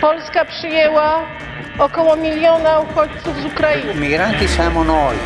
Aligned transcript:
Polska 0.00 0.44
przyjęła 0.44 1.22
około 1.78 2.16
miliona 2.16 2.80
uchodźców 2.80 3.36
z 3.42 3.44
Ukrainy. 3.44 3.94
Migranti 3.94 4.48
siamo 4.48 4.84
noi, 4.84 5.16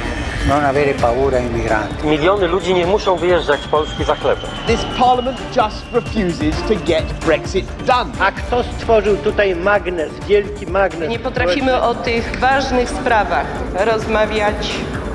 non 0.49 0.65
avere 0.65 0.95
paura 0.95 1.39
ai 1.39 1.45
migranti. 1.45 2.07
Miliony 2.07 2.47
ludzi 2.47 2.75
nie 2.75 2.87
muszą 2.87 3.17
wyjeżdżać 3.17 3.61
z 3.61 3.67
Polski 3.69 4.05
za 4.05 4.15
chlebem. 4.15 4.51
This 4.67 4.85
parliament 4.99 5.39
just 5.57 5.93
refuses 5.93 6.63
to 6.69 6.75
get 6.87 7.05
Brexit 7.27 7.67
done. 7.87 8.11
A 8.21 8.33
kto 8.33 8.63
stworzył 8.63 9.17
tutaj 9.17 9.57
magnes, 9.57 10.13
wielki 10.29 10.67
magnes? 10.67 11.09
Nie 11.11 11.19
potrafimy 11.19 11.83
o 11.83 11.95
tych 11.95 12.39
ważnych 12.41 12.91
sprawach 12.91 13.47
rozmawiać 13.87 14.71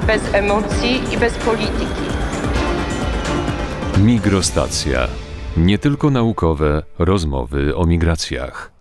bez 0.08 0.34
emocji 0.34 1.14
i 1.14 1.18
bez 1.18 1.34
polityki. 1.34 2.10
Migrostacja. 3.98 5.08
Nie 5.58 5.78
tylko 5.78 6.10
naukowe 6.10 6.84
rozmowy 7.00 7.76
o 7.76 7.86
migracjach. 7.86 8.79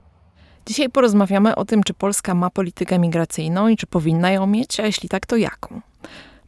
Dzisiaj 0.68 0.88
porozmawiamy 0.88 1.54
o 1.54 1.64
tym, 1.64 1.82
czy 1.82 1.94
Polska 1.94 2.34
ma 2.34 2.50
politykę 2.50 2.98
migracyjną 2.98 3.68
i 3.68 3.76
czy 3.76 3.86
powinna 3.86 4.30
ją 4.30 4.46
mieć, 4.46 4.80
a 4.80 4.86
jeśli 4.86 5.08
tak, 5.08 5.26
to 5.26 5.36
jaką. 5.36 5.80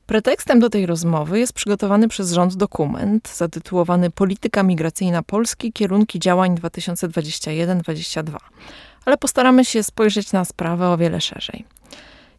Pretekstem 0.07 0.61
do 0.61 0.71
tej 0.71 0.87
rozmowy 0.87 1.39
jest 1.39 1.53
przygotowany 1.53 2.09
przez 2.09 2.33
rząd 2.33 2.57
dokument 2.57 3.29
zatytułowany 3.37 4.11
Polityka 4.11 4.63
migracyjna 4.63 5.23
Polski 5.23 5.73
kierunki 5.73 6.19
działań 6.19 6.55
2021-2022. 6.55 8.37
Ale 9.05 9.17
postaramy 9.17 9.65
się 9.65 9.83
spojrzeć 9.83 10.33
na 10.33 10.45
sprawę 10.45 10.89
o 10.89 10.97
wiele 10.97 11.21
szerzej. 11.21 11.65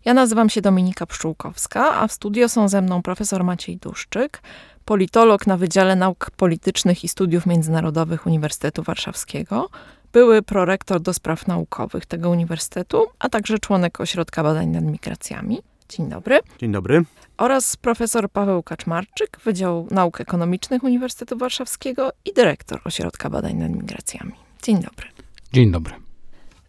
Ja 0.05 0.13
nazywam 0.13 0.49
się 0.49 0.61
Dominika 0.61 1.05
Pszczółkowska, 1.05 1.95
a 1.95 2.07
w 2.07 2.11
studio 2.11 2.49
są 2.49 2.67
ze 2.67 2.81
mną 2.81 3.01
profesor 3.01 3.43
Maciej 3.43 3.77
Duszczyk, 3.77 4.41
politolog 4.85 5.47
na 5.47 5.57
Wydziale 5.57 5.95
Nauk 5.95 6.31
Politycznych 6.31 7.03
i 7.03 7.07
Studiów 7.07 7.45
Międzynarodowych 7.45 8.25
Uniwersytetu 8.25 8.83
Warszawskiego, 8.83 9.69
były 10.13 10.41
prorektor 10.41 11.01
do 11.01 11.13
spraw 11.13 11.47
naukowych 11.47 12.05
tego 12.05 12.29
uniwersytetu, 12.29 13.05
a 13.19 13.29
także 13.29 13.59
członek 13.59 14.01
Ośrodka 14.01 14.43
Badań 14.43 14.67
nad 14.67 14.83
Migracjami. 14.83 15.59
Dzień 15.89 16.09
dobry. 16.09 16.39
Dzień 16.59 16.71
dobry. 16.71 17.03
Oraz 17.37 17.77
profesor 17.77 18.29
Paweł 18.29 18.63
Kaczmarczyk, 18.63 19.37
Wydział 19.43 19.87
Nauk 19.91 20.21
Ekonomicznych 20.21 20.83
Uniwersytetu 20.83 21.37
Warszawskiego 21.37 22.09
i 22.25 22.33
dyrektor 22.33 22.81
Ośrodka 22.85 23.29
Badań 23.29 23.55
nad 23.55 23.71
Migracjami. 23.71 24.33
Dzień 24.63 24.75
dobry. 24.75 25.07
Dzień 25.53 25.71
dobry. 25.71 25.93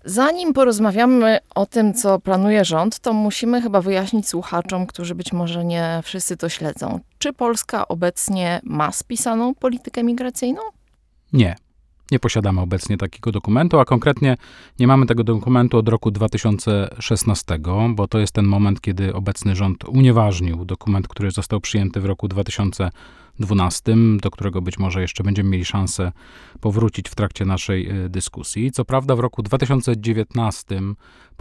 Zanim 0.05 0.52
porozmawiamy 0.52 1.39
o 1.55 1.67
tym, 1.67 1.95
co 1.95 2.19
planuje 2.19 2.64
rząd, 2.64 2.98
to 2.98 3.12
musimy 3.12 3.62
chyba 3.62 3.80
wyjaśnić 3.80 4.28
słuchaczom, 4.28 4.86
którzy 4.86 5.14
być 5.14 5.33
może 5.33 5.64
nie 5.64 6.00
wszyscy 6.05 6.36
to 6.36 6.48
śledzą. 6.48 7.00
Czy 7.19 7.33
Polska 7.33 7.89
obecnie 7.89 8.61
ma 8.64 8.92
spisaną 8.92 9.55
politykę 9.55 10.02
migracyjną? 10.02 10.61
Nie. 11.33 11.56
Nie 12.12 12.18
posiadamy 12.18 12.60
obecnie 12.60 12.96
takiego 12.96 13.32
dokumentu, 13.32 13.78
a 13.78 13.84
konkretnie 13.84 14.36
nie 14.78 14.86
mamy 14.86 15.06
tego 15.06 15.24
dokumentu 15.24 15.78
od 15.78 15.88
roku 15.88 16.10
2016, 16.10 17.58
bo 17.94 18.08
to 18.08 18.18
jest 18.18 18.32
ten 18.32 18.46
moment, 18.46 18.80
kiedy 18.80 19.14
obecny 19.14 19.56
rząd 19.56 19.84
unieważnił 19.84 20.64
dokument, 20.64 21.08
który 21.08 21.30
został 21.30 21.60
przyjęty 21.60 22.00
w 22.00 22.05
roku 22.05 22.28
2012, 22.28 23.96
do 24.20 24.30
którego 24.30 24.62
być 24.62 24.78
może 24.78 25.00
jeszcze 25.00 25.24
będziemy 25.24 25.50
mieli 25.50 25.64
szansę 25.64 26.12
powrócić 26.60 27.08
w 27.08 27.14
trakcie 27.14 27.44
naszej 27.44 27.88
e, 27.88 28.08
dyskusji. 28.08 28.72
Co 28.72 28.84
prawda 28.84 29.16
w 29.16 29.20
roku 29.20 29.42
2019 29.42 30.80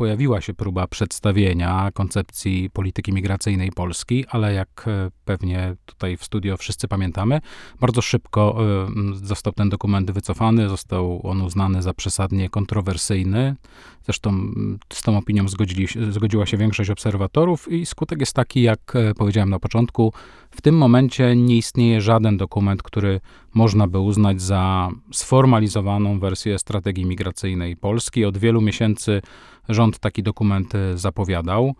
pojawiła 0.02 0.42
się 0.42 0.54
próba 0.54 0.88
przedstawienia 0.88 1.92
koncepcji 1.94 2.70
polityki 2.70 3.14
migracyjnej 3.14 3.72
Polski, 3.72 4.26
ale 4.30 4.54
jak 4.54 4.86
e, 4.88 5.12
pewnie 5.26 5.76
tutaj 5.86 6.18
w 6.18 6.24
studio 6.24 6.58
wszyscy 6.58 6.88
pamiętamy, 6.88 7.42
bardzo 7.80 8.02
szybko 8.02 8.58
e, 8.60 9.26
został 9.26 9.54
ten 9.54 9.70
dokument 9.70 10.12
wycofany, 10.12 10.70
został 10.70 11.22
on 11.24 11.42
uznany 11.42 11.82
za 11.82 11.94
przesadnie 11.94 12.50
kontrowersyjny. 12.50 13.56
Zresztą 14.04 14.54
z 14.94 15.02
tą 15.02 15.18
opinią 15.18 15.48
zgodzili, 15.48 15.88
zgodziła 16.10 16.46
się 16.46 16.58
większość 16.58 16.90
obserwatorów 16.90 17.72
i 17.72 17.86
skutek 17.86 18.20
jest 18.20 18.34
taki, 18.34 18.62
jak 18.62 18.94
powiedziałem 19.18 19.50
na 19.50 19.60
początku, 19.60 20.14
w 20.52 20.62
tym 20.62 20.78
momencie 20.78 21.36
nie 21.36 21.58
istnieje 21.58 22.02
żaden 22.02 22.38
dokument, 22.38 22.84
który 22.84 23.20
można 23.54 23.88
by 23.88 24.00
uznać 24.00 24.42
za 24.42 24.90
sformalizowaną 25.12 26.20
wersję 26.20 26.60
strategii 26.60 27.06
migracyjnej 27.06 27.78
Polski. 27.78 28.26
Od 28.26 28.38
wielu 28.38 28.62
miesięcy 28.62 29.22
rząd 29.72 30.00
taki 30.00 30.24
dokument 30.24 30.74
zapowiadał. 30.96 31.76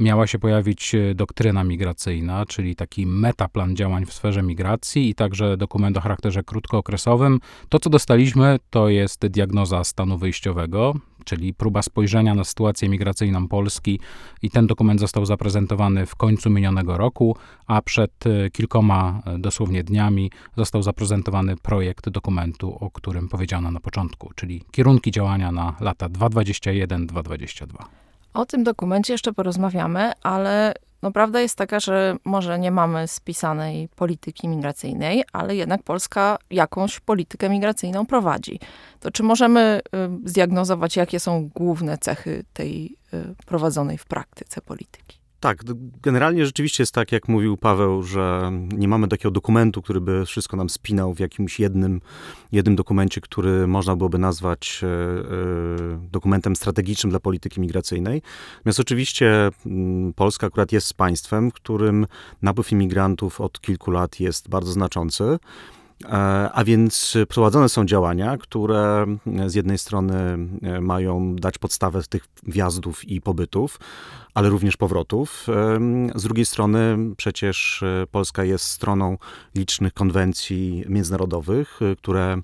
Miała 0.00 0.26
się 0.26 0.38
pojawić 0.38 0.92
doktryna 1.14 1.64
migracyjna, 1.64 2.46
czyli 2.46 2.76
taki 2.76 3.06
metaplan 3.06 3.76
działań 3.76 4.06
w 4.06 4.12
sferze 4.12 4.42
migracji 4.42 5.10
i 5.10 5.14
także 5.14 5.56
dokument 5.56 5.96
o 5.96 6.00
charakterze 6.00 6.42
krótkookresowym. 6.42 7.40
To, 7.68 7.78
co 7.78 7.90
dostaliśmy, 7.90 8.58
to 8.70 8.88
jest 8.88 9.26
diagnoza 9.26 9.84
stanu 9.84 10.18
wyjściowego, 10.18 10.94
czyli 11.24 11.54
próba 11.54 11.82
spojrzenia 11.82 12.34
na 12.34 12.44
sytuację 12.44 12.88
migracyjną 12.88 13.48
Polski 13.48 14.00
i 14.42 14.50
ten 14.50 14.66
dokument 14.66 15.00
został 15.00 15.26
zaprezentowany 15.26 16.06
w 16.06 16.16
końcu 16.16 16.50
minionego 16.50 16.96
roku, 16.96 17.36
a 17.66 17.82
przed 17.82 18.24
kilkoma 18.52 19.22
dosłownie 19.38 19.84
dniami 19.84 20.30
został 20.56 20.82
zaprezentowany 20.82 21.56
projekt 21.56 22.08
dokumentu, 22.08 22.78
o 22.80 22.90
którym 22.90 23.28
powiedziano 23.28 23.70
na 23.70 23.80
początku, 23.80 24.30
czyli 24.34 24.62
kierunki 24.70 25.10
działania 25.10 25.52
na 25.52 25.76
lata 25.80 26.08
2021-2022. 26.08 27.66
O 28.34 28.46
tym 28.46 28.64
dokumencie 28.64 29.14
jeszcze 29.14 29.32
porozmawiamy, 29.32 30.12
ale 30.22 30.74
no 31.02 31.12
prawda 31.12 31.40
jest 31.40 31.56
taka, 31.56 31.80
że 31.80 32.16
może 32.24 32.58
nie 32.58 32.70
mamy 32.70 33.08
spisanej 33.08 33.88
polityki 33.88 34.48
migracyjnej, 34.48 35.24
ale 35.32 35.56
jednak 35.56 35.82
Polska 35.82 36.38
jakąś 36.50 37.00
politykę 37.00 37.48
migracyjną 37.48 38.06
prowadzi. 38.06 38.60
To 39.00 39.10
czy 39.10 39.22
możemy 39.22 39.80
y, 40.24 40.28
zdiagnozować, 40.28 40.96
jakie 40.96 41.20
są 41.20 41.48
główne 41.54 41.98
cechy 41.98 42.44
tej 42.52 42.96
y, 43.14 43.34
prowadzonej 43.46 43.98
w 43.98 44.06
praktyce 44.06 44.60
polityki? 44.60 45.17
Tak, 45.40 45.62
generalnie 46.02 46.46
rzeczywiście 46.46 46.82
jest 46.82 46.94
tak, 46.94 47.12
jak 47.12 47.28
mówił 47.28 47.56
Paweł, 47.56 48.02
że 48.02 48.52
nie 48.72 48.88
mamy 48.88 49.08
takiego 49.08 49.30
dokumentu, 49.30 49.82
który 49.82 50.00
by 50.00 50.26
wszystko 50.26 50.56
nam 50.56 50.70
spinał 50.70 51.14
w 51.14 51.18
jakimś 51.18 51.60
jednym, 51.60 52.00
jednym 52.52 52.76
dokumencie, 52.76 53.20
który 53.20 53.66
można 53.66 53.96
byłoby 53.96 54.18
nazwać 54.18 54.80
e, 54.82 54.86
e, 54.86 56.08
dokumentem 56.12 56.56
strategicznym 56.56 57.10
dla 57.10 57.20
polityki 57.20 57.60
migracyjnej. 57.60 58.22
Natomiast 58.56 58.80
oczywiście 58.80 59.50
m, 59.66 60.12
Polska 60.16 60.46
akurat 60.46 60.72
jest 60.72 60.94
państwem, 60.94 61.50
w 61.50 61.54
którym 61.54 62.06
napływ 62.42 62.72
imigrantów 62.72 63.40
od 63.40 63.60
kilku 63.60 63.90
lat 63.90 64.20
jest 64.20 64.48
bardzo 64.48 64.72
znaczący. 64.72 65.38
A 66.52 66.64
więc 66.64 67.16
prowadzone 67.28 67.68
są 67.68 67.84
działania, 67.84 68.36
które 68.36 69.06
z 69.46 69.54
jednej 69.54 69.78
strony 69.78 70.38
mają 70.80 71.36
dać 71.36 71.58
podstawę 71.58 72.02
tych 72.08 72.24
wjazdów 72.42 73.04
i 73.04 73.20
pobytów, 73.20 73.80
ale 74.34 74.48
również 74.48 74.76
powrotów. 74.76 75.46
Z 76.14 76.22
drugiej 76.22 76.46
strony 76.46 76.96
przecież 77.16 77.84
Polska 78.10 78.44
jest 78.44 78.64
stroną 78.64 79.18
licznych 79.54 79.92
konwencji 79.92 80.84
międzynarodowych, 80.88 81.80
które 81.98 82.42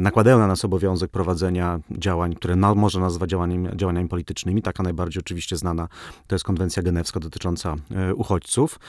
nakładają 0.00 0.38
na 0.38 0.46
nas 0.46 0.64
obowiązek 0.64 1.10
prowadzenia 1.10 1.80
działań, 1.90 2.34
które 2.34 2.56
na, 2.56 2.74
można 2.74 3.00
nazwać 3.00 3.30
działaniami, 3.30 3.68
działaniami 3.76 4.08
politycznymi. 4.08 4.62
Taka 4.62 4.82
najbardziej 4.82 5.20
oczywiście 5.20 5.56
znana 5.56 5.88
to 6.26 6.34
jest 6.34 6.44
konwencja 6.44 6.82
genewska 6.82 7.20
dotycząca 7.20 7.76
e, 7.90 8.14
uchodźców. 8.14 8.80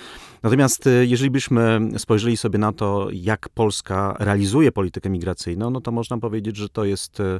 Natomiast 0.43 0.87
e, 0.87 1.05
jeżeli 1.05 1.31
byśmy 1.31 1.79
spojrzeli 1.97 2.37
sobie 2.37 2.59
na 2.59 2.73
to, 2.73 3.07
jak 3.11 3.49
Polska 3.49 4.15
realizuje 4.19 4.71
politykę 4.71 5.09
migracyjną, 5.09 5.69
no 5.69 5.81
to 5.81 5.91
można 5.91 6.17
powiedzieć, 6.17 6.57
że 6.57 6.69
to 6.69 6.85
jest 6.85 7.19
e, 7.19 7.39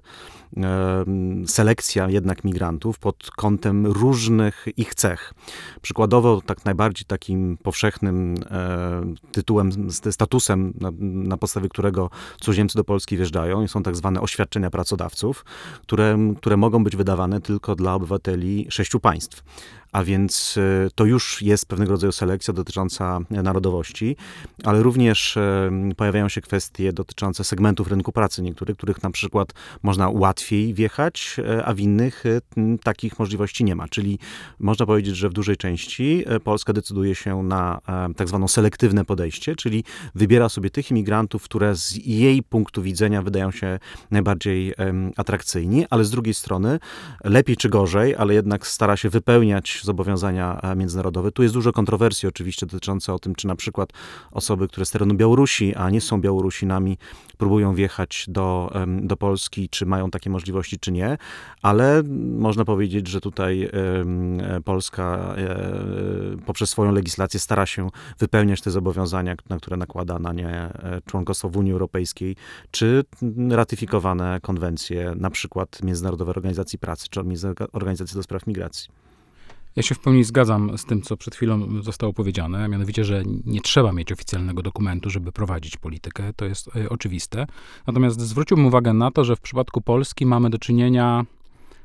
selekcja 1.48 2.10
jednak 2.10 2.44
migrantów 2.44 3.00
pod 3.00 3.32
kątem 3.32 3.88
różnych 3.88 4.66
ich 4.78 4.96
cech. 4.96 5.34
Przykładowo 5.82 6.42
tak 6.46 6.66
najbardziej 6.66 7.06
takim 7.06 7.58
powszechnym 7.64 8.36
tytułem, 9.32 9.92
statusem, 10.12 10.74
na, 10.80 10.92
na 11.02 11.38
podstawie 11.38 11.70
którego 11.70 12.10
cudzoziemcy 12.40 12.78
do 12.78 12.84
Polski 12.84 13.18
wjeżdżają, 13.18 13.49
i 13.64 13.68
są 13.68 13.84
tak 13.84 13.96
zwane 13.96 14.22
oświadczenia 14.22 14.70
pracodawców, 14.70 15.46
które, 15.82 16.18
które 16.38 16.58
mogą 16.58 16.84
być 16.84 16.96
wydawane 16.96 17.42
tylko 17.42 17.76
dla 17.76 17.94
obywateli 17.94 18.68
sześciu 18.70 19.00
państw 19.00 19.44
a 19.92 20.04
więc 20.04 20.56
e, 20.58 20.90
to 20.96 21.06
już 21.06 21.42
jest 21.42 21.66
pewnego 21.66 21.92
rodzaju 21.92 22.12
selekcja 22.12 22.54
dotycząca 22.54 23.20
narodowości, 23.30 24.16
ale 24.64 24.84
również 24.84 25.38
e, 25.38 25.72
pojawiają 25.98 26.30
się 26.30 26.42
kwestie 26.42 26.94
dotyczące 26.94 27.44
segmentów 27.44 27.88
rynku 27.88 28.12
pracy 28.12 28.42
niektórych, 28.42 28.78
których 28.78 29.04
na 29.04 29.12
przykład 29.12 29.54
można 29.84 30.10
łatwiej 30.10 30.74
wjechać, 30.74 31.36
e, 31.38 31.66
a 31.66 31.74
w 31.74 31.80
innych 31.80 32.24
takich 32.84 33.20
możliwości 33.20 33.64
nie 33.64 33.76
ma. 33.76 33.88
Czyli 33.88 34.20
można 34.60 34.86
powiedzieć, 34.86 35.16
że 35.16 35.30
w 35.30 35.34
dużej 35.34 35.58
części 35.58 36.26
Polska 36.44 36.74
decyduje 36.74 37.16
się 37.16 37.44
na 37.44 37.80
tak 38.16 38.28
zwaną 38.28 38.48
selektywne 38.48 39.06
podejście, 39.06 39.56
czyli 39.56 39.84
wybiera 40.16 40.50
sobie 40.50 40.70
tych 40.70 40.92
imigrantów, 40.92 41.44
które 41.44 41.76
z 41.76 41.96
jej 42.06 42.44
punktu 42.44 42.82
widzenia 42.82 43.22
wydają 43.22 43.52
się 43.52 43.80
najbardziej 44.12 44.74
atrakcyjni, 45.18 45.86
ale 45.90 46.04
z 46.06 46.10
drugiej 46.10 46.34
strony 46.34 46.80
lepiej 47.24 47.58
czy 47.58 47.70
gorzej, 47.70 48.16
ale 48.16 48.34
jednak 48.34 48.68
stara 48.68 48.98
się 48.98 49.10
wypełniać 49.10 49.79
zobowiązania 49.86 50.62
międzynarodowe. 50.76 51.32
Tu 51.32 51.44
jest 51.44 51.54
dużo 51.54 51.72
kontrowersji 51.72 52.30
oczywiście 52.30 52.66
dotyczące 52.66 53.14
o 53.14 53.20
tym, 53.20 53.36
czy 53.36 53.48
na 53.48 53.56
przykład 53.56 53.90
osoby, 54.32 54.68
które 54.68 54.86
z 54.86 54.92
terenu 54.92 55.14
Białorusi, 55.14 55.76
a 55.76 55.90
nie 55.90 56.02
są 56.02 56.22
Białorusinami, 56.22 56.98
próbują 57.38 57.76
wjechać 57.76 58.26
do, 58.28 58.72
do 59.02 59.18
Polski, 59.18 59.70
czy 59.70 59.86
mają 59.86 60.12
takie 60.12 60.30
możliwości, 60.30 60.80
czy 60.80 60.92
nie, 60.92 61.18
ale 61.62 62.04
można 62.38 62.66
powiedzieć, 62.66 63.08
że 63.08 63.22
tutaj 63.22 63.70
Polska 64.66 65.36
e, 65.38 66.38
poprzez 66.46 66.70
swoją 66.70 66.92
legislację 66.92 67.40
stara 67.40 67.66
się 67.66 67.90
wypełniać 68.20 68.62
te 68.62 68.72
zobowiązania, 68.72 69.36
na 69.50 69.58
które 69.58 69.78
nakłada 69.78 70.20
na 70.20 70.34
nie 70.34 70.50
e, 70.50 71.02
członkostwo 71.06 71.50
w 71.50 71.58
Unii 71.58 71.72
Europejskiej, 71.72 72.36
czy 72.72 73.04
ratyfikowane 73.50 74.40
konwencje, 74.42 75.14
na 75.16 75.30
przykład 75.30 75.84
Międzynarodowej 75.84 76.32
Organizacji 76.32 76.80
Pracy, 76.80 77.08
czy 77.10 77.20
Organizacji 77.74 78.16
do 78.16 78.24
Spraw 78.24 78.48
Migracji. 78.48 78.99
Ja 79.80 79.84
się 79.84 79.96
w 79.96 80.00
pełni 80.00 80.24
zgadzam 80.24 80.78
z 80.78 80.86
tym, 80.86 81.02
co 81.02 81.18
przed 81.18 81.36
chwilą 81.36 81.82
zostało 81.82 82.14
powiedziane, 82.14 82.64
a 82.64 82.68
mianowicie, 82.68 83.04
że 83.04 83.24
nie 83.46 83.62
trzeba 83.62 83.92
mieć 83.92 84.12
oficjalnego 84.12 84.62
dokumentu, 84.62 85.10
żeby 85.10 85.32
prowadzić 85.32 85.78
politykę. 85.78 86.34
To 86.36 86.46
jest 86.46 86.76
y, 86.76 86.90
oczywiste. 86.90 87.48
Natomiast 87.88 88.22
zwróciłbym 88.22 88.66
uwagę 88.66 88.94
na 88.94 89.12
to, 89.12 89.24
że 89.24 89.36
w 89.36 89.42
przypadku 89.42 89.82
Polski 89.82 90.26
mamy 90.26 90.50
do 90.50 90.58
czynienia 90.58 91.26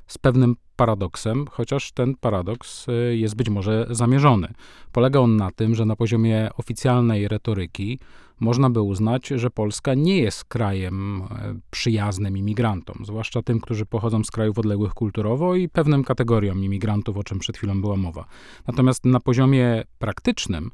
z 0.07 0.19
pewnym 0.19 0.57
paradoksem, 0.77 1.47
chociaż 1.51 1.93
ten 1.93 2.15
paradoks 2.15 2.89
y, 2.89 3.17
jest 3.17 3.37
być 3.37 3.49
może 3.49 3.87
zamierzony. 3.91 4.49
Polega 4.93 5.21
on 5.21 5.37
na 5.37 5.51
tym, 5.51 5.75
że 5.75 5.85
na 5.87 5.97
poziomie 5.97 6.51
oficjalnej 6.57 7.29
retoryki 7.29 7.99
można 8.41 8.71
by 8.71 8.83
uznać, 8.83 9.29
że 9.29 9.51
Polska 9.51 9.95
nie 9.95 10.19
jest 10.19 10.45
krajem 10.45 11.23
e, 11.23 11.55
przyjaznym 11.71 12.39
imigrantom, 12.39 13.05
zwłaszcza 13.05 13.43
tym, 13.43 13.61
którzy 13.61 13.87
pochodzą 13.87 14.25
z 14.25 14.31
krajów 14.31 14.59
odległych 14.59 14.95
kulturowo 14.95 15.55
i 15.55 15.69
pewnym 15.69 16.05
kategoriom 16.05 16.65
imigrantów, 16.65 17.17
o 17.17 17.25
czym 17.25 17.39
przed 17.39 17.57
chwilą 17.57 17.81
była 17.81 17.97
mowa. 17.97 18.25
Natomiast 18.67 19.05
na 19.05 19.21
poziomie 19.21 19.85
praktycznym 19.99 20.71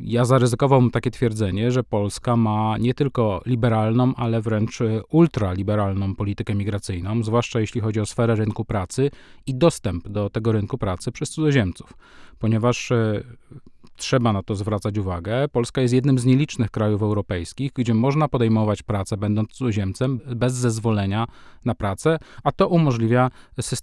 ja 0.00 0.24
zaryzykowałbym 0.24 0.90
takie 0.90 1.10
twierdzenie, 1.10 1.70
że 1.70 1.84
Polska 1.84 2.36
ma 2.36 2.78
nie 2.78 2.94
tylko 2.94 3.42
liberalną, 3.46 4.14
ale 4.14 4.40
wręcz 4.40 4.78
ultraliberalną 5.10 6.14
politykę 6.14 6.54
migracyjną, 6.54 7.22
zwłaszcza 7.22 7.60
jeśli 7.60 7.80
chodzi 7.80 8.00
o 8.00 8.06
sferę 8.06 8.34
rynku 8.34 8.64
pracy 8.64 9.10
i 9.46 9.54
dostęp 9.54 10.08
do 10.08 10.30
tego 10.30 10.52
rynku 10.52 10.78
pracy 10.78 11.12
przez 11.12 11.30
cudzoziemców, 11.30 11.92
ponieważ 12.38 12.92
e, 12.92 13.22
trzeba 13.96 14.32
na 14.32 14.42
to 14.42 14.54
zwracać 14.54 14.98
uwagę. 14.98 15.48
Polska 15.48 15.80
jest 15.80 15.94
jednym 15.94 16.18
z 16.18 16.24
nielicznych 16.24 16.70
krajów 16.70 17.02
europejskich, 17.02 17.72
gdzie 17.74 17.94
można 17.94 18.28
podejmować 18.28 18.82
pracę, 18.82 19.16
będąc 19.16 19.50
cudzoziemcem, 19.50 20.20
bez 20.36 20.54
zezwolenia 20.54 21.26
na 21.64 21.74
pracę, 21.74 22.18
a 22.44 22.52
to 22.52 22.68
umożliwia 22.68 23.30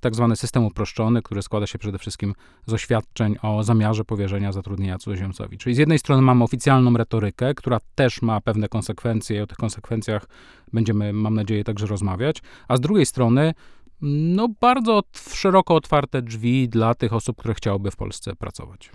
tak 0.02 0.16
zwany 0.16 0.36
system 0.36 0.66
uproszczony, 0.66 1.22
który 1.22 1.42
składa 1.42 1.68
się 1.68 1.80
przede 1.80 1.98
wszystkim 1.98 2.34
z 2.66 2.74
oświadczeń 2.74 3.36
o 3.42 3.64
zamiarze 3.64 4.06
powierzenia 4.06 4.52
zatrudnienia 4.52 4.98
cudzoziemcowi. 4.98 5.58
Czyli 5.58 5.76
z 5.76 5.78
jednej 5.78 6.00
strony 6.00 6.22
mamy 6.22 6.44
oficjalną 6.44 6.98
retorykę, 6.98 7.54
która 7.54 7.80
też 7.96 8.22
ma 8.22 8.42
pewne 8.42 8.68
konsekwencje 8.68 9.38
i 9.38 9.42
o 9.42 9.48
tych 9.48 9.58
konsekwencjach 9.58 10.26
będziemy, 10.74 11.14
mam 11.14 11.36
nadzieję, 11.36 11.64
także 11.64 11.86
rozmawiać, 11.86 12.42
a 12.68 12.78
z 12.78 12.82
drugiej 12.82 13.06
strony 13.06 13.54
no, 14.02 14.50
bardzo 14.62 15.02
szeroko 15.34 15.76
otwarte 15.76 16.22
drzwi 16.22 16.70
dla 16.70 16.96
tych 16.96 17.14
osób, 17.14 17.38
które 17.38 17.54
chciałyby 17.54 17.92
w 17.92 17.96
Polsce 17.96 18.36
pracować. 18.36 18.90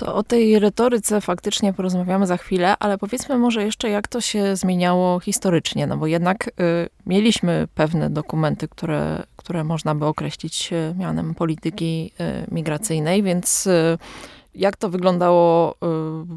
To 0.00 0.14
o 0.14 0.22
tej 0.22 0.58
retoryce 0.58 1.20
faktycznie 1.20 1.72
porozmawiamy 1.72 2.26
za 2.26 2.36
chwilę, 2.36 2.74
ale 2.78 2.98
powiedzmy 2.98 3.38
może 3.38 3.64
jeszcze, 3.64 3.90
jak 3.90 4.08
to 4.08 4.20
się 4.20 4.56
zmieniało 4.56 5.20
historycznie, 5.20 5.86
no 5.86 5.96
bo 5.96 6.06
jednak 6.06 6.48
y, 6.48 6.50
mieliśmy 7.06 7.68
pewne 7.74 8.10
dokumenty, 8.10 8.68
które, 8.68 9.22
które 9.36 9.64
można 9.64 9.94
by 9.94 10.06
określić 10.06 10.72
y, 10.72 10.94
mianem 10.98 11.34
polityki 11.34 12.12
y, 12.20 12.54
migracyjnej, 12.54 13.22
więc 13.22 13.66
y, 13.66 13.98
jak 14.54 14.76
to 14.76 14.90
wyglądało 14.90 15.72
y, 15.72 15.76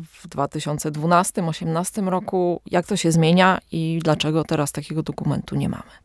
w 0.04 0.28
2012-2018 0.30 2.08
roku, 2.08 2.62
jak 2.72 2.88
to 2.88 2.98
się 2.98 3.12
zmienia 3.12 3.60
i 3.72 4.00
dlaczego 4.04 4.44
teraz 4.44 4.72
takiego 4.72 5.04
dokumentu 5.04 5.56
nie 5.56 5.70
mamy? 5.70 6.03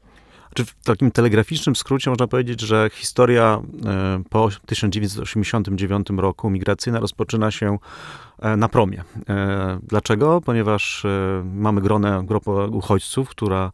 Czy 0.59 0.65
w 0.65 0.75
takim 0.75 1.11
telegraficznym 1.11 1.77
skrócie 1.77 2.11
można 2.11 2.27
powiedzieć, 2.27 2.61
że 2.61 2.91
historia 2.93 3.63
e, 3.87 4.23
po 4.31 4.49
1989 4.67 6.07
roku 6.17 6.51
migracyjna 6.51 7.01
rozpoczyna 7.01 7.51
się 7.51 7.79
e, 8.39 8.57
na 8.57 8.69
promie. 8.69 9.05
E, 9.29 9.79
dlaczego? 9.83 10.41
Ponieważ 10.41 11.07
mamy 11.55 11.81
gronę, 11.81 12.23
grupę 12.25 12.51
uchodźców, 12.51 13.29
która 13.29 13.73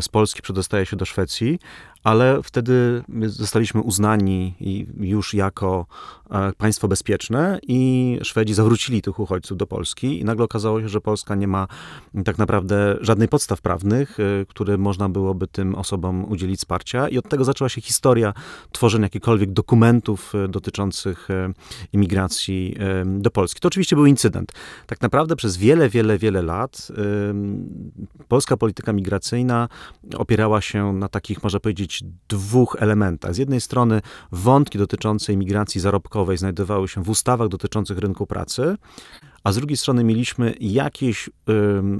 z 0.00 0.08
Polski 0.08 0.42
przedostaje 0.42 0.86
się 0.86 0.96
do 0.96 1.04
Szwecji, 1.04 1.58
ale 2.04 2.40
wtedy 2.42 3.02
zostaliśmy 3.26 3.80
uznani 3.80 4.54
już 5.00 5.34
jako 5.34 5.86
e, 6.30 6.52
państwo 6.52 6.88
bezpieczne 6.88 7.58
i 7.62 8.18
Szwedzi 8.22 8.54
zawrócili 8.54 9.02
tych 9.02 9.20
uchodźców 9.20 9.58
do 9.58 9.66
Polski 9.66 10.20
i 10.20 10.24
nagle 10.24 10.44
okazało 10.44 10.80
się, 10.80 10.88
że 10.88 11.00
Polska 11.00 11.34
nie 11.34 11.48
ma 11.48 11.66
tak 12.24 12.38
naprawdę 12.38 12.96
żadnej 13.00 13.28
podstaw 13.28 13.60
prawnych, 13.60 14.20
e, 14.20 14.46
które 14.46 14.78
można 14.78 15.08
byłoby 15.08 15.46
tym 15.46 15.74
osobom 15.74 16.24
udzielić 16.24 16.58
wsparcia 16.58 17.08
i 17.08 17.18
od 17.18 17.28
tego 17.28 17.44
zaczęła 17.44 17.68
się 17.68 17.80
historia 17.80 18.34
tworzenia 18.72 19.04
jakichkolwiek 19.04 19.52
dokumentów 19.52 20.32
e, 20.34 20.48
dotyczących 20.48 21.28
imigracji 21.92 22.76
do 23.06 23.30
Polski. 23.30 23.60
To 23.60 23.68
oczywiście 23.68 23.96
był 23.96 24.06
incydent. 24.06 24.52
Tak 24.86 25.00
naprawdę 25.00 25.36
przez 25.36 25.56
wiele, 25.56 25.88
wiele, 25.88 26.18
wiele 26.18 26.42
lat 26.42 26.92
polska 28.28 28.56
polityka 28.56 28.92
migracyjna 28.92 29.09
opierała 30.16 30.60
się 30.60 30.92
na 30.92 31.08
takich, 31.08 31.42
można 31.42 31.60
powiedzieć, 31.60 32.04
dwóch 32.28 32.76
elementach. 32.78 33.34
Z 33.34 33.38
jednej 33.38 33.60
strony 33.60 34.00
wątki 34.32 34.78
dotyczące 34.78 35.32
imigracji 35.32 35.80
zarobkowej 35.80 36.36
znajdowały 36.36 36.88
się 36.88 37.02
w 37.02 37.10
ustawach 37.10 37.48
dotyczących 37.48 37.98
rynku 37.98 38.26
pracy, 38.26 38.76
a 39.44 39.52
z 39.52 39.56
drugiej 39.56 39.76
strony 39.76 40.04
mieliśmy 40.04 40.54
jakieś 40.60 41.30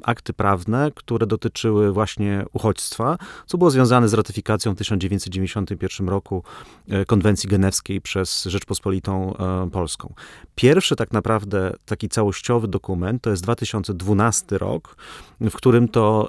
akty 0.02 0.32
prawne, 0.32 0.90
które 0.94 1.26
dotyczyły 1.26 1.92
właśnie 1.92 2.44
uchodźstwa, 2.52 3.18
co 3.46 3.58
było 3.58 3.70
związane 3.70 4.08
z 4.08 4.14
ratyfikacją 4.14 4.74
w 4.74 4.76
1991 4.78 6.08
roku 6.08 6.42
y, 6.92 7.06
konwencji 7.06 7.48
genewskiej 7.48 8.00
przez 8.00 8.44
Rzeczpospolitą 8.44 9.34
y, 9.66 9.70
Polską. 9.70 10.14
Pierwszy 10.54 10.96
tak 10.96 11.12
naprawdę 11.12 11.72
taki 11.86 12.08
całościowy 12.08 12.68
dokument 12.68 13.22
to 13.22 13.30
jest 13.30 13.42
2012 13.42 14.58
rok, 14.58 14.96
w 15.40 15.52
którym 15.52 15.88
to 15.88 16.28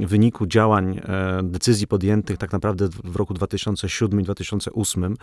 w 0.00 0.06
wyniku 0.06 0.46
działań, 0.46 1.00
e, 1.04 1.40
decyzji 1.42 1.86
podjętych 1.86 2.38
tak 2.38 2.52
naprawdę 2.52 2.88
w 3.04 3.16
roku 3.16 3.34
2007 3.34 4.20
i 4.20 4.22
2008 4.22 5.16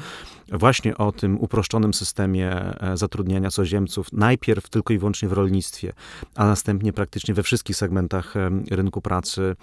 właśnie 0.51 0.97
o 0.97 1.11
tym 1.11 1.39
uproszczonym 1.39 1.93
systemie 1.93 2.51
e, 2.51 2.97
zatrudniania 2.97 3.49
cudzoziemców, 3.49 4.13
najpierw 4.13 4.69
tylko 4.69 4.93
i 4.93 4.97
wyłącznie 4.97 5.24
w 5.27 5.33
rolnictwie, 5.33 5.93
a 6.35 6.45
następnie 6.45 6.93
praktycznie 6.93 7.33
we 7.33 7.43
wszystkich 7.43 7.75
segmentach 7.75 8.33
rynku 8.71 9.01
pracy 9.01 9.55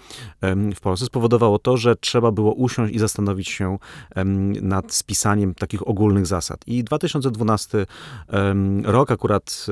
w 0.75 0.79
Polsce, 0.81 1.05
spowodowało 1.05 1.59
to, 1.59 1.77
że 1.77 1.95
trzeba 1.95 2.31
było 2.31 2.53
usiąść 2.53 2.93
i 2.93 2.99
zastanowić 2.99 3.49
się 3.49 3.77
nad 4.61 4.93
spisaniem 4.93 5.53
takich 5.55 5.87
ogólnych 5.87 6.25
zasad. 6.25 6.67
I 6.67 6.83
2012 6.83 7.85
rok, 8.83 9.11
akurat 9.11 9.65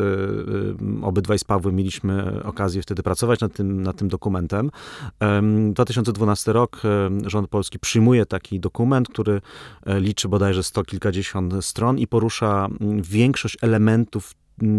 e, 1.02 1.06
obydwaj 1.06 1.40
z 1.40 1.44
Pawłem 1.44 1.76
mieliśmy 1.76 2.44
okazję 2.44 2.82
wtedy 2.82 3.04
pracować 3.04 3.40
nad 3.40 3.54
tym, 3.54 3.84
nad 3.84 3.96
tym 3.96 4.08
dokumentem. 4.08 4.72
2012 5.74 6.54
rok 6.54 6.82
rząd 7.26 7.48
polski 7.48 7.80
przyjmuje 7.80 8.26
taki 8.26 8.60
dokument, 8.60 9.10
który 9.10 9.42
e, 9.86 10.00
liczy 10.00 10.30
bodajże 10.30 10.64
sto 10.64 10.84
kilkadziesiąt 10.84 11.66
stron 11.66 11.98
i 11.98 12.08
porusza 12.08 12.68
większość 13.02 13.58
elementów 13.62 14.36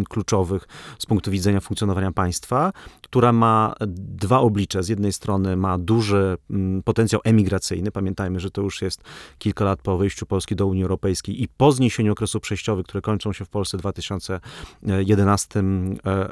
kluczowych 0.09 0.69
z 0.99 1.07
punktu 1.07 1.31
widzenia 1.31 1.61
funkcjonowania 1.61 2.13
państwa, 2.13 2.73
która 3.03 3.33
ma 3.33 3.75
dwa 3.97 4.41
oblicze. 4.41 4.83
Z 4.83 4.89
jednej 4.89 5.13
strony 5.13 5.57
ma 5.57 5.79
duży 5.79 6.37
potencjał 6.85 7.21
emigracyjny. 7.25 7.91
Pamiętajmy, 7.91 8.41
że 8.41 8.51
to 8.51 8.63
już 8.63 8.83
jest 8.83 9.03
kilka 9.39 9.65
lat 9.65 9.83
po 9.83 9.99
wejściu 9.99 10.27
Polski 10.27 10.57
do 10.57 10.67
Unii 10.67 10.83
Europejskiej 10.83 11.43
i 11.43 11.49
po 11.49 11.73
zniesieniu 11.73 12.13
okresu 12.13 12.41
przejściowych, 12.41 12.87
które 12.87 13.03
kończą 13.03 13.33
się 13.33 13.45
w 13.45 13.49
Polsce 13.49 13.77
w 13.77 13.81
2011 13.81 15.61
e, 15.61 15.63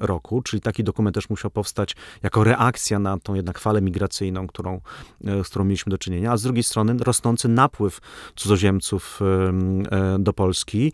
roku, 0.00 0.42
czyli 0.42 0.60
taki 0.60 0.84
dokument 0.84 1.14
też 1.14 1.30
musiał 1.30 1.50
powstać 1.50 1.96
jako 2.22 2.44
reakcja 2.44 2.98
na 2.98 3.18
tą 3.18 3.34
jednak 3.34 3.58
falę 3.58 3.82
migracyjną, 3.82 4.46
którą, 4.46 4.80
e, 5.24 5.44
z 5.44 5.48
którą 5.48 5.64
mieliśmy 5.64 5.90
do 5.90 5.98
czynienia, 5.98 6.32
a 6.32 6.36
z 6.36 6.42
drugiej 6.42 6.62
strony 6.62 6.96
rosnący 6.98 7.48
napływ 7.48 8.00
cudzoziemców 8.36 9.20
e, 9.22 10.18
do 10.18 10.32
Polski 10.32 10.92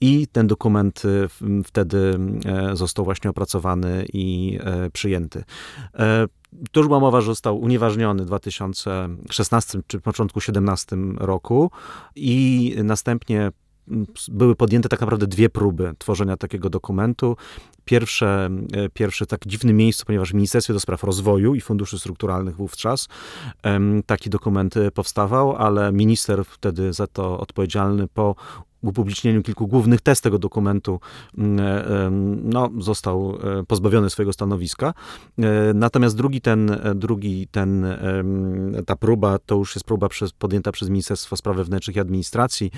i 0.00 0.26
ten 0.32 0.46
dokument 0.46 1.02
wtedy 1.64 2.18
został 2.72 3.04
właśnie 3.04 3.30
opracowany 3.30 4.06
i 4.12 4.58
e, 4.64 4.90
przyjęty. 4.90 5.44
E, 5.94 6.26
to 6.72 6.80
już 6.80 6.86
była 6.86 7.00
mowa, 7.00 7.20
że 7.20 7.26
został 7.26 7.60
unieważniony 7.60 8.22
w 8.22 8.26
2016 8.26 9.80
czy 9.86 10.00
początku 10.00 10.40
2017 10.40 10.96
roku 11.18 11.70
i 12.16 12.74
następnie 12.84 13.50
były 14.28 14.56
podjęte 14.56 14.88
tak 14.88 15.00
naprawdę 15.00 15.26
dwie 15.26 15.48
próby 15.48 15.94
tworzenia 15.98 16.36
takiego 16.36 16.70
dokumentu. 16.70 17.36
Pierwsze, 17.84 18.50
e, 18.72 18.88
pierwsze 18.88 19.26
tak 19.26 19.46
dziwne 19.46 19.72
miejsce, 19.72 20.04
ponieważ 20.04 20.30
w 20.30 20.34
Ministerstwie 20.34 20.74
do 20.74 20.80
Spraw 20.80 21.04
Rozwoju 21.04 21.54
i 21.54 21.60
Funduszy 21.60 21.98
Strukturalnych 21.98 22.56
wówczas 22.56 23.08
taki 24.06 24.30
dokument 24.30 24.74
powstawał, 24.94 25.56
ale 25.56 25.92
minister 25.92 26.44
wtedy 26.44 26.92
za 26.92 27.06
to 27.06 27.40
odpowiedzialny 27.40 28.08
po 28.08 28.34
upublicznieniu 28.82 29.42
kilku 29.42 29.66
głównych 29.66 30.00
test 30.00 30.22
tego 30.22 30.38
dokumentu 30.38 31.00
mm, 31.38 31.60
e, 31.60 32.10
no, 32.42 32.70
został 32.78 33.38
e, 33.60 33.64
pozbawiony 33.64 34.10
swojego 34.10 34.32
stanowiska. 34.32 34.94
E, 35.38 35.74
Natomiast 35.74 36.16
drugi 36.16 36.40
ten, 36.40 36.76
drugi 36.94 37.48
ten, 37.50 37.86
ta 38.86 38.96
próba, 38.96 39.38
to 39.38 39.54
już 39.54 39.74
jest 39.74 39.84
próba 39.84 40.08
przez, 40.08 40.32
podjęta 40.32 40.72
przez 40.72 40.88
Ministerstwo 40.88 41.36
Spraw 41.36 41.56
Wewnętrznych 41.56 41.96
i 41.96 42.00
Administracji. 42.00 42.70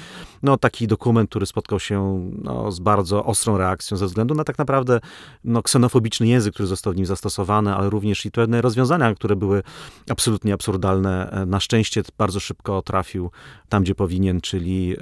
No, 0.42 0.56
taki 0.56 0.87
dokument, 0.87 1.30
który 1.30 1.46
spotkał 1.46 1.80
się 1.80 2.30
no, 2.42 2.73
z 2.73 2.80
bardzo 2.80 3.25
ostrą 3.25 3.58
reakcją 3.58 3.96
ze 3.96 4.06
względu 4.06 4.34
na 4.34 4.44
tak 4.44 4.58
naprawdę 4.58 5.00
no, 5.44 5.62
ksenofobiczny 5.62 6.26
język, 6.26 6.54
który 6.54 6.66
został 6.66 6.92
w 6.92 6.96
nim 6.96 7.06
zastosowany, 7.06 7.75
ale 7.75 7.90
również 7.90 8.26
i 8.26 8.30
pewne 8.30 8.62
rozwiązania, 8.62 9.14
które 9.14 9.37
były 9.37 9.62
absolutnie 10.11 10.54
absurdalne. 10.54 11.44
Na 11.46 11.61
szczęście 11.61 12.02
bardzo 12.18 12.40
szybko 12.40 12.82
trafił 12.82 13.30
tam, 13.68 13.82
gdzie 13.82 13.94
powinien, 13.94 14.40
czyli, 14.40 14.96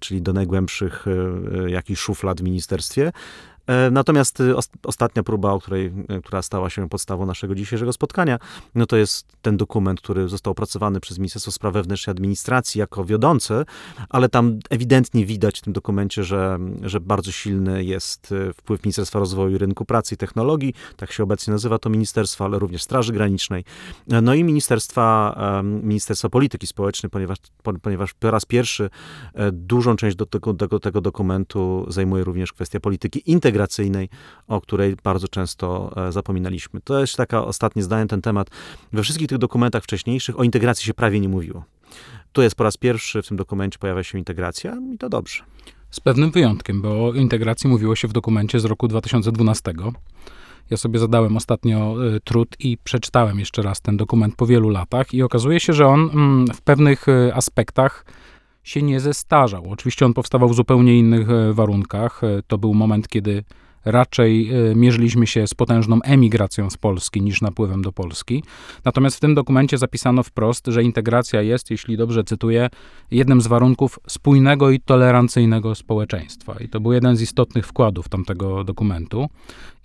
czyli 0.00 0.22
do 0.22 0.31
najgłębszych 0.32 1.04
e, 1.06 1.10
e, 1.64 1.70
jakichś 1.70 2.00
szuflad 2.00 2.40
w 2.40 2.44
ministerstwie. 2.44 3.12
E, 3.66 3.90
Natomiast 3.90 4.40
y, 4.40 4.56
os- 4.56 4.68
ostatnia 4.84 5.22
próba, 5.22 5.58
której, 5.60 5.92
e, 6.08 6.20
która 6.20 6.42
stała 6.42 6.70
się 6.70 6.88
podstawą 6.88 7.26
naszego 7.26 7.54
dzisiejszego 7.54 7.92
spotkania, 7.92 8.38
no 8.74 8.86
to 8.86 8.96
jest 8.96 9.26
ten 9.42 9.56
dokument, 9.56 10.00
który 10.00 10.28
został 10.28 10.50
opracowany 10.50 11.00
przez 11.00 11.18
Ministerstwo 11.18 11.52
Spraw 11.52 11.74
Wewnętrznych 11.74 12.14
i 12.14 12.16
Administracji 12.18 12.78
jako 12.78 13.04
wiodący, 13.04 13.64
ale 14.08 14.28
tam 14.28 14.58
ewidentnie 14.70 15.26
widać 15.26 15.58
w 15.58 15.62
tym 15.62 15.72
dokumencie, 15.72 16.24
że, 16.24 16.58
że 16.82 17.00
bardzo 17.00 17.32
silny 17.32 17.84
jest 17.84 18.32
e, 18.32 18.52
wpływ 18.52 18.84
Ministerstwa 18.84 19.18
Rozwoju 19.18 19.58
Rynku 19.58 19.84
Pracy 19.84 20.14
i 20.14 20.18
Technologii, 20.18 20.74
tak 20.96 21.12
się 21.12 21.22
obecnie 21.22 21.52
nazywa 21.52 21.78
to 21.78 21.90
ministerstwo, 21.90 22.44
ale 22.44 22.58
również 22.58 22.82
Straży 22.82 23.12
Granicznej, 23.12 23.64
e, 24.10 24.20
no 24.20 24.34
i 24.34 24.44
Ministerstwa, 24.44 25.36
Ministerstwa 25.64 26.28
Polityki 26.28 26.66
Społecznej, 26.66 27.10
ponieważ, 27.10 27.38
po- 27.62 27.72
ponieważ 27.72 28.14
po 28.14 28.30
raz 28.30 28.44
pierwszy 28.44 28.90
e, 29.34 29.52
dużą 29.52 29.96
część 29.96 30.16
do 30.16 30.26
tego, 30.26 30.54
tego, 30.54 30.80
tego 30.80 31.00
dokumentu 31.00 31.86
zajmuje 31.88 32.24
również 32.24 32.52
kwestia 32.52 32.80
polityki 32.80 33.22
integracyjnej, 33.26 33.51
o 34.48 34.60
której 34.60 34.96
bardzo 35.04 35.28
często 35.28 35.92
e, 36.08 36.12
zapominaliśmy. 36.12 36.80
To 36.80 37.00
jest 37.00 37.16
taka 37.16 37.44
ostatnie 37.44 37.82
zdanie 37.82 38.06
ten 38.06 38.22
temat. 38.22 38.50
We 38.92 39.02
wszystkich 39.02 39.28
tych 39.28 39.38
dokumentach 39.38 39.82
wcześniejszych 39.82 40.38
o 40.38 40.42
integracji 40.42 40.86
się 40.86 40.94
prawie 40.94 41.20
nie 41.20 41.28
mówiło. 41.28 41.64
Tu 42.32 42.42
jest 42.42 42.54
po 42.54 42.64
raz 42.64 42.76
pierwszy 42.76 43.22
w 43.22 43.28
tym 43.28 43.36
dokumencie 43.36 43.78
pojawia 43.78 44.02
się 44.02 44.18
integracja 44.18 44.76
i 44.94 44.98
to 44.98 45.08
dobrze. 45.08 45.42
Z 45.90 46.00
pewnym 46.00 46.30
wyjątkiem, 46.30 46.82
bo 46.82 47.08
o 47.08 47.12
integracji 47.14 47.70
mówiło 47.70 47.96
się 47.96 48.08
w 48.08 48.12
dokumencie 48.12 48.60
z 48.60 48.64
roku 48.64 48.88
2012. 48.88 49.72
Ja 50.70 50.76
sobie 50.76 50.98
zadałem 50.98 51.36
ostatnio 51.36 52.06
y, 52.16 52.20
trud 52.20 52.56
i 52.58 52.78
przeczytałem 52.84 53.38
jeszcze 53.38 53.62
raz 53.62 53.80
ten 53.80 53.96
dokument 53.96 54.36
po 54.36 54.46
wielu 54.46 54.68
latach 54.68 55.14
i 55.14 55.22
okazuje 55.22 55.60
się, 55.60 55.72
że 55.72 55.86
on 55.86 56.00
mm, 56.00 56.46
w 56.46 56.60
pewnych 56.60 57.08
y, 57.08 57.34
aspektach 57.34 58.04
się 58.62 58.82
nie 58.82 59.00
zestarzał. 59.00 59.70
Oczywiście 59.70 60.06
on 60.06 60.14
powstawał 60.14 60.48
w 60.48 60.54
zupełnie 60.54 60.98
innych 60.98 61.30
e, 61.30 61.52
warunkach. 61.52 62.24
E, 62.24 62.42
To 62.46 62.58
był 62.58 62.74
moment, 62.74 63.08
kiedy 63.08 63.44
raczej 63.84 64.50
e, 64.50 64.74
mierzyliśmy 64.74 65.26
się 65.26 65.46
z 65.46 65.54
potężną 65.54 66.02
emigracją 66.02 66.70
z 66.70 66.76
Polski 66.76 67.22
niż 67.22 67.40
napływem 67.40 67.82
do 67.82 67.92
Polski. 67.92 68.42
Natomiast 68.84 69.16
w 69.16 69.20
tym 69.20 69.34
dokumencie 69.34 69.78
zapisano 69.78 70.22
wprost, 70.22 70.66
że 70.66 70.82
integracja 70.82 71.42
jest, 71.42 71.70
jeśli 71.70 71.96
dobrze 71.96 72.24
cytuję, 72.24 72.68
jednym 73.10 73.40
z 73.40 73.46
warunków 73.46 73.98
spójnego 74.08 74.70
i 74.70 74.80
tolerancyjnego 74.80 75.74
społeczeństwa. 75.74 76.56
I 76.60 76.68
to 76.68 76.80
był 76.80 76.92
jeden 76.92 77.16
z 77.16 77.22
istotnych 77.22 77.66
wkładów 77.66 78.08
tamtego 78.08 78.64
dokumentu. 78.64 79.28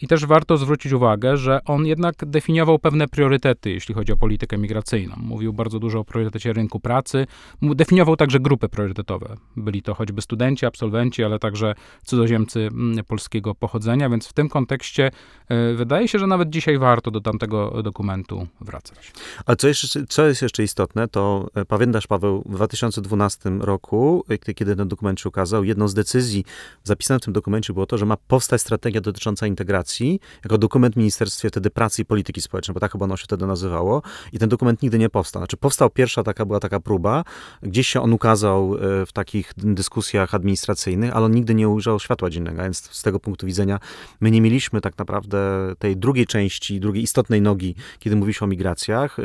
I 0.01 0.07
też 0.07 0.25
warto 0.25 0.57
zwrócić 0.57 0.91
uwagę, 0.91 1.37
że 1.37 1.59
on 1.65 1.85
jednak 1.85 2.15
definiował 2.25 2.79
pewne 2.79 3.07
priorytety, 3.07 3.69
jeśli 3.69 3.95
chodzi 3.95 4.11
o 4.11 4.17
politykę 4.17 4.57
migracyjną. 4.57 5.15
Mówił 5.17 5.53
bardzo 5.53 5.79
dużo 5.79 5.99
o 5.99 6.03
priorytecie 6.03 6.53
rynku 6.53 6.79
pracy, 6.79 7.27
definiował 7.61 8.15
także 8.15 8.39
grupy 8.39 8.69
priorytetowe. 8.69 9.37
Byli 9.55 9.81
to 9.81 9.93
choćby 9.93 10.21
studenci, 10.21 10.65
absolwenci, 10.65 11.23
ale 11.23 11.39
także 11.39 11.73
cudzoziemcy 12.03 12.59
mm, 12.59 13.05
polskiego 13.05 13.55
pochodzenia, 13.55 13.86
więc 13.95 14.27
w 14.27 14.33
tym 14.33 14.49
kontekście 14.49 15.11
e, 15.49 15.73
wydaje 15.73 16.07
się, 16.07 16.19
że 16.19 16.27
nawet 16.27 16.49
dzisiaj 16.49 16.77
warto 16.77 17.11
do 17.11 17.21
tamtego 17.21 17.83
dokumentu 17.83 18.47
wracać. 18.61 19.11
Ale 19.45 19.57
co, 19.57 19.67
jeszcze, 19.67 20.05
co 20.09 20.27
jest 20.27 20.41
jeszcze 20.41 20.63
istotne, 20.63 21.07
to 21.07 21.47
e, 21.55 21.65
pamiętasz, 21.65 22.07
Paweł, 22.07 22.43
w 22.45 22.55
2012 22.55 23.49
roku, 23.59 24.25
kiedy- 24.29 24.53
kiedy 24.53 24.75
ten 24.75 24.87
dokument 24.87 25.19
się 25.19 25.29
ukazał, 25.29 25.63
jedną 25.63 25.87
z 25.87 25.93
decyzji 25.93 26.45
zapisanych 26.83 27.21
w 27.21 27.25
tym 27.25 27.33
dokumencie 27.33 27.73
było 27.73 27.85
to, 27.85 27.97
że 27.97 28.05
ma 28.05 28.17
powstać 28.27 28.61
strategia 28.61 29.01
dotycząca 29.01 29.47
integracji, 29.47 30.19
jako 30.43 30.57
dokument 30.57 30.93
w 30.95 30.97
Ministerstwie 30.97 31.49
wtedy 31.49 31.69
Pracy 31.69 32.01
i 32.01 32.05
Polityki 32.05 32.41
Społecznej, 32.41 32.73
bo 32.73 32.79
tak 32.79 32.91
chyba 32.91 33.05
ono 33.05 33.17
się 33.17 33.23
wtedy 33.23 33.47
nazywało. 33.47 34.01
I 34.33 34.39
ten 34.39 34.49
dokument 34.49 34.81
nigdy 34.81 34.99
nie 34.99 35.09
powstał. 35.09 35.39
Znaczy 35.39 35.57
powstał 35.57 35.89
pierwsza 35.89 36.23
taka, 36.23 36.45
była 36.45 36.59
taka 36.59 36.79
próba, 36.79 37.23
gdzieś 37.61 37.87
się 37.87 38.01
on 38.01 38.13
ukazał 38.13 38.75
e, 38.75 39.05
w 39.05 39.11
takich 39.11 39.53
dyskusjach 39.57 40.33
administracyjnych, 40.35 41.15
ale 41.15 41.25
on 41.25 41.31
nigdy 41.31 41.55
nie 41.55 41.69
ujrzał 41.69 41.99
światła 41.99 42.29
dziennego, 42.29 42.63
więc 42.63 42.77
z 42.91 43.01
tego 43.01 43.19
punktu 43.19 43.45
widzenia 43.45 43.76
my 44.21 44.31
nie 44.31 44.41
mieliśmy 44.41 44.81
tak 44.81 44.97
naprawdę 44.97 45.37
tej 45.79 45.97
drugiej 45.97 46.25
części, 46.25 46.79
drugiej 46.79 47.03
istotnej 47.03 47.41
nogi, 47.41 47.75
kiedy 47.99 48.15
mówi 48.15 48.33
się 48.33 48.45
o 48.45 48.47
migracjach, 48.47 49.19
e, 49.19 49.23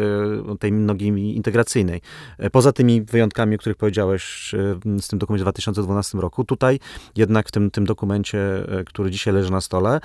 tej 0.58 0.72
nogi 0.72 1.06
integracyjnej. 1.36 2.00
E, 2.38 2.50
Poza 2.50 2.72
tymi 2.72 3.02
wyjątkami, 3.02 3.54
o 3.54 3.58
których 3.58 3.76
powiedziałeś 3.76 4.54
e, 4.54 5.00
z 5.00 5.08
tym 5.08 5.18
dokumencie 5.18 5.42
w 5.42 5.44
2012 5.44 6.18
roku, 6.18 6.44
tutaj 6.44 6.78
jednak 7.16 7.48
w 7.48 7.52
tym, 7.52 7.70
tym 7.70 7.84
dokumencie, 7.84 8.38
który 8.86 9.10
dzisiaj 9.10 9.34
leży 9.34 9.52
na 9.52 9.60
stole, 9.60 10.00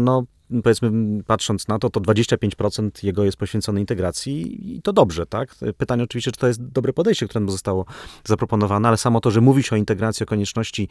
no 0.00 0.24
powiedzmy, 0.62 0.90
patrząc 1.26 1.68
na 1.68 1.78
to, 1.78 1.90
to 1.90 2.00
25% 2.00 2.90
jego 3.02 3.24
jest 3.24 3.36
poświęcone 3.36 3.80
integracji 3.80 4.76
i 4.76 4.82
to 4.82 4.92
dobrze, 4.92 5.26
tak? 5.26 5.54
Pytanie 5.76 6.04
oczywiście, 6.04 6.32
czy 6.32 6.38
to 6.38 6.46
jest 6.46 6.62
dobre 6.62 6.92
podejście, 6.92 7.28
które 7.28 7.40
nam 7.40 7.50
zostało 7.50 7.84
zaproponowane, 8.24 8.88
ale 8.88 8.96
samo 8.96 9.20
to, 9.20 9.30
że 9.30 9.40
mówi 9.40 9.62
się 9.62 9.76
o 9.76 9.78
integracji, 9.78 10.24
o 10.24 10.26
konieczności 10.26 10.88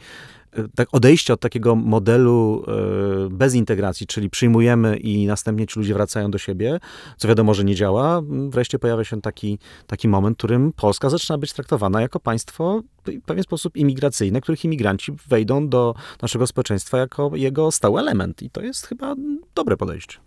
e, 0.52 0.68
tak 0.74 0.88
odejścia 0.92 1.34
od 1.34 1.40
takiego 1.40 1.76
modelu 1.76 2.64
e, 2.68 3.30
bez 3.30 3.54
integracji, 3.54 4.06
czyli 4.06 4.30
przyjmujemy 4.30 4.96
i 4.96 5.26
następnie 5.26 5.66
ci 5.66 5.78
ludzie 5.78 5.94
wracają 5.94 6.30
do 6.30 6.38
siebie, 6.38 6.80
co 7.16 7.28
wiadomo, 7.28 7.54
że 7.54 7.64
nie 7.64 7.74
działa, 7.74 8.22
wreszcie 8.48 8.78
pojawia 8.78 9.04
się 9.04 9.20
taki, 9.20 9.58
taki 9.86 10.08
moment, 10.08 10.36
w 10.36 10.38
którym 10.38 10.72
Polska 10.72 11.10
zaczyna 11.10 11.38
być 11.38 11.52
traktowana 11.52 12.00
jako 12.00 12.20
państwo 12.20 12.82
w 13.06 13.20
pewien 13.26 13.44
sposób 13.44 13.76
imigracyjne, 13.76 14.40
których 14.40 14.64
imigranci 14.64 15.12
wejdą 15.28 15.68
do 15.68 15.94
naszego 16.22 16.46
społeczeństwa 16.46 16.98
jako 16.98 17.30
jego 17.34 17.72
stały 17.72 18.00
element. 18.00 18.42
I 18.42 18.50
to 18.50 18.60
jest 18.60 18.86
chyba 18.86 19.14
dobre 19.56 19.76
podejście. 19.76 20.18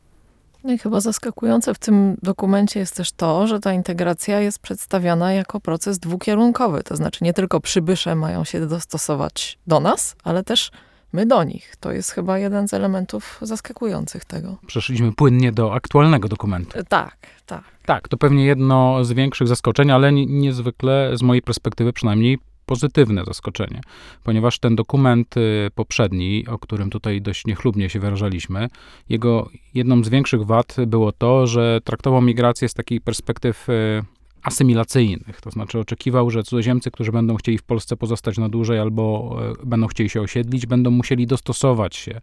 No 0.63 0.73
i 0.73 0.77
chyba 0.77 1.01
zaskakujące 1.01 1.73
w 1.73 1.79
tym 1.79 2.17
dokumencie 2.23 2.79
jest 2.79 2.95
też 2.95 3.11
to, 3.11 3.47
że 3.47 3.59
ta 3.59 3.73
integracja 3.73 4.39
jest 4.39 4.59
przedstawiana 4.59 5.33
jako 5.33 5.59
proces 5.59 5.99
dwukierunkowy. 5.99 6.83
To 6.83 6.95
znaczy 6.95 7.23
nie 7.23 7.33
tylko 7.33 7.59
przybysze 7.59 8.15
mają 8.15 8.43
się 8.43 8.67
dostosować 8.67 9.59
do 9.67 9.79
nas, 9.79 10.15
ale 10.23 10.43
też 10.43 10.71
my 11.13 11.25
do 11.25 11.43
nich. 11.43 11.75
To 11.79 11.91
jest 11.91 12.11
chyba 12.11 12.39
jeden 12.39 12.67
z 12.67 12.73
elementów 12.73 13.37
zaskakujących 13.41 14.25
tego. 14.25 14.57
Przeszliśmy 14.67 15.11
płynnie 15.13 15.51
do 15.51 15.73
aktualnego 15.73 16.27
dokumentu. 16.27 16.79
E, 16.79 16.83
Tak, 16.83 17.17
tak. 17.45 17.63
Tak, 17.85 18.07
to 18.07 18.17
pewnie 18.17 18.45
jedno 18.45 19.03
z 19.05 19.11
większych 19.11 19.47
zaskoczeń, 19.47 19.91
ale 19.91 20.11
ni- 20.11 20.27
niezwykle 20.27 21.11
z 21.17 21.21
mojej 21.21 21.41
perspektywy 21.41 21.93
przynajmniej 21.93 22.39
pozytywne 22.69 23.25
zaskoczenie, 23.25 23.81
ponieważ 24.23 24.59
ten 24.59 24.75
dokument 24.75 25.37
y, 25.37 25.71
poprzedni, 25.75 26.47
o 26.47 26.59
którym 26.59 26.89
tutaj 26.89 27.21
dość 27.21 27.45
niechlubnie 27.45 27.89
się 27.89 27.99
wyrażaliśmy, 27.99 28.67
jego 29.09 29.49
jedną 29.73 30.03
z 30.03 30.09
większych 30.09 30.45
wad 30.45 30.75
było 30.87 31.11
to, 31.11 31.47
że 31.47 31.79
traktował 31.83 32.21
migrację 32.21 32.69
z 32.69 32.73
takiej 32.73 33.01
perspektyw 33.01 33.69
y, 33.69 34.03
asymilacyjnych, 34.43 35.41
to 35.41 35.51
znaczy 35.51 35.79
oczekiwał, 35.79 36.29
że 36.29 36.43
cudzoziemcy, 36.43 36.91
którzy 36.91 37.11
będą 37.11 37.35
chcieli 37.35 37.57
w 37.57 37.63
Polsce 37.63 37.97
pozostać 37.97 38.37
na 38.37 38.49
dłużej 38.49 38.79
albo 38.79 39.35
e, 39.61 39.65
będą 39.65 39.87
chcieli 39.87 40.09
się 40.09 40.21
osiedlić, 40.21 40.65
będą 40.65 40.91
musieli 40.91 41.27
dostosować 41.27 41.95
się 41.95 42.21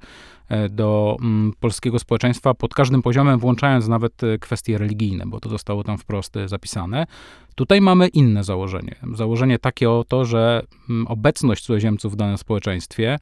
e, 0.49 0.68
do 0.68 1.16
mm, 1.20 1.52
polskiego 1.61 1.99
społeczeństwa 1.99 2.54
pod 2.54 2.75
każdym 2.75 3.02
poziomem, 3.02 3.38
włączając 3.38 3.88
nawet 3.88 4.23
e, 4.23 4.38
kwestie 4.38 4.78
religijne, 4.78 5.25
bo 5.26 5.40
to 5.40 5.49
zostało 5.49 5.85
tam 5.85 5.99
wprost 5.99 6.35
zapisane. 6.46 7.06
Tutaj 7.54 7.80
mamy 7.80 8.08
inne 8.08 8.44
założenie. 8.44 8.94
Założenie 9.14 9.58
takie 9.58 9.90
o 9.90 10.04
to, 10.08 10.25
że 10.25 10.62
mm, 10.90 11.06
obecność 11.06 11.64
cudzoziemców 11.64 12.12
w 12.12 12.16
danym 12.16 12.38
społeczeństwie 12.38 13.18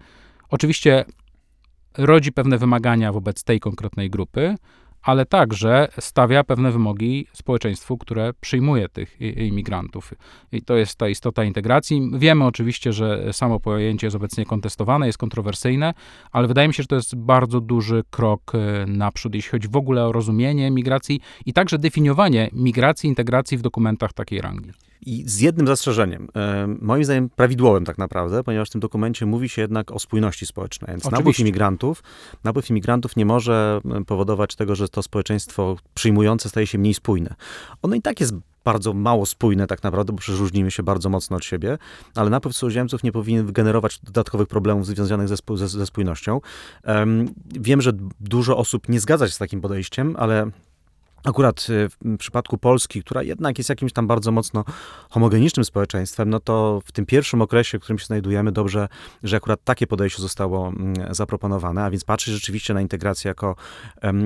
oczywiście 0.51 1.05
rodzi 1.99 2.33
pewne 2.33 2.59
wymagania 2.59 3.13
wobec 3.13 3.45
tej 3.45 3.61
konkretnej 3.61 4.11
grupy, 4.11 4.55
ale 5.05 5.27
także 5.27 5.89
stawia 5.99 6.45
pewne 6.45 6.73
wymogi 6.73 7.27
społeczeństwu, 7.33 7.99
które 7.99 8.33
przyjmuje 8.41 8.89
tych 8.89 9.21
imigrantów. 9.21 10.15
I 10.53 10.63
to 10.63 10.77
jest 10.77 10.97
ta 10.97 11.09
istota 11.09 11.45
integracji. 11.45 12.11
Wiemy 12.15 12.45
oczywiście, 12.45 12.93
że 12.93 13.33
samo 13.33 13.61
pojęcie 13.61 14.07
jest 14.07 14.17
obecnie 14.17 14.45
kontestowane, 14.45 15.07
jest 15.07 15.19
kontrowersyjne, 15.19 15.95
ale 16.33 16.49
wydaje 16.49 16.69
mi 16.69 16.75
się, 16.75 16.83
że 16.83 16.87
to 16.87 16.97
jest 16.97 17.17
bardzo 17.17 17.61
duży 17.61 18.03
krok 18.11 18.53
e, 18.55 18.87
naprzód, 18.87 19.35
jeśli 19.35 19.51
chodzi 19.51 19.69
w 19.69 19.77
ogóle 19.77 20.05
o 20.05 20.13
rozumienie 20.13 20.71
migracji 20.71 21.21
i 21.47 21.53
także 21.53 21.79
definiowanie 21.79 22.51
migracji, 22.53 23.09
integracji 23.09 23.59
w 23.59 23.63
dokumentach 23.63 24.13
takiej 24.13 24.41
rangi. 24.41 24.71
I 25.07 25.25
z 25.27 25.41
jednym 25.41 25.67
zastrzeżeniem, 25.67 26.29
e, 26.37 26.67
moim 26.81 27.05
zdaniem 27.05 27.31
prawidłowym 27.31 27.85
tak 27.85 27.99
naprawdę, 27.99 28.45
ponieważ 28.45 28.69
w 28.69 28.73
tym 28.73 28.81
dokumencie 28.81 29.27
mówi 29.27 29.49
się 29.49 29.63
jednak 29.63 29.91
o 29.91 29.99
spójności 29.99 30.47
społecznej. 30.47 30.91
Więc 30.91 31.11
napływ 31.11 31.41
imigrantów, 31.41 32.03
napływ 32.45 32.71
imigrantów 32.71 33.17
nie 33.17 33.27
może 33.27 33.81
e, 34.01 34.05
powodować 34.05 34.57
tego, 34.57 34.75
że 34.75 34.89
to 34.89 35.03
społeczeństwo 35.03 35.77
przyjmujące 35.95 36.49
staje 36.49 36.67
się 36.67 36.79
mniej 36.79 36.95
spójne. 36.95 37.35
Ono 37.83 37.95
i 37.95 38.03
tak 38.03 38.21
jest 38.21 38.35
bardzo 38.65 38.95
mało 38.95 39.27
spójne 39.27 39.67
tak 39.67 39.83
naprawdę, 39.83 40.13
bo 40.13 40.19
przecież 40.19 40.41
różnimy 40.41 40.71
się 40.71 40.83
bardzo 40.83 41.09
mocno 41.09 41.37
od 41.37 41.45
siebie, 41.45 41.79
ale 42.15 42.31
napływ 42.31 42.55
cudzoziemców 42.55 43.03
nie 43.03 43.13
powinien 43.13 43.53
generować 43.53 43.99
dodatkowych 43.99 44.49
problemów 44.49 44.87
związanych 44.87 45.29
ze, 45.29 45.37
ze, 45.55 45.69
ze 45.69 45.87
spójnością. 45.87 46.41
Em, 46.83 47.35
wiem, 47.47 47.83
że 47.83 47.93
dużo 48.21 48.57
osób 48.57 48.89
nie 48.89 49.01
zgadza 49.01 49.27
się 49.27 49.35
z 49.35 49.39
takim 49.39 49.61
podejściem, 49.61 50.17
ale 50.19 50.51
Akurat 51.25 51.67
y, 51.71 51.89
w 51.89 52.19
przypadku 52.19 52.59
Polski, 52.59 53.03
która 53.03 53.23
jednak 53.23 53.59
jest 53.59 53.71
jakimś 53.71 53.93
tam 53.93 54.07
bardzo 54.07 54.33
mocno 54.33 54.65
homogenicznym 55.11 55.65
społeczeństwem, 55.65 56.31
no 56.31 56.41
to 56.41 56.81
w 56.85 56.93
tym 56.93 57.07
pierwszym 57.07 57.43
okresie, 57.43 57.79
w 57.79 57.83
którym 57.83 57.99
się 57.99 58.07
znajdujemy, 58.07 58.53
dobrze, 58.53 58.89
że 59.23 59.37
akurat 59.37 59.65
takie 59.65 59.87
podejście 59.87 60.23
zostało 60.23 60.69
mm, 60.69 61.15
zaproponowane, 61.15 61.85
a 61.85 61.91
więc 61.91 62.05
patrzy 62.05 62.33
rzeczywiście 62.33 62.75
na 62.75 62.81
integrację 62.81 63.29
jako, 63.29 63.57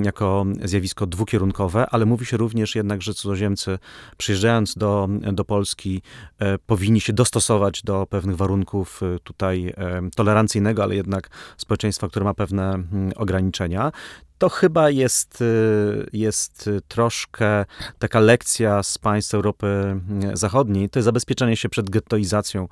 jako 0.04 0.46
zjawisko 0.64 1.06
dwukierunkowe, 1.06 1.86
ale 1.90 2.06
mówi 2.06 2.26
się 2.26 2.36
również 2.36 2.74
jednak, 2.74 3.02
że 3.02 3.14
cudzoziemcy 3.14 3.78
przyjeżdżając 4.16 4.74
do, 4.74 5.08
do 5.32 5.44
Polski 5.44 6.02
e, 6.38 6.58
powinni 6.58 7.00
się 7.00 7.12
dostosować 7.12 7.82
do 7.82 8.06
pewnych 8.06 8.36
warunków 8.36 9.00
e, 9.02 9.18
tutaj 9.18 9.74
tolerancyjnego, 10.14 10.82
ale 10.82 10.94
jednak 10.96 11.30
społeczeństwa, 11.56 12.08
które 12.08 12.24
ma 12.24 12.34
pewne 12.34 12.74
mm, 12.74 13.12
ograniczenia 13.16 13.92
to 14.38 14.48
chyba 14.48 14.90
jest, 14.90 15.42
y, 15.42 16.06
jest 16.12 16.66
y, 16.66 16.80
troszkę 16.88 17.64
taka 17.98 18.20
lekcja 18.20 18.82
z 18.82 18.98
państw 18.98 19.34
Europy 19.34 20.00
y, 20.32 20.36
Zachodniej. 20.36 20.90
To 20.90 20.98
jest 20.98 21.04
zabezpieczenie 21.04 21.56
się 21.56 21.68
przed 21.68 21.90
gettoizacją 21.90 22.68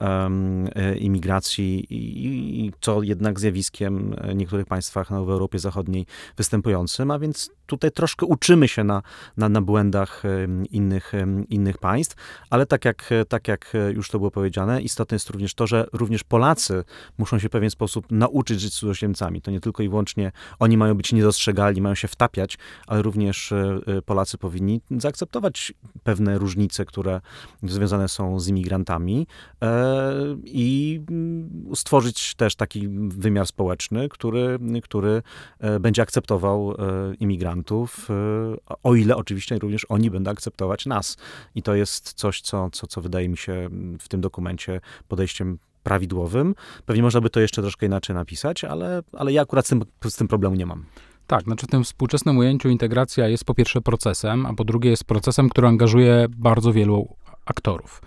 um, 0.00 0.68
imigracji 0.98 1.94
i, 1.94 2.66
i 2.66 2.72
co 2.80 3.02
jednak 3.02 3.40
zjawiskiem 3.40 4.16
w 4.28 4.34
niektórych 4.34 4.66
państwach 4.66 5.08
w 5.08 5.12
Europie 5.12 5.58
Zachodniej 5.58 6.06
występującym, 6.36 7.10
a 7.10 7.18
więc 7.18 7.50
tutaj 7.68 7.90
troszkę 7.92 8.26
uczymy 8.26 8.68
się 8.68 8.84
na, 8.84 9.02
na, 9.36 9.48
na 9.48 9.62
błędach 9.62 10.22
innych, 10.70 11.12
innych 11.48 11.78
państw, 11.78 12.16
ale 12.50 12.66
tak 12.66 12.84
jak, 12.84 13.10
tak 13.28 13.48
jak 13.48 13.72
już 13.94 14.10
to 14.10 14.18
było 14.18 14.30
powiedziane, 14.30 14.82
istotne 14.82 15.14
jest 15.14 15.30
również 15.30 15.54
to, 15.54 15.66
że 15.66 15.86
również 15.92 16.24
Polacy 16.24 16.84
muszą 17.18 17.38
się 17.38 17.48
w 17.48 17.50
pewien 17.50 17.70
sposób 17.70 18.06
nauczyć 18.10 18.60
żyć 18.60 18.74
z 18.74 18.78
cudzoziemcami. 18.78 19.42
To 19.42 19.50
nie 19.50 19.60
tylko 19.60 19.82
i 19.82 19.88
wyłącznie 19.88 20.32
oni 20.58 20.76
mają 20.76 20.94
być 20.94 21.12
niedostrzegalni, 21.12 21.80
mają 21.80 21.94
się 21.94 22.08
wtapiać, 22.08 22.58
ale 22.86 23.02
również 23.02 23.52
e, 23.52 23.80
e, 23.86 24.02
Polacy 24.02 24.38
powinni 24.38 24.80
zaakceptować 24.90 25.72
pewne 26.02 26.38
różnice, 26.38 26.84
które 26.84 27.20
związane 27.62 28.08
są 28.08 28.40
z 28.40 28.48
imigrantami 28.48 29.26
e, 29.62 30.12
i 30.44 31.00
mm, 31.10 31.70
stworzyć 31.74 32.34
też 32.34 32.56
taki 32.56 32.88
wymiar 33.08 33.46
społeczny, 33.46 34.08
który, 34.08 34.58
który 34.82 35.22
e, 35.58 35.80
będzie 35.80 36.02
akceptował 36.02 36.72
e, 36.72 36.74
imigrantów, 37.14 37.57
e, 38.10 38.14
o 38.82 38.94
ile 38.94 39.16
oczywiście 39.16 39.58
również 39.58 39.86
oni 39.88 40.10
będą 40.10 40.30
akceptować 40.30 40.86
nas. 40.86 41.16
I 41.54 41.62
to 41.62 41.74
jest 41.74 42.12
coś, 42.12 42.40
co, 42.40 42.70
co, 42.70 42.86
co 42.86 43.00
wydaje 43.00 43.28
mi 43.28 43.36
się 43.36 43.68
w 44.00 44.08
tym 44.08 44.20
dokumencie 44.20 44.80
podejściem 45.08 45.58
prawidłowym. 45.82 46.54
Pewnie 46.86 47.02
można 47.02 47.20
by 47.20 47.30
to 47.30 47.40
jeszcze 47.40 47.62
troszkę 47.62 47.86
inaczej 47.86 48.16
napisać, 48.16 48.64
ale, 48.64 49.02
ale 49.12 49.32
ja 49.32 49.42
akurat 49.42 49.66
z 49.66 49.68
tym, 49.68 49.82
z 50.04 50.16
tym 50.16 50.28
problemu 50.28 50.56
nie 50.56 50.66
mam. 50.66 50.84
Tak, 51.26 51.44
znaczy 51.44 51.66
w 51.66 51.70
tym 51.70 51.84
współczesnym 51.84 52.38
ujęciu 52.38 52.68
integracja 52.68 53.28
jest 53.28 53.44
po 53.44 53.54
pierwsze 53.54 53.80
procesem, 53.80 54.46
a 54.46 54.54
po 54.54 54.64
drugie 54.64 54.90
jest 54.90 55.04
procesem, 55.04 55.48
który 55.48 55.66
angażuje 55.66 56.26
bardzo 56.36 56.72
wielu 56.72 57.16
aktorów. 57.44 58.02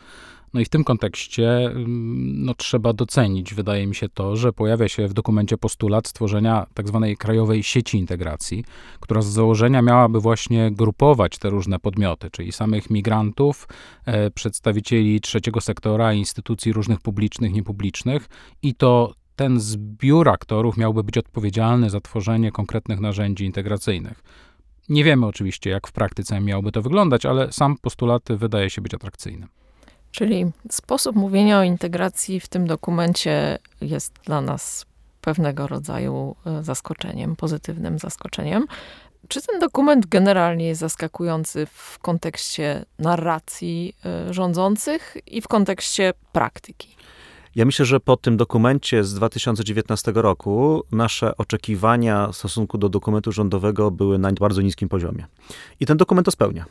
No 0.54 0.60
i 0.60 0.66
w 0.66 0.70
tym 0.70 0.84
kontekście 0.84 1.66
mm, 1.66 2.46
no, 2.46 2.54
trzeba 2.54 2.94
docenić, 2.94 3.54
wydaje 3.54 3.88
mi 3.88 3.96
się 3.96 4.10
to, 4.10 4.36
że 4.36 4.54
pojawia 4.54 4.88
się 4.88 5.08
w 5.08 5.14
dokumencie 5.14 5.58
postulat 5.58 6.08
stworzenia 6.08 6.66
tak 6.74 6.88
zwanej 6.88 7.18
krajowej 7.18 7.64
sieci 7.64 7.98
integracji, 7.98 8.66
która 9.00 9.22
z 9.22 9.26
założenia 9.26 9.82
miałaby 9.82 10.20
właśnie 10.20 10.72
grupować 10.72 11.38
te 11.38 11.50
różne 11.50 11.80
podmioty, 11.80 12.30
czyli 12.32 12.52
samych 12.52 12.90
migrantów, 12.90 13.68
e, 14.06 14.32
przedstawicieli 14.32 15.22
trzeciego 15.22 15.62
sektora, 15.62 16.14
instytucji 16.14 16.74
różnych 16.74 17.00
publicznych, 17.00 17.54
niepublicznych 17.54 18.30
i 18.62 18.76
to 18.76 19.14
ten 19.36 19.60
zbiór 19.60 20.30
aktorów 20.30 20.78
miałby 20.78 21.04
być 21.04 21.18
odpowiedzialny 21.18 21.90
za 21.90 22.02
tworzenie 22.02 22.52
konkretnych 22.52 23.00
narzędzi 23.00 23.46
integracyjnych. 23.46 24.24
Nie 24.90 25.04
wiemy 25.04 25.26
oczywiście, 25.26 25.70
jak 25.70 25.88
w 25.88 25.92
praktyce 25.92 26.42
miałoby 26.42 26.72
to 26.72 26.82
wyglądać, 26.82 27.26
ale 27.26 27.52
sam 27.52 27.78
postulat 27.82 28.24
wydaje 28.30 28.70
się 28.70 28.82
być 28.82 28.94
atrakcyjny. 28.94 29.48
Czyli 30.12 30.46
sposób 30.70 31.16
mówienia 31.16 31.60
o 31.60 31.64
integracji 31.64 32.40
w 32.40 32.48
tym 32.48 32.68
dokumencie 32.68 33.60
jest 33.82 34.14
dla 34.26 34.42
nas 34.42 34.86
pewnego 35.22 35.68
rodzaju 35.68 36.36
e, 36.46 36.64
zaskoczeniem, 36.64 37.36
pozytywnym 37.36 38.00
zaskoczeniem. 38.00 38.66
Czy 39.28 39.42
ten 39.42 39.60
dokument 39.60 40.06
generalnie 40.06 40.68
jest 40.68 40.82
zaskakujący 40.82 41.66
w 41.66 42.00
kontekście 42.00 42.86
narracji 43.00 43.96
e, 44.06 44.34
rządzących 44.34 45.18
i 45.28 45.42
w 45.42 45.48
kontekście 45.48 46.14
praktyki? 46.32 46.96
Ja 47.56 47.66
myślę, 47.66 47.86
że 47.86 48.00
po 48.00 48.18
tym 48.18 48.38
dokumencie 48.38 49.04
z 49.04 49.14
2019 49.14 50.12
roku 50.16 50.84
nasze 50.92 51.38
oczekiwania 51.38 52.28
w 52.28 52.36
stosunku 52.36 52.78
do 52.78 52.90
dokumentu 52.90 53.32
rządowego 53.32 53.92
były 53.92 54.20
na 54.20 54.32
bardzo 54.32 54.62
niskim 54.62 54.90
poziomie. 54.90 55.26
I 55.80 55.86
ten 55.86 55.98
dokument 55.98 56.26
to 56.26 56.32
spełnia. 56.32 56.66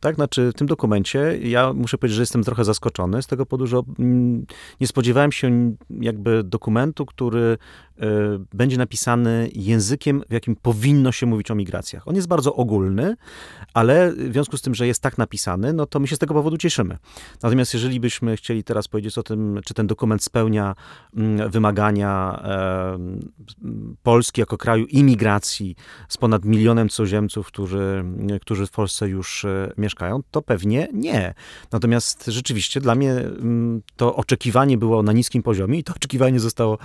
Tak, 0.00 0.14
znaczy 0.14 0.50
w 0.50 0.54
tym 0.54 0.66
dokumencie 0.66 1.38
ja 1.42 1.72
muszę 1.72 1.98
powiedzieć, 1.98 2.16
że 2.16 2.22
jestem 2.22 2.44
trochę 2.44 2.64
zaskoczony 2.64 3.22
z 3.22 3.26
tego 3.26 3.46
powodu, 3.46 3.66
że 3.66 3.80
mm, 3.98 4.46
nie 4.80 4.86
spodziewałem 4.86 5.32
się 5.32 5.76
jakby 6.00 6.44
dokumentu, 6.44 7.06
który 7.06 7.38
y, 7.38 8.04
będzie 8.54 8.78
napisany 8.78 9.50
językiem, 9.54 10.22
w 10.28 10.32
jakim 10.32 10.56
powinno 10.56 11.12
się 11.12 11.26
mówić 11.26 11.50
o 11.50 11.54
migracjach. 11.54 12.08
On 12.08 12.14
jest 12.14 12.28
bardzo 12.28 12.54
ogólny, 12.54 13.16
ale 13.74 14.12
w 14.12 14.32
związku 14.32 14.56
z 14.56 14.62
tym, 14.62 14.74
że 14.74 14.86
jest 14.86 15.02
tak 15.02 15.18
napisany, 15.18 15.72
no 15.72 15.86
to 15.86 16.00
my 16.00 16.06
się 16.06 16.16
z 16.16 16.18
tego 16.18 16.34
powodu 16.34 16.56
cieszymy. 16.56 16.98
Natomiast 17.42 17.74
jeżeli 17.74 18.00
byśmy 18.00 18.36
chcieli 18.36 18.64
teraz 18.64 18.88
powiedzieć 18.88 19.18
o 19.18 19.22
tym, 19.22 19.60
czy 19.64 19.74
ten 19.74 19.86
dokument 19.86 20.24
spełnia 20.24 20.74
mm, 21.16 21.50
wymagania 21.50 22.42
e, 22.44 22.98
Polski 24.02 24.40
jako 24.40 24.58
kraju 24.58 24.86
imigracji 24.86 25.76
z 26.08 26.16
ponad 26.16 26.44
milionem 26.44 26.88
cudzoziemców, 26.88 27.46
którzy, 27.46 28.04
którzy 28.40 28.66
w 28.66 28.70
Polsce 28.70 29.08
już 29.08 29.46
mieszkają, 29.78 30.20
to 30.30 30.42
pewnie 30.42 30.88
nie. 30.92 31.34
Natomiast 31.72 32.24
rzeczywiście 32.26 32.80
dla 32.80 32.94
mnie 32.94 33.12
mm, 33.12 33.82
to 33.96 34.16
oczekiwanie 34.16 34.78
było 34.78 35.02
na 35.02 35.12
niskim 35.12 35.42
poziomie 35.42 35.78
i 35.78 35.84
to 35.84 35.94
oczekiwanie 36.06 36.40
zostało 36.40 36.78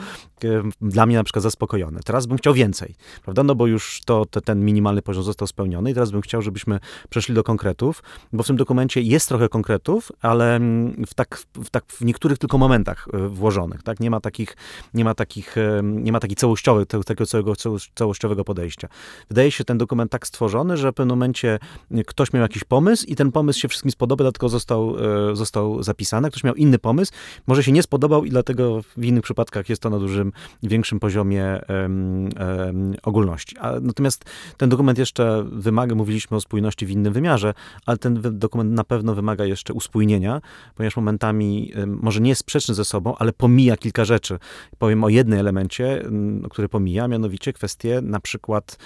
dla 0.81 1.05
mnie 1.05 1.15
na 1.15 1.23
przykład 1.23 1.43
zaspokojone. 1.43 1.99
Teraz 2.05 2.25
bym 2.25 2.37
chciał 2.37 2.53
więcej, 2.53 2.95
prawda? 3.23 3.43
No 3.43 3.55
bo 3.55 3.67
już 3.67 4.01
to, 4.05 4.25
to, 4.25 4.41
ten 4.41 4.65
minimalny 4.65 5.01
poziom 5.01 5.23
został 5.23 5.47
spełniony 5.47 5.91
i 5.91 5.93
teraz 5.93 6.11
bym 6.11 6.21
chciał, 6.21 6.41
żebyśmy 6.41 6.79
przeszli 7.09 7.35
do 7.35 7.43
konkretów, 7.43 8.03
bo 8.33 8.43
w 8.43 8.47
tym 8.47 8.55
dokumencie 8.55 9.01
jest 9.01 9.27
trochę 9.27 9.49
konkretów, 9.49 10.11
ale 10.21 10.55
mm, 10.55 11.05
w 11.07 11.13
tak, 11.13 11.43
w 11.53 11.69
tak 11.69 11.85
w 11.87 12.05
niektórych 12.05 12.37
tylko 12.37 12.57
momentach 12.57 13.07
e, 13.13 13.27
włożonych, 13.27 13.83
tak? 13.83 13.99
Nie 13.99 14.09
ma 14.09 14.19
takich, 14.19 14.57
nie 14.93 15.03
ma 15.03 15.13
takich, 15.13 15.55
nie 15.81 16.11
ma 16.11 16.19
takich 16.19 16.37
całościowych, 16.37 16.87
takiego 16.87 17.25
całego, 17.25 17.53
całościowego 17.95 18.43
podejścia. 18.43 18.87
Wydaje 19.29 19.51
się 19.51 19.63
ten 19.63 19.77
dokument 19.77 20.11
tak 20.11 20.27
stworzony, 20.27 20.77
że 20.77 20.91
w 20.91 20.93
pewnym 20.93 21.17
momencie 21.17 21.59
ktoś 22.07 22.33
miał 22.33 22.41
jakiś 22.41 22.60
pomysł 22.65 23.05
i 23.07 23.15
ten 23.15 23.31
pomysł 23.31 23.59
się 23.59 23.67
wszystkim 23.67 23.91
spodoba, 23.91 24.23
dlatego 24.23 24.49
został, 24.49 24.95
e, 25.31 25.35
został 25.35 25.83
zapisany. 25.83 26.29
Ktoś 26.29 26.43
miał 26.43 26.55
inny 26.55 26.79
pomysł, 26.79 27.11
może 27.47 27.63
się 27.63 27.71
nie 27.71 27.83
spodobał 27.83 28.25
i 28.25 28.29
dlatego 28.29 28.81
w 28.97 29.03
innych 29.03 29.23
przypadkach 29.23 29.69
jest 29.69 29.81
to 29.81 29.89
na 29.89 29.99
dużym, 29.99 30.31
większym 30.63 30.99
poziomie 30.99 31.61
um, 31.69 32.29
um, 32.65 32.95
ogólności. 33.03 33.57
A, 33.59 33.79
natomiast 33.81 34.25
ten 34.57 34.69
dokument 34.69 34.97
jeszcze 34.97 35.45
wymaga, 35.51 35.95
mówiliśmy 35.95 36.37
o 36.37 36.41
spójności 36.41 36.85
w 36.85 36.89
innym 36.89 37.13
wymiarze, 37.13 37.53
ale 37.85 37.97
ten 37.97 38.21
dokument 38.39 38.71
na 38.71 38.83
pewno 38.83 39.15
wymaga 39.15 39.45
jeszcze 39.45 39.73
uspójnienia, 39.73 40.41
ponieważ 40.75 40.95
momentami 40.95 41.71
um, 41.75 41.99
może 42.01 42.21
nie 42.21 42.29
jest 42.29 42.41
sprzeczny 42.41 42.75
ze 42.75 42.85
sobą, 42.85 43.15
ale 43.19 43.33
pomija 43.33 43.77
kilka 43.77 44.05
rzeczy. 44.05 44.39
Powiem 44.77 45.03
o 45.03 45.09
jednym 45.09 45.39
elemencie, 45.39 46.03
który 46.49 46.69
pomija, 46.69 47.07
mianowicie 47.07 47.53
kwestię 47.53 48.01
na 48.01 48.19
przykład 48.19 48.77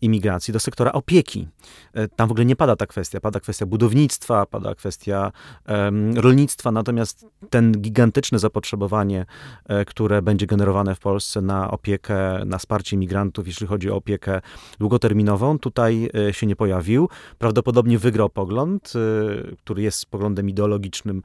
imigracji 0.00 0.52
do 0.52 0.60
sektora 0.60 0.92
opieki. 0.92 1.48
E, 1.94 2.08
tam 2.08 2.28
w 2.28 2.30
ogóle 2.30 2.44
nie 2.44 2.56
pada 2.56 2.71
ta 2.76 2.86
kwestia. 2.86 3.20
Pada 3.20 3.40
kwestia 3.40 3.66
budownictwa, 3.66 4.46
pada 4.46 4.74
kwestia 4.74 5.32
um, 5.68 6.18
rolnictwa, 6.18 6.72
natomiast 6.72 7.26
ten 7.50 7.72
gigantyczne 7.72 8.38
zapotrzebowanie, 8.38 9.26
e, 9.66 9.84
które 9.84 10.22
będzie 10.22 10.46
generowane 10.46 10.94
w 10.94 11.00
Polsce 11.00 11.40
na 11.40 11.70
opiekę, 11.70 12.44
na 12.44 12.58
wsparcie 12.58 12.96
imigrantów, 12.96 13.46
jeśli 13.46 13.66
chodzi 13.66 13.90
o 13.90 13.96
opiekę 13.96 14.40
długoterminową, 14.78 15.58
tutaj 15.58 16.10
e, 16.28 16.32
się 16.32 16.46
nie 16.46 16.56
pojawił. 16.56 17.08
Prawdopodobnie 17.38 17.98
wygrał 17.98 18.30
pogląd, 18.30 18.92
e, 18.96 19.56
który 19.56 19.82
jest 19.82 20.06
poglądem 20.06 20.48
ideologicznym, 20.48 21.22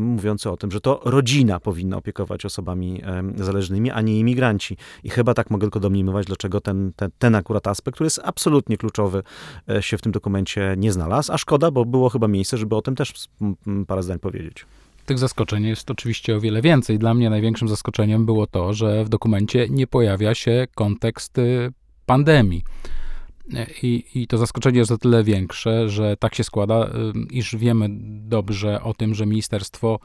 mówiący 0.00 0.50
o 0.50 0.56
tym, 0.56 0.70
że 0.70 0.80
to 0.80 1.00
rodzina 1.04 1.60
powinna 1.60 1.96
opiekować 1.96 2.44
osobami 2.44 3.02
zależnymi, 3.36 3.90
a 3.90 4.00
nie 4.00 4.18
imigranci. 4.18 4.76
I 5.04 5.10
chyba 5.10 5.34
tak 5.34 5.50
mogę 5.50 5.64
tylko 5.64 5.80
domniemywać, 5.80 6.26
dlaczego 6.26 6.60
ten, 6.60 6.92
ten, 6.96 7.10
ten 7.18 7.34
akurat 7.34 7.66
aspekt, 7.66 7.94
który 7.94 8.06
jest 8.06 8.20
absolutnie 8.24 8.76
kluczowy, 8.76 9.22
się 9.80 9.98
w 9.98 10.02
tym 10.02 10.12
dokumencie 10.12 10.63
nie 10.76 10.92
znalazł, 10.92 11.32
a 11.32 11.38
szkoda, 11.38 11.70
bo 11.70 11.84
było 11.84 12.08
chyba 12.08 12.28
miejsce, 12.28 12.56
żeby 12.56 12.76
o 12.76 12.82
tym 12.82 12.94
też 12.94 13.12
parę 13.86 14.02
zdań 14.02 14.18
powiedzieć. 14.18 14.66
Tych 15.06 15.18
zaskoczeń 15.18 15.64
jest 15.64 15.90
oczywiście 15.90 16.36
o 16.36 16.40
wiele 16.40 16.62
więcej. 16.62 16.98
Dla 16.98 17.14
mnie 17.14 17.30
największym 17.30 17.68
zaskoczeniem 17.68 18.26
było 18.26 18.46
to, 18.46 18.72
że 18.72 19.04
w 19.04 19.08
dokumencie 19.08 19.66
nie 19.70 19.86
pojawia 19.86 20.34
się 20.34 20.66
kontekst 20.74 21.38
y, 21.38 21.72
pandemii. 22.06 22.64
I, 23.82 24.04
I 24.14 24.26
to 24.26 24.38
zaskoczenie 24.38 24.78
jest 24.78 24.90
o 24.90 24.98
tyle 24.98 25.24
większe, 25.24 25.88
że 25.88 26.16
tak 26.16 26.34
się 26.34 26.44
składa, 26.44 26.86
y, 26.86 26.90
iż 27.30 27.56
wiemy 27.56 27.88
dobrze 28.28 28.82
o 28.82 28.94
tym, 28.94 29.14
że 29.14 29.26
ministerstwo 29.26 29.98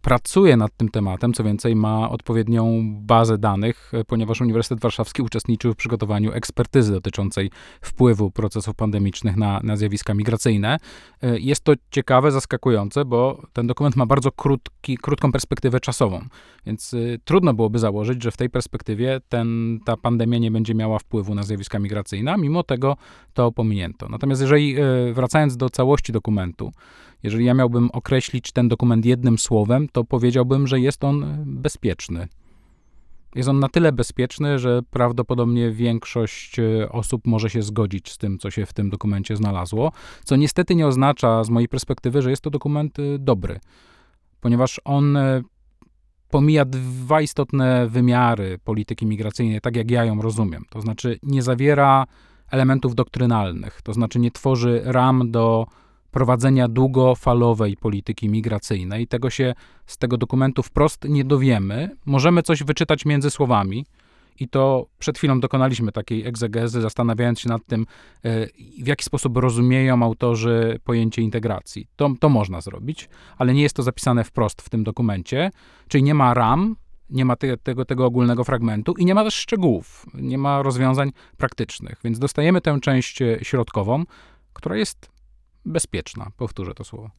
pracuje 0.00 0.56
nad 0.56 0.76
tym 0.76 0.88
tematem, 0.88 1.32
co 1.32 1.44
więcej 1.44 1.76
ma 1.76 2.10
odpowiednią 2.10 2.82
bazę 3.00 3.38
danych, 3.38 3.92
ponieważ 4.06 4.40
Uniwersytet 4.40 4.80
Warszawski 4.80 5.22
uczestniczył 5.22 5.72
w 5.72 5.76
przygotowaniu 5.76 6.32
ekspertyzy 6.32 6.92
dotyczącej 6.92 7.50
wpływu 7.80 8.30
procesów 8.30 8.74
pandemicznych 8.74 9.36
na, 9.36 9.60
na 9.62 9.76
zjawiska 9.76 10.14
migracyjne. 10.14 10.78
Jest 11.22 11.64
to 11.64 11.72
ciekawe, 11.90 12.32
zaskakujące, 12.32 13.04
bo 13.04 13.42
ten 13.52 13.66
dokument 13.66 13.96
ma 13.96 14.06
bardzo 14.06 14.32
krótki, 14.32 14.96
krótką 14.96 15.32
perspektywę 15.32 15.80
czasową, 15.80 16.24
więc 16.66 16.94
y, 16.94 17.20
trudno 17.24 17.54
byłoby 17.54 17.78
założyć, 17.78 18.22
że 18.22 18.30
w 18.30 18.36
tej 18.36 18.50
perspektywie 18.50 19.20
ten, 19.28 19.78
ta 19.84 19.96
pandemia 19.96 20.38
nie 20.38 20.50
będzie 20.50 20.74
miała 20.74 20.98
wpływu 20.98 21.34
na 21.34 21.42
zjawiska 21.42 21.78
migracyjne, 21.78 22.32
a 22.32 22.36
mimo 22.36 22.62
tego 22.62 22.96
to 23.34 23.52
pominięto. 23.52 24.08
Natomiast 24.08 24.40
jeżeli, 24.40 24.76
wracając 25.12 25.56
do 25.56 25.70
całości 25.70 26.12
dokumentu, 26.12 26.72
jeżeli 27.22 27.44
ja 27.44 27.54
miałbym 27.54 27.90
określić 27.90 28.52
ten 28.52 28.68
dokument 28.68 29.06
jednym 29.06 29.38
słowem, 29.38 29.88
to 29.92 30.04
powiedziałbym, 30.04 30.66
że 30.66 30.80
jest 30.80 31.04
on 31.04 31.44
bezpieczny. 31.46 32.28
Jest 33.34 33.48
on 33.48 33.60
na 33.60 33.68
tyle 33.68 33.92
bezpieczny, 33.92 34.58
że 34.58 34.80
prawdopodobnie 34.90 35.70
większość 35.70 36.58
e, 36.58 36.88
osób 36.92 37.26
może 37.26 37.50
się 37.50 37.62
zgodzić 37.62 38.12
z 38.12 38.18
tym, 38.18 38.38
co 38.38 38.50
się 38.50 38.66
w 38.66 38.72
tym 38.72 38.90
dokumencie 38.90 39.36
znalazło, 39.36 39.92
co 40.24 40.36
niestety 40.36 40.74
nie 40.74 40.86
oznacza 40.86 41.44
z 41.44 41.50
mojej 41.50 41.68
perspektywy, 41.68 42.22
że 42.22 42.30
jest 42.30 42.42
to 42.42 42.50
dokument 42.50 42.98
e, 42.98 43.18
dobry, 43.18 43.60
ponieważ 44.40 44.80
on 44.84 45.16
e, 45.16 45.42
pomija 46.30 46.64
dwa 46.64 47.20
istotne 47.20 47.86
wymiary 47.88 48.58
polityki 48.64 49.06
migracyjnej, 49.06 49.60
tak 49.60 49.76
jak 49.76 49.90
ja 49.90 50.04
ją 50.04 50.22
rozumiem. 50.22 50.64
To 50.70 50.80
znaczy 50.80 51.18
nie 51.22 51.42
zawiera 51.42 52.06
elementów 52.50 52.94
doktrynalnych, 52.94 53.82
to 53.82 53.92
znaczy 53.92 54.18
nie 54.18 54.30
tworzy 54.30 54.82
ram 54.84 55.30
do 55.30 55.66
prowadzenia 56.10 56.68
długofalowej 56.68 57.76
polityki 57.76 58.28
migracyjnej. 58.28 59.06
Tego 59.06 59.30
się 59.30 59.54
z 59.86 59.98
tego 59.98 60.16
dokumentu 60.16 60.62
wprost 60.62 61.04
nie 61.08 61.24
dowiemy. 61.24 61.96
Możemy 62.06 62.42
coś 62.42 62.62
wyczytać 62.62 63.04
między 63.04 63.30
słowami. 63.30 63.86
I 64.40 64.48
to 64.48 64.86
przed 64.98 65.18
chwilą 65.18 65.40
dokonaliśmy 65.40 65.92
takiej 65.92 66.26
egzegezy, 66.26 66.80
zastanawiając 66.80 67.40
się 67.40 67.48
nad 67.48 67.66
tym, 67.66 67.86
e, 68.24 68.46
w 68.82 68.86
jaki 68.86 69.04
sposób 69.04 69.36
rozumieją 69.36 70.02
autorzy 70.02 70.80
pojęcie 70.84 71.22
integracji. 71.22 71.86
To, 71.96 72.10
to 72.20 72.28
można 72.28 72.60
zrobić, 72.60 73.08
ale 73.38 73.54
nie 73.54 73.62
jest 73.62 73.76
to 73.76 73.82
zapisane 73.82 74.24
wprost 74.24 74.62
w 74.62 74.68
tym 74.68 74.84
dokumencie, 74.84 75.50
czyli 75.88 76.04
nie 76.04 76.14
ma 76.14 76.34
ram, 76.34 76.76
nie 77.10 77.24
ma 77.24 77.36
te, 77.36 77.56
tego, 77.56 77.84
tego 77.84 78.06
ogólnego 78.06 78.44
fragmentu 78.44 78.94
i 78.98 79.04
nie 79.04 79.14
ma 79.14 79.24
też 79.24 79.34
szczegółów, 79.34 80.06
nie 80.14 80.38
ma 80.38 80.62
rozwiązań 80.62 81.12
praktycznych. 81.36 82.00
Więc 82.04 82.18
dostajemy 82.18 82.60
tę 82.60 82.78
część 82.80 83.22
e, 83.22 83.38
środkową, 83.42 84.04
która 84.52 84.76
jest 84.76 85.15
bezpieczna. 85.66 86.30
Powtórzę 86.36 86.74
to 86.74 86.84
słowo. 86.84 87.10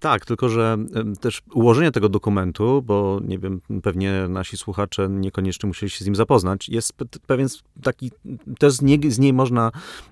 Tak, 0.00 0.24
tylko 0.24 0.48
że 0.48 0.76
też 1.20 1.42
ułożenie 1.54 1.90
tego 1.90 2.08
dokumentu, 2.08 2.82
bo 2.82 3.20
nie 3.24 3.38
wiem, 3.38 3.60
pewnie 3.82 4.28
nasi 4.28 4.56
słuchacze 4.56 5.08
niekoniecznie 5.10 5.66
musieli 5.66 5.90
się 5.90 6.04
z 6.04 6.06
nim 6.06 6.16
zapoznać, 6.16 6.68
jest 6.68 6.92
pewien 7.26 7.48
taki, 7.82 8.10
też 8.58 8.72
z, 8.72 8.82
nie, 8.82 9.10
z 9.10 9.18
niej 9.18 9.32
można, 9.32 9.70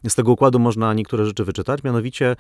z 0.09 0.15
tego 0.15 0.33
układu 0.33 0.59
można 0.59 0.95
niektóre 0.95 1.27
rzeczy 1.27 1.45
wyczytać, 1.45 1.83
mianowicie 1.85 2.37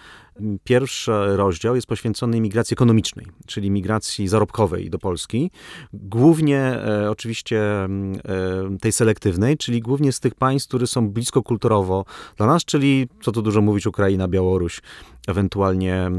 pierwszy 0.65 1.13
rozdział 1.37 1.75
jest 1.75 1.87
poświęcony 1.87 2.41
migracji 2.41 2.75
ekonomicznej, 2.75 3.27
czyli 3.47 3.71
migracji 3.71 4.29
zarobkowej 4.29 4.91
do 4.91 4.99
Polski, 4.99 5.51
głównie 5.93 6.61
e, 6.61 7.11
oczywiście 7.11 7.61
e, 7.63 7.89
tej 8.81 8.93
selektywnej, 8.93 9.57
czyli 9.57 9.81
głównie 9.81 10.13
z 10.13 10.21
tych 10.21 10.35
państw, 10.35 10.69
które 10.69 10.87
są 10.87 11.09
blisko 11.09 11.43
kulturowo 11.43 12.05
dla 12.37 12.47
nas, 12.47 12.65
czyli, 12.65 13.09
co 13.23 13.33
tu 13.33 13.43
dużo 13.43 13.61
mówić, 13.61 13.87
Ukraina, 13.87 14.29
Białoruś, 14.29 14.83
ewentualnie 15.27 16.11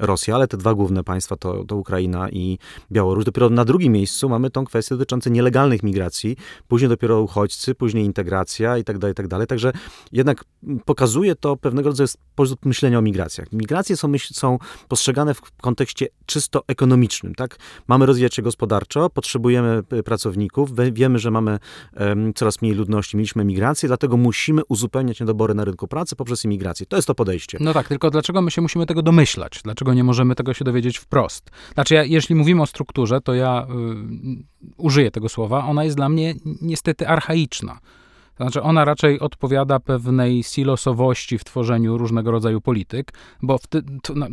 Rosja, 0.00 0.34
ale 0.34 0.48
te 0.48 0.56
dwa 0.56 0.74
główne 0.74 1.04
państwa 1.04 1.36
to, 1.36 1.64
to 1.64 1.76
Ukraina 1.76 2.30
i 2.30 2.58
Białoruś. 2.92 3.24
Dopiero 3.24 3.50
na 3.50 3.64
drugim 3.64 3.92
miejscu 3.92 4.28
mamy 4.28 4.50
tą 4.50 4.64
kwestię 4.64 4.94
dotyczącą 4.94 5.30
nielegalnych 5.30 5.82
migracji, 5.82 6.36
później 6.68 6.88
dopiero 6.88 7.20
uchodźcy, 7.20 7.74
później 7.74 8.04
integracja 8.04 8.78
i 8.78 8.84
tak 8.84 8.98
dalej, 8.98 9.12
i 9.12 9.14
tak 9.14 9.28
dalej. 9.28 9.46
Także 9.46 9.72
jednak 10.12 10.44
pokazuje 10.84 11.34
to 11.36 11.56
pewnego 11.56 11.88
rodzaju 11.88 12.06
sposób 12.06 12.66
myślenia 12.66 12.98
o 12.98 13.02
migracjach. 13.02 13.52
Migracje 13.52 13.96
są, 13.96 14.08
myśl, 14.08 14.34
są 14.34 14.58
postrzegane 14.88 15.34
w 15.34 15.40
kontekście 15.60 16.06
czysto 16.26 16.62
ekonomicznym, 16.66 17.34
tak? 17.34 17.56
Mamy 17.88 18.06
rozwijać 18.06 18.34
się 18.34 18.42
gospodarczo, 18.42 19.10
potrzebujemy 19.10 19.82
e, 19.90 20.02
pracowników, 20.02 20.70
wiemy, 20.92 21.18
że 21.18 21.30
mamy 21.30 21.58
um, 22.00 22.34
coraz 22.34 22.62
mniej 22.62 22.74
ludności, 22.74 23.16
mieliśmy 23.16 23.44
migrację, 23.44 23.86
dlatego 23.86 24.16
musimy 24.16 24.62
uzupełniać 24.68 25.20
niedobory 25.20 25.54
na 25.54 25.64
rynku 25.64 25.88
pracy 25.88 26.16
poprzez 26.16 26.44
imigrację. 26.44 26.86
To 26.86 26.96
jest 26.96 27.08
to 27.08 27.14
podejście. 27.14 27.58
No 27.60 27.72
tak, 27.72 27.88
tylko 27.88 28.10
dlaczego 28.10 28.29
my 28.32 28.50
się 28.50 28.62
musimy 28.62 28.86
tego 28.86 29.02
domyślać? 29.02 29.60
Dlaczego 29.64 29.94
nie 29.94 30.04
możemy 30.04 30.34
tego 30.34 30.54
się 30.54 30.64
dowiedzieć 30.64 30.98
wprost? 30.98 31.50
Znaczy, 31.74 31.94
ja, 31.94 32.04
jeśli 32.04 32.34
mówimy 32.34 32.62
o 32.62 32.66
strukturze, 32.66 33.20
to 33.20 33.34
ja 33.34 33.66
y, 33.70 34.72
użyję 34.76 35.10
tego 35.10 35.28
słowa, 35.28 35.64
ona 35.64 35.84
jest 35.84 35.96
dla 35.96 36.08
mnie 36.08 36.34
niestety 36.62 37.08
archaiczna. 37.08 37.78
Znaczy, 38.36 38.62
ona 38.62 38.84
raczej 38.84 39.20
odpowiada 39.20 39.80
pewnej 39.80 40.42
silosowości 40.42 41.38
w 41.38 41.44
tworzeniu 41.44 41.98
różnego 41.98 42.30
rodzaju 42.30 42.60
polityk, 42.60 43.12
bo 43.42 43.58
ty, 43.68 43.82
to, 44.02 44.14
no, 44.16 44.26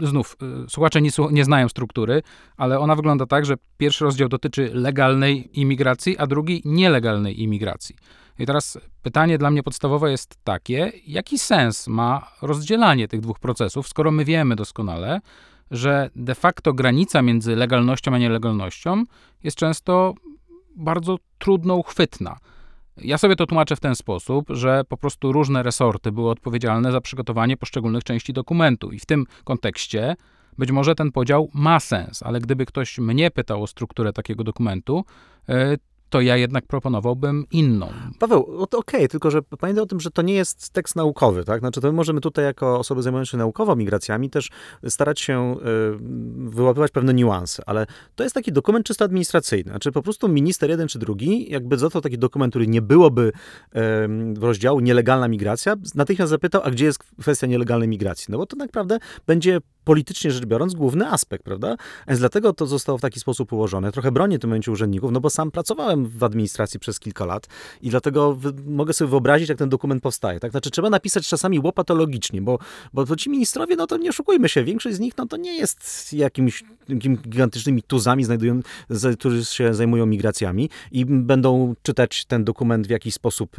znów, 0.00 0.36
y, 0.66 0.70
słuchacze 0.70 1.02
nie, 1.02 1.10
nie, 1.30 1.44
znają 1.44 1.68
struktury, 1.68 2.22
ale 2.56 2.78
ona 2.78 2.96
wygląda 2.96 3.26
tak, 3.26 3.46
że 3.46 3.54
pierwszy 3.76 4.04
rozdział 4.04 4.28
dotyczy 4.28 4.70
legalnej 4.74 5.60
imigracji, 5.60 6.18
a 6.18 6.26
drugi 6.26 6.62
nielegalnej 6.64 7.42
imigracji. 7.42 7.96
I 8.38 8.46
teraz 8.46 8.78
pytanie 9.02 9.38
dla 9.38 9.50
mnie 9.50 9.62
podstawowe 9.62 10.10
jest 10.10 10.36
takie, 10.44 10.92
jaki 11.06 11.38
sens 11.38 11.88
ma 11.88 12.30
rozdzielanie 12.42 13.08
tych 13.08 13.20
dwóch 13.20 13.38
procesów, 13.38 13.88
skoro 13.88 14.10
my 14.10 14.24
wiemy 14.24 14.56
doskonale, 14.56 15.20
że 15.70 16.10
de 16.16 16.34
facto 16.34 16.72
granica 16.72 17.22
między 17.22 17.56
legalnością 17.56 18.14
a 18.14 18.18
nielegalnością 18.18 19.04
jest 19.42 19.56
często 19.56 20.14
bardzo 20.76 21.16
trudno 21.38 21.74
uchwytna. 21.74 22.36
Ja 22.96 23.18
sobie 23.18 23.36
to 23.36 23.46
tłumaczę 23.46 23.76
w 23.76 23.80
ten 23.80 23.94
sposób, 23.94 24.46
że 24.50 24.84
po 24.88 24.96
prostu 24.96 25.32
różne 25.32 25.62
resorty 25.62 26.12
były 26.12 26.30
odpowiedzialne 26.30 26.92
za 26.92 27.00
przygotowanie 27.00 27.56
poszczególnych 27.56 28.04
części 28.04 28.32
dokumentu 28.32 28.92
i 28.92 28.98
w 28.98 29.06
tym 29.06 29.24
kontekście 29.44 30.16
być 30.58 30.70
może 30.70 30.94
ten 30.94 31.12
podział 31.12 31.50
ma 31.54 31.80
sens, 31.80 32.22
ale 32.22 32.40
gdyby 32.40 32.66
ktoś 32.66 32.98
mnie 32.98 33.30
pytał 33.30 33.62
o 33.62 33.66
strukturę 33.66 34.12
takiego 34.12 34.44
dokumentu, 34.44 35.04
e, 35.48 35.76
to 36.10 36.20
ja 36.20 36.36
jednak 36.36 36.66
proponowałbym 36.66 37.44
inną. 37.50 37.92
Paweł, 38.18 38.40
okej, 38.60 38.74
okay, 38.76 39.08
tylko 39.08 39.30
że 39.30 39.42
pamiętaj 39.42 39.82
o 39.82 39.86
tym, 39.86 40.00
że 40.00 40.10
to 40.10 40.22
nie 40.22 40.34
jest 40.34 40.70
tekst 40.70 40.96
naukowy, 40.96 41.44
tak? 41.44 41.60
Znaczy, 41.60 41.80
to 41.80 41.86
my 41.88 41.92
możemy 41.92 42.20
tutaj 42.20 42.44
jako 42.44 42.78
osoby 42.78 43.02
zajmujące 43.02 43.30
się 43.30 43.36
naukowo 43.36 43.76
migracjami 43.76 44.30
też 44.30 44.50
starać 44.88 45.20
się 45.20 45.56
y, 45.56 45.58
wyłapywać 46.50 46.90
pewne 46.90 47.14
niuanse, 47.14 47.62
ale 47.66 47.86
to 48.14 48.22
jest 48.22 48.34
taki 48.34 48.52
dokument 48.52 48.86
czysto 48.86 49.04
administracyjny. 49.04 49.70
Znaczy, 49.70 49.92
po 49.92 50.02
prostu 50.02 50.28
minister 50.28 50.70
jeden 50.70 50.88
czy 50.88 50.98
drugi, 50.98 51.50
jakby 51.50 51.76
dostał 51.76 52.02
taki 52.02 52.18
dokument, 52.18 52.52
który 52.52 52.66
nie 52.66 52.82
byłoby 52.82 53.32
w 54.34 54.42
rozdziału 54.42 54.80
nielegalna 54.80 55.28
migracja, 55.28 55.74
natychmiast 55.94 56.30
zapytał, 56.30 56.62
a 56.64 56.70
gdzie 56.70 56.84
jest 56.84 56.98
kwestia 57.20 57.46
nielegalnej 57.46 57.88
migracji? 57.88 58.26
No 58.28 58.38
bo 58.38 58.46
to 58.46 58.56
naprawdę 58.56 58.98
będzie 59.26 59.58
politycznie 59.88 60.30
rzecz 60.30 60.46
biorąc 60.46 60.74
główny 60.74 61.08
aspekt, 61.10 61.44
prawda? 61.44 61.76
Więc 62.08 62.20
dlatego 62.20 62.52
to 62.52 62.66
zostało 62.66 62.98
w 62.98 63.00
taki 63.00 63.20
sposób 63.20 63.52
ułożone. 63.52 63.92
Trochę 63.92 64.12
bronię 64.12 64.38
w 64.38 64.40
tym 64.40 64.50
momencie 64.50 64.72
urzędników, 64.72 65.12
no 65.12 65.20
bo 65.20 65.30
sam 65.30 65.50
pracowałem 65.50 66.06
w 66.06 66.24
administracji 66.24 66.80
przez 66.80 67.00
kilka 67.00 67.24
lat 67.24 67.46
i 67.82 67.90
dlatego 67.90 68.38
mogę 68.66 68.92
sobie 68.92 69.10
wyobrazić, 69.10 69.48
jak 69.48 69.58
ten 69.58 69.68
dokument 69.68 70.02
powstaje. 70.02 70.40
Tak? 70.40 70.50
Znaczy 70.50 70.70
trzeba 70.70 70.90
napisać 70.90 71.28
czasami 71.28 71.58
łopatologicznie, 71.58 72.42
bo, 72.42 72.58
bo 72.92 73.16
ci 73.16 73.30
ministrowie, 73.30 73.76
no 73.76 73.86
to 73.86 73.96
nie 73.96 74.10
oszukujmy 74.10 74.48
się, 74.48 74.64
większość 74.64 74.96
z 74.96 75.00
nich, 75.00 75.16
no 75.18 75.26
to 75.26 75.36
nie 75.36 75.56
jest 75.56 76.12
jakimiś, 76.12 76.64
jakimiś 76.88 77.20
gigantycznymi 77.20 77.82
tuzami, 77.82 78.24
znajdują, 78.24 78.60
którzy 79.18 79.44
się 79.44 79.74
zajmują 79.74 80.06
migracjami 80.06 80.70
i 80.92 81.06
będą 81.06 81.74
czytać 81.82 82.24
ten 82.24 82.44
dokument 82.44 82.86
w 82.86 82.90
jakiś 82.90 83.14
sposób, 83.14 83.56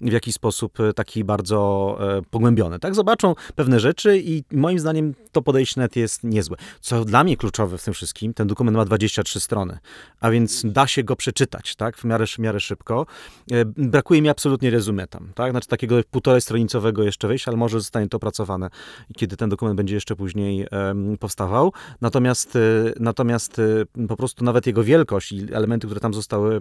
w 0.00 0.12
jakiś 0.12 0.34
sposób 0.34 0.78
taki 0.94 1.24
bardzo 1.24 1.98
e, 2.00 2.22
pogłębiony. 2.30 2.78
Tak? 2.78 2.94
Zobaczą 2.94 3.34
pewne 3.54 3.80
rzeczy 3.80 4.18
i 4.24 4.44
moim 4.52 4.78
zdaniem 4.78 5.14
to 5.32 5.42
podejście 5.42 5.65
net 5.76 5.96
jest 5.96 6.24
niezłe. 6.24 6.56
Co 6.80 7.04
dla 7.04 7.24
mnie 7.24 7.36
kluczowe 7.36 7.78
w 7.78 7.84
tym 7.84 7.94
wszystkim, 7.94 8.34
ten 8.34 8.46
dokument 8.46 8.76
ma 8.76 8.84
23 8.84 9.40
strony, 9.40 9.78
a 10.20 10.30
więc 10.30 10.62
da 10.64 10.86
się 10.86 11.04
go 11.04 11.16
przeczytać, 11.16 11.76
tak, 11.76 11.96
w 11.96 12.04
miarę, 12.04 12.26
w 12.26 12.38
miarę 12.38 12.60
szybko. 12.60 13.06
E, 13.52 13.64
brakuje 13.64 14.22
mi 14.22 14.28
absolutnie 14.28 14.70
rezumie 14.70 15.06
tam, 15.06 15.32
tak, 15.34 15.50
znaczy 15.50 15.68
takiego 15.68 15.96
półtorej 16.10 16.40
stronicowego 16.40 17.02
jeszcze 17.02 17.28
wejść, 17.28 17.48
ale 17.48 17.56
może 17.56 17.80
zostanie 17.80 18.08
to 18.08 18.16
opracowane, 18.16 18.70
kiedy 19.16 19.36
ten 19.36 19.48
dokument 19.48 19.76
będzie 19.76 19.94
jeszcze 19.94 20.16
później 20.16 20.66
um, 20.72 21.16
powstawał. 21.18 21.72
Natomiast, 22.00 22.56
e, 22.56 22.60
natomiast 23.00 23.58
e, 23.58 24.06
po 24.08 24.16
prostu 24.16 24.44
nawet 24.44 24.66
jego 24.66 24.84
wielkość 24.84 25.32
i 25.32 25.54
elementy, 25.54 25.86
które 25.86 26.00
tam 26.00 26.14
zostały 26.14 26.60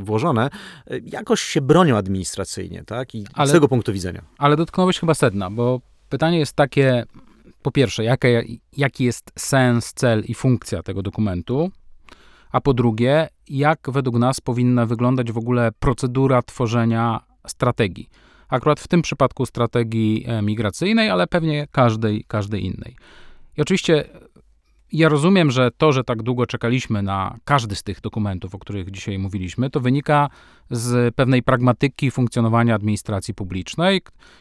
włożone, 0.00 0.50
jakoś 1.04 1.40
się 1.40 1.60
bronią 1.60 1.96
administracyjnie, 1.96 2.84
tak, 2.86 3.14
i 3.14 3.26
ale, 3.34 3.48
z 3.48 3.52
tego 3.52 3.68
punktu 3.68 3.92
widzenia. 3.92 4.22
Ale 4.38 4.56
dotknąłeś 4.56 4.98
chyba 4.98 5.14
sedna, 5.14 5.50
bo 5.50 5.80
Pytanie 6.12 6.38
jest 6.38 6.52
takie, 6.52 7.04
po 7.62 7.70
pierwsze, 7.70 8.04
jaki 8.76 9.04
jest 9.04 9.32
sens, 9.38 9.92
cel 9.94 10.24
i 10.28 10.34
funkcja 10.34 10.82
tego 10.82 11.02
dokumentu, 11.02 11.70
a 12.52 12.60
po 12.60 12.74
drugie, 12.74 13.28
jak 13.48 13.78
według 13.88 14.16
nas 14.16 14.40
powinna 14.40 14.86
wyglądać 14.86 15.32
w 15.32 15.38
ogóle 15.38 15.70
procedura 15.78 16.42
tworzenia 16.42 17.20
strategii. 17.46 18.08
Akurat 18.48 18.80
w 18.80 18.88
tym 18.88 19.02
przypadku 19.02 19.46
strategii 19.46 20.24
e, 20.26 20.42
migracyjnej, 20.42 21.10
ale 21.10 21.26
pewnie 21.26 21.66
każdej, 21.70 22.24
każdej 22.28 22.64
innej. 22.64 22.96
I 23.56 23.62
oczywiście 23.62 24.04
ja 24.92 25.08
rozumiem, 25.08 25.50
że 25.50 25.70
to, 25.76 25.92
że 25.92 26.04
tak 26.04 26.22
długo 26.22 26.46
czekaliśmy 26.46 27.02
na 27.02 27.36
każdy 27.44 27.76
z 27.76 27.82
tych 27.82 28.00
dokumentów, 28.00 28.54
o 28.54 28.58
których 28.58 28.90
dzisiaj 28.90 29.18
mówiliśmy, 29.18 29.70
to 29.70 29.80
wynika 29.80 30.30
z 30.70 31.14
pewnej 31.14 31.42
pragmatyki 31.42 32.10
funkcjonowania 32.10 32.74
administracji 32.74 33.34
publicznej 33.34 34.00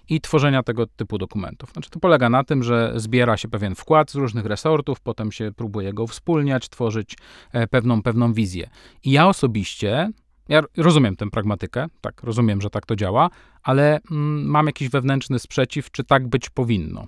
i 0.09 0.21
tworzenia 0.21 0.63
tego 0.63 0.87
typu 0.87 1.17
dokumentów. 1.17 1.71
Znaczy, 1.71 1.89
to 1.89 1.99
polega 1.99 2.29
na 2.29 2.43
tym, 2.43 2.63
że 2.63 2.93
zbiera 2.95 3.37
się 3.37 3.47
pewien 3.47 3.75
wkład 3.75 4.11
z 4.11 4.15
różnych 4.15 4.45
resortów, 4.45 4.99
potem 4.99 5.31
się 5.31 5.51
próbuje 5.55 5.93
go 5.93 6.07
wspólniać, 6.07 6.69
tworzyć 6.69 7.17
e, 7.51 7.67
pewną, 7.67 8.03
pewną 8.03 8.33
wizję. 8.33 8.69
I 9.03 9.11
ja 9.11 9.27
osobiście, 9.27 10.09
ja 10.49 10.61
rozumiem 10.77 11.15
tę 11.15 11.29
pragmatykę, 11.29 11.87
tak, 12.01 12.23
rozumiem, 12.23 12.61
że 12.61 12.69
tak 12.69 12.85
to 12.85 12.95
działa, 12.95 13.29
ale 13.63 13.99
mm, 14.11 14.45
mam 14.45 14.65
jakiś 14.65 14.89
wewnętrzny 14.89 15.39
sprzeciw, 15.39 15.91
czy 15.91 16.03
tak 16.03 16.27
być 16.27 16.49
powinno. 16.49 17.07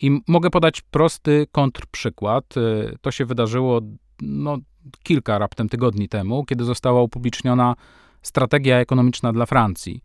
I 0.00 0.20
mogę 0.28 0.50
podać 0.50 0.80
prosty 0.80 1.46
kontrprzykład. 1.52 2.56
Y, 2.56 2.98
to 3.00 3.10
się 3.10 3.24
wydarzyło 3.24 3.80
no, 4.20 4.58
kilka 5.02 5.38
raptem 5.38 5.68
tygodni 5.68 6.08
temu, 6.08 6.44
kiedy 6.44 6.64
została 6.64 7.02
upubliczniona 7.02 7.74
strategia 8.22 8.78
ekonomiczna 8.78 9.32
dla 9.32 9.46
Francji, 9.46 10.00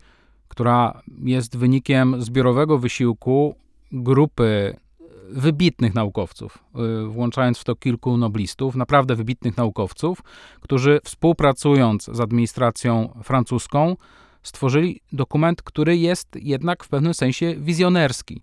która 0.48 1.02
jest 1.24 1.58
wynikiem 1.58 2.22
zbiorowego 2.22 2.78
wysiłku 2.78 3.56
grupy 3.92 4.76
wybitnych 5.30 5.96
naukowców, 5.96 6.64
y, 7.06 7.08
włączając 7.08 7.58
w 7.58 7.64
to 7.64 7.76
kilku 7.76 8.18
noblistów, 8.18 8.76
naprawdę 8.76 9.16
wybitnych 9.16 9.58
naukowców, 9.58 10.24
którzy 10.62 11.00
współpracując 11.04 12.04
z 12.04 12.20
administracją 12.20 13.20
francuską, 13.24 13.96
stworzyli 14.44 15.02
dokument, 15.12 15.62
który 15.62 15.98
jest 15.98 16.28
jednak 16.36 16.84
w 16.84 16.90
pewnym 16.90 17.14
sensie 17.14 17.56
wizjonerski 17.58 18.42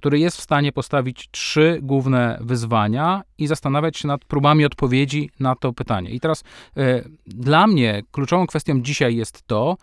który 0.00 0.18
jest 0.18 0.36
w 0.36 0.40
stanie 0.40 0.72
postawić 0.72 1.28
trzy 1.30 1.78
główne 1.82 2.38
wyzwania 2.40 3.22
i 3.38 3.46
zastanawiać 3.46 3.96
się 3.98 4.08
nad 4.08 4.24
próbami 4.24 4.64
odpowiedzi 4.64 5.30
na 5.40 5.54
to 5.54 5.72
pytanie. 5.72 6.10
I 6.10 6.20
teraz 6.20 6.40
y, 6.40 7.10
dla 7.26 7.66
mnie 7.66 8.02
kluczową 8.12 8.46
kwestią 8.46 8.82
dzisiaj 8.82 9.16
jest 9.16 9.42
to, 9.46 9.76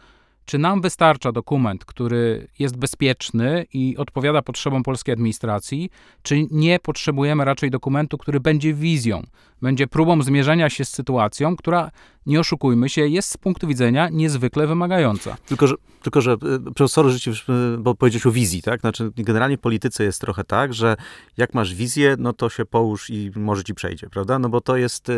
czy 0.46 0.58
nam 0.58 0.82
wystarcza 0.82 1.32
dokument, 1.32 1.86
który 1.86 2.48
jest 2.60 2.78
bezpieczny 2.78 3.66
i 3.74 3.98
odpowiada 3.98 4.42
potrzebom 4.42 4.84
polskiej 4.84 5.14
administracji, 5.14 5.90
czy 6.22 6.48
nie 6.52 6.80
potrzebujemy 6.80 7.46
raczej 7.46 7.72
dokumentu, 7.72 8.18
który 8.18 8.40
będzie 8.40 8.74
wizją, 8.74 9.24
będzie 9.62 9.88
próbą 9.88 10.22
zmierzenia 10.22 10.70
się 10.70 10.86
z 10.86 10.90
sytuacją, 10.90 11.56
która 11.56 11.92
nie 12.28 12.40
oszukujmy 12.40 12.90
się, 12.90 13.08
jest 13.08 13.32
z 13.32 13.38
punktu 13.38 13.68
widzenia 13.68 14.10
niezwykle 14.10 14.68
wymagająca. 14.68 15.38
Tylko, 15.46 15.68
że, 15.68 15.76
tylko, 16.02 16.22
że 16.22 16.32
e, 16.32 16.38
profesor 16.76 17.10
życie, 17.10 17.32
bo 17.80 17.96
powiedzieć 17.96 18.26
o 18.26 18.32
wizji, 18.32 18.62
tak? 18.62 18.82
Znaczy, 18.82 19.12
generalnie 19.16 19.58
w 19.58 19.60
polityce 19.60 20.04
jest 20.04 20.22
trochę 20.22 20.44
tak, 20.44 20.74
że 20.74 20.96
jak 21.38 21.54
masz 21.54 21.76
wizję, 21.76 22.16
no 22.20 22.34
to 22.34 22.50
się 22.50 22.66
połóż 22.66 23.10
i 23.10 23.32
może 23.36 23.64
ci 23.64 23.74
przejdzie, 23.74 24.10
prawda? 24.10 24.40
No 24.40 24.50
bo 24.50 24.62
to 24.62 24.78
jest, 24.78 25.10
e, 25.10 25.14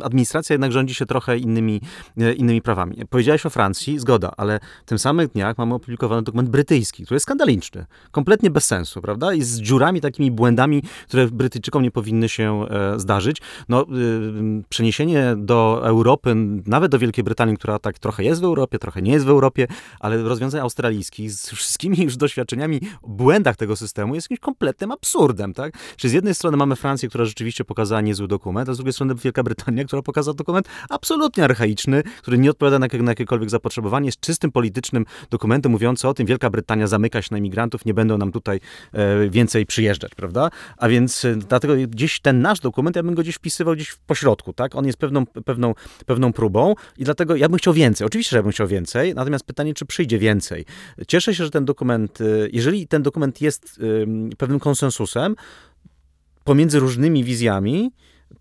administracja 0.00 0.54
jednak 0.54 0.72
rządzi 0.72 0.94
się 0.94 1.06
trochę 1.06 1.38
innymi, 1.38 1.80
e, 2.16 2.32
innymi 2.32 2.62
prawami. 2.62 2.96
Powiedziałeś 3.10 3.46
o 3.46 3.50
Francji, 3.50 3.98
zgoda, 3.98 4.32
ale 4.36 4.60
w 4.86 4.88
tym 4.88 4.98
samych 4.98 5.28
dniach 5.28 5.58
mamy 5.58 5.74
opublikowany 5.74 6.22
dokument 6.22 6.48
brytyjski, 6.48 7.04
który 7.04 7.16
jest 7.16 7.24
skandaliczny, 7.24 7.86
kompletnie 8.10 8.50
bez 8.50 8.64
sensu, 8.64 9.02
prawda? 9.02 9.34
I 9.34 9.42
z 9.42 9.60
dziurami, 9.60 10.00
takimi 10.00 10.30
błędami, 10.30 10.82
które 11.08 11.26
Brytyjczykom 11.26 11.82
nie 11.82 11.90
powinny 11.90 12.28
się 12.28 12.66
zdarzyć. 12.96 13.42
No, 13.68 13.86
przeniesienie 14.68 15.34
do 15.36 15.80
Europy 15.84 16.23
Europy, 16.26 16.62
nawet 16.66 16.90
do 16.90 16.98
Wielkiej 16.98 17.24
Brytanii, 17.24 17.56
która 17.56 17.78
tak 17.78 17.98
trochę 17.98 18.24
jest 18.24 18.40
w 18.40 18.44
Europie, 18.44 18.78
trochę 18.78 19.02
nie 19.02 19.12
jest 19.12 19.26
w 19.26 19.28
Europie, 19.28 19.66
ale 20.00 20.22
rozwiązań 20.22 20.60
australijskich 20.60 21.32
z 21.32 21.50
wszystkimi 21.50 22.02
już 22.02 22.16
doświadczeniami, 22.16 22.80
błędach 23.08 23.56
tego 23.56 23.76
systemu 23.76 24.14
jest 24.14 24.24
jakimś 24.24 24.40
kompletnym 24.40 24.90
absurdem, 24.90 25.54
tak? 25.54 25.74
Czyli 25.96 26.10
z 26.10 26.14
jednej 26.14 26.34
strony 26.34 26.56
mamy 26.56 26.76
Francję, 26.76 27.08
która 27.08 27.24
rzeczywiście 27.24 27.64
pokazała 27.64 28.00
niezły 28.00 28.28
dokument, 28.28 28.68
a 28.68 28.74
z 28.74 28.76
drugiej 28.76 28.92
strony 28.92 29.14
Wielka 29.14 29.42
Brytania, 29.42 29.84
która 29.84 30.02
pokazała 30.02 30.34
dokument 30.34 30.68
absolutnie 30.90 31.44
archaiczny, 31.44 32.02
który 32.02 32.38
nie 32.38 32.50
odpowiada 32.50 32.78
na, 32.78 32.86
na 33.00 33.10
jakiekolwiek 33.10 33.50
zapotrzebowanie, 33.50 34.06
jest 34.06 34.20
czystym 34.20 34.52
politycznym 34.52 35.04
dokumentem 35.30 35.72
mówiącym 35.72 36.10
o 36.10 36.14
tym, 36.14 36.26
Wielka 36.26 36.50
Brytania 36.50 36.86
zamyka 36.86 37.22
się 37.22 37.28
na 37.30 37.38
imigrantów, 37.38 37.84
nie 37.84 37.94
będą 37.94 38.18
nam 38.18 38.32
tutaj 38.32 38.60
e, 38.92 39.28
więcej 39.28 39.66
przyjeżdżać, 39.66 40.14
prawda? 40.14 40.50
A 40.76 40.88
więc 40.88 41.24
e, 41.24 41.36
dlatego 41.36 41.74
gdzieś 41.88 42.20
ten 42.20 42.40
nasz 42.42 42.60
dokument, 42.60 42.96
ja 42.96 43.02
bym 43.02 43.14
go 43.14 43.22
gdzieś 43.22 43.34
wpisywał 43.34 43.74
gdzieś 43.74 43.88
w 43.88 43.98
pośrodku, 43.98 44.52
tak? 44.52 44.74
On 44.76 44.86
jest 44.86 44.98
pewną, 44.98 45.26
pewną, 45.26 45.74
pewną 46.06 46.13
próbą 46.32 46.74
i 46.98 47.04
dlatego 47.04 47.36
ja 47.36 47.48
bym 47.48 47.58
chciał 47.58 47.74
więcej. 47.74 48.06
Oczywiście, 48.06 48.30
że 48.30 48.36
ja 48.36 48.42
bym 48.42 48.52
chciał 48.52 48.66
więcej, 48.66 49.14
natomiast 49.14 49.44
pytanie, 49.44 49.74
czy 49.74 49.86
przyjdzie 49.86 50.18
więcej. 50.18 50.64
Cieszę 51.08 51.34
się, 51.34 51.44
że 51.44 51.50
ten 51.50 51.64
dokument, 51.64 52.20
y, 52.20 52.50
jeżeli 52.52 52.88
ten 52.88 53.02
dokument 53.02 53.40
jest 53.40 53.80
pewnym 54.38 54.60
konsensusem 54.60 55.36
pomiędzy 56.44 56.78
różnymi 56.78 57.24
wizjami, 57.24 57.92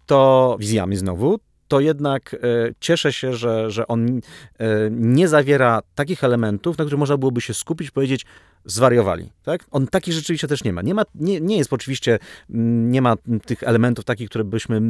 to 0.05 0.57
wizjami 0.59 0.95
znowu, 0.95 1.39
to 1.67 1.79
jednak 1.79 2.33
e, 2.33 2.37
cieszę 2.79 3.13
się, 3.13 3.33
że, 3.33 3.71
że 3.71 3.87
on 3.87 4.07
e, 4.07 4.19
nie 4.91 5.27
zawiera 5.27 5.81
takich 5.95 6.23
elementów, 6.23 6.77
na 6.77 6.83
których 6.83 6.99
można 6.99 7.17
byłoby 7.17 7.41
się 7.41 7.53
skupić, 7.53 7.91
powiedzieć, 7.91 8.25
zwariowali, 8.65 9.29
tak? 9.43 9.65
On 9.71 9.87
takich 9.87 10.13
rzeczywiście 10.13 10.47
też 10.47 10.63
nie 10.63 10.73
ma. 10.73 10.81
Nie, 10.81 10.93
ma, 10.93 11.03
nie, 11.15 11.41
nie 11.41 11.57
jest 11.57 11.73
oczywiście, 11.73 12.19
mm, 12.49 12.91
nie 12.91 13.01
ma 13.01 13.15
tych 13.45 13.63
elementów 13.63 14.05
takich, 14.05 14.29
które 14.29 14.43
byśmy 14.43 14.81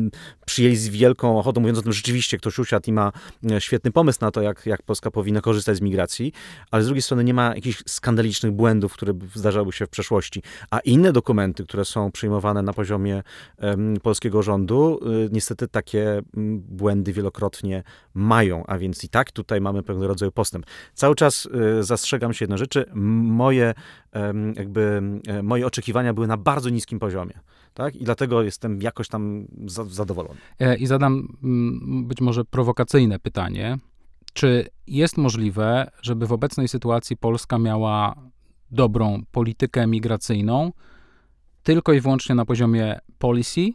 przyjęli 0.46 0.76
z 0.76 0.90
wielką 0.90 1.40
ochotą, 1.40 1.62
mówiąc 1.62 1.80
o 1.80 1.82
tym, 1.82 1.92
że 1.92 1.98
rzeczywiście 1.98 2.38
ktoś 2.38 2.60
usiadł 2.60 2.90
i 2.90 2.94
ma 2.94 3.12
e, 3.52 3.62
świetny 3.62 3.92
pomysł 3.92 4.20
na 4.22 4.32
to, 4.32 4.42
jak, 4.42 4.66
jak 4.66 4.84
Polska 4.84 5.12
powinna 5.12 5.42
korzystać 5.42 5.78
z 5.78 5.82
migracji, 5.82 6.34
ale 6.72 6.84
z 6.84 6.86
drugiej 6.86 7.02
strony 7.02 7.24
nie 7.24 7.34
ma 7.34 7.56
jakichś 7.56 7.84
skandalicznych 7.86 8.52
błędów, 8.52 8.94
które 8.94 9.14
zdarzały 9.36 9.74
się 9.74 9.86
w 9.86 9.90
przeszłości. 9.90 10.44
A 10.72 10.80
inne 10.80 11.12
dokumenty, 11.12 11.64
które 11.64 11.86
są 11.86 12.12
przyjmowane 12.12 12.62
na 12.62 12.74
poziomie 12.74 13.24
um, 13.58 13.98
polskiego 14.04 14.42
rządu, 14.42 15.00
y, 15.26 15.30
niestety 15.32 15.68
takie 15.68 16.22
błędy 16.58 17.14
wielokrotnie 17.14 17.84
mają, 18.14 18.66
a 18.66 18.78
więc 18.78 19.04
i 19.04 19.10
tak 19.10 19.32
tutaj 19.32 19.62
mamy 19.62 19.84
pewnego 19.84 20.08
rodzaju 20.08 20.32
postęp. 20.32 20.66
Cały 20.94 21.16
czas 21.16 21.46
y, 21.80 21.84
zastrzegam 21.84 22.34
się 22.34 22.44
jednej 22.44 22.60
rzeczy, 22.60 22.86
moje 22.94 23.63
moje, 23.64 24.54
jakby, 24.56 25.02
moje 25.44 25.68
oczekiwania 25.68 26.14
były 26.14 26.28
na 26.28 26.38
bardzo 26.38 26.70
niskim 26.70 27.00
poziomie. 27.00 27.34
Tak? 27.74 27.96
I 27.96 28.04
dlatego 28.04 28.44
jestem 28.44 28.82
jakoś 28.82 29.08
tam 29.08 29.48
zadowolony. 29.88 30.40
E, 30.60 30.76
I 30.78 30.88
zadam 30.88 31.38
mm, 31.44 32.08
być 32.08 32.22
może 32.22 32.46
prowokacyjne 32.46 33.20
pytanie. 33.20 33.78
Czy 34.34 34.68
jest 34.88 35.18
możliwe, 35.18 35.92
żeby 36.02 36.28
w 36.28 36.32
obecnej 36.32 36.68
sytuacji 36.68 37.18
Polska 37.18 37.60
miała 37.60 38.16
dobrą 38.72 39.22
politykę 39.32 39.88
migracyjną 39.88 40.72
tylko 41.64 41.94
i 41.94 42.02
wyłącznie 42.02 42.36
na 42.36 42.46
poziomie 42.46 43.00
policy, 43.18 43.70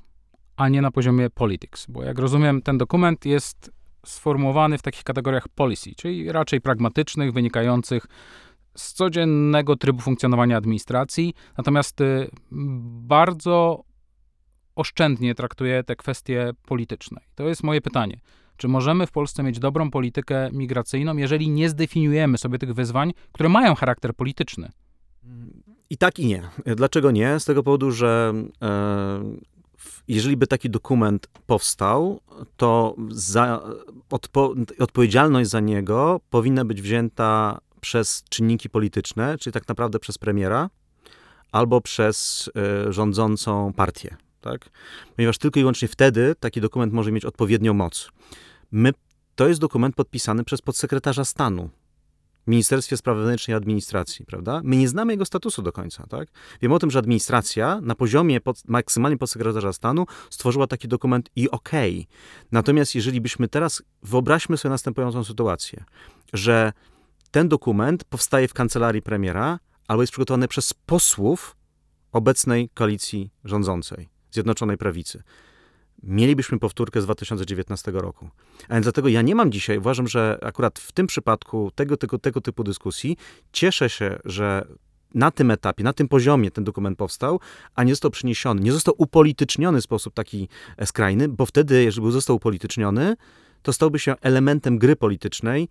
a 0.57 0.69
nie 0.69 0.83
na 0.83 0.91
poziomie 0.91 1.31
politics? 1.31 1.87
Bo 1.89 2.03
jak 2.03 2.19
rozumiem, 2.19 2.63
ten 2.63 2.79
dokument 2.79 3.27
jest 3.27 3.71
sformułowany 4.07 4.79
w 4.79 4.83
takich 4.83 5.05
kategoriach 5.05 5.49
policy, 5.49 5.91
czyli 5.97 6.33
raczej 6.33 6.61
pragmatycznych, 6.61 7.33
wynikających 7.33 8.07
z 8.79 8.93
codziennego 8.93 9.77
trybu 9.77 10.01
funkcjonowania 10.01 10.57
administracji, 10.57 11.35
natomiast 11.57 12.01
y, 12.01 12.31
bardzo 12.51 13.85
oszczędnie 14.77 15.35
traktuje 15.35 15.85
te 15.85 15.97
kwestie 15.97 16.51
polityczne. 16.67 17.21
To 17.35 17.49
jest 17.49 17.63
moje 17.63 17.81
pytanie. 17.81 18.21
Czy 18.57 18.69
możemy 18.69 19.07
w 19.07 19.13
Polsce 19.13 19.43
mieć 19.43 19.59
dobrą 19.59 19.91
politykę 19.91 20.51
migracyjną, 20.53 21.17
jeżeli 21.17 21.51
nie 21.51 21.69
zdefiniujemy 21.69 22.39
sobie 22.39 22.59
tych 22.59 22.75
wyzwań, 22.75 23.13
które 23.33 23.49
mają 23.49 23.75
charakter 23.75 24.15
polityczny? 24.15 24.71
I 25.91 25.97
tak, 25.97 26.19
i 26.19 26.27
nie. 26.27 26.43
Dlaczego 26.77 27.11
nie? 27.11 27.41
Z 27.41 27.45
tego 27.45 27.63
powodu, 27.63 27.91
że 27.91 28.33
e, 28.63 29.21
jeżeli 30.09 30.37
by 30.37 30.47
taki 30.47 30.71
dokument 30.71 31.29
powstał, 31.47 32.21
to 32.57 32.97
za, 33.11 33.63
odpo, 34.11 34.55
odpowiedzialność 34.79 35.51
za 35.51 35.61
niego 35.61 36.21
powinna 36.31 36.65
być 36.65 36.83
wzięta 36.83 37.59
przez 37.89 38.25
czynniki 38.29 38.71
polityczne, 38.71 39.39
czyli 39.39 39.55
tak 39.55 39.69
naprawdę 39.69 39.99
przez 39.99 40.19
premiera, 40.19 40.71
albo 41.53 41.81
przez 41.81 42.51
y, 42.89 42.93
rządzącą 42.93 43.73
partię. 43.73 44.17
Tak? 44.41 44.71
Ponieważ 45.17 45.39
tylko 45.39 45.61
i 45.61 45.63
wyłącznie 45.63 45.89
wtedy 45.89 46.35
taki 46.41 46.61
dokument 46.61 46.93
może 46.93 47.13
mieć 47.13 47.25
odpowiednią 47.25 47.75
moc. 47.75 48.11
My, 48.71 48.93
to 49.35 49.49
jest 49.49 49.61
dokument 49.61 49.95
podpisany 49.97 50.45
przez 50.45 50.63
podsekretarza 50.63 51.25
stanu 51.25 51.71
w 52.47 52.51
Ministerstwie 52.51 52.97
Spraw 52.97 53.17
Wewnętrznych 53.17 53.55
i 53.55 53.57
Administracji, 53.57 54.27
prawda? 54.27 54.61
My 54.65 54.77
nie 54.77 54.89
znamy 54.89 55.13
jego 55.13 55.25
statusu 55.25 55.63
do 55.63 55.73
końca, 55.73 56.07
tak? 56.07 56.29
Wiemy 56.63 56.75
o 56.75 56.79
tym, 56.79 56.91
że 56.91 56.99
administracja 56.99 57.81
na 57.81 57.95
poziomie 57.95 58.41
pod, 58.41 58.69
maksymalnie 58.69 59.19
podsekretarza 59.19 59.73
stanu 59.73 60.07
stworzyła 60.31 60.67
taki 60.67 60.89
dokument 60.89 61.31
i 61.37 61.51
okej. 61.51 61.95
Okay. 61.95 62.49
Natomiast 62.53 62.95
jeżeli 62.95 63.21
byśmy 63.21 63.49
teraz, 63.49 63.83
wyobraźmy 64.03 64.57
sobie 64.57 64.71
następującą 64.71 65.25
sytuację, 65.25 65.85
że 66.33 66.73
ten 67.31 67.49
dokument 67.49 68.05
powstaje 68.05 68.49
w 68.49 68.55
kancelarii 68.55 69.03
premiera 69.03 69.59
albo 69.89 70.03
jest 70.03 70.13
przygotowany 70.13 70.49
przez 70.49 70.75
posłów 70.75 71.57
obecnej 72.13 72.69
koalicji 72.75 73.31
rządzącej, 73.45 74.09
Zjednoczonej 74.31 74.79
Prawicy, 74.79 75.23
mielibyśmy 76.03 76.59
powtórkę 76.59 77.01
z 77.01 77.05
2019 77.05 77.91
roku. 77.91 78.29
A 78.69 78.75
więc 78.75 78.85
dlatego 78.85 79.09
ja 79.09 79.23
nie 79.23 79.35
mam 79.35 79.53
dzisiaj, 79.53 79.79
uważam, 79.79 80.09
że 80.09 80.39
akurat 80.43 80.79
w 80.79 80.93
tym 80.93 81.07
przypadku 81.07 81.71
tego, 81.75 81.97
tego, 81.97 82.19
tego 82.19 82.41
typu 82.41 82.65
dyskusji 82.65 83.17
cieszę 83.53 83.91
się, 83.91 84.19
że 84.25 84.67
na 85.15 85.31
tym 85.31 85.51
etapie, 85.51 85.85
na 85.85 85.93
tym 85.93 86.09
poziomie 86.09 86.51
ten 86.51 86.65
dokument 86.65 86.99
powstał, 86.99 87.41
a 87.75 87.85
nie 87.85 87.93
został 87.93 88.11
przyniesiony, 88.11 88.61
nie 88.61 88.73
został 88.73 88.95
upolityczniony 88.99 89.81
w 89.81 89.85
sposób 89.85 90.15
taki 90.15 90.49
skrajny, 90.85 91.29
bo 91.29 91.47
wtedy, 91.47 91.83
jeżeli 91.83 92.07
by 92.07 92.13
został 92.13 92.37
upolityczniony, 92.37 93.17
to 93.63 93.73
stałby 93.73 93.99
się 93.99 94.15
elementem 94.21 94.79
gry 94.79 94.97
politycznej, 94.97 95.69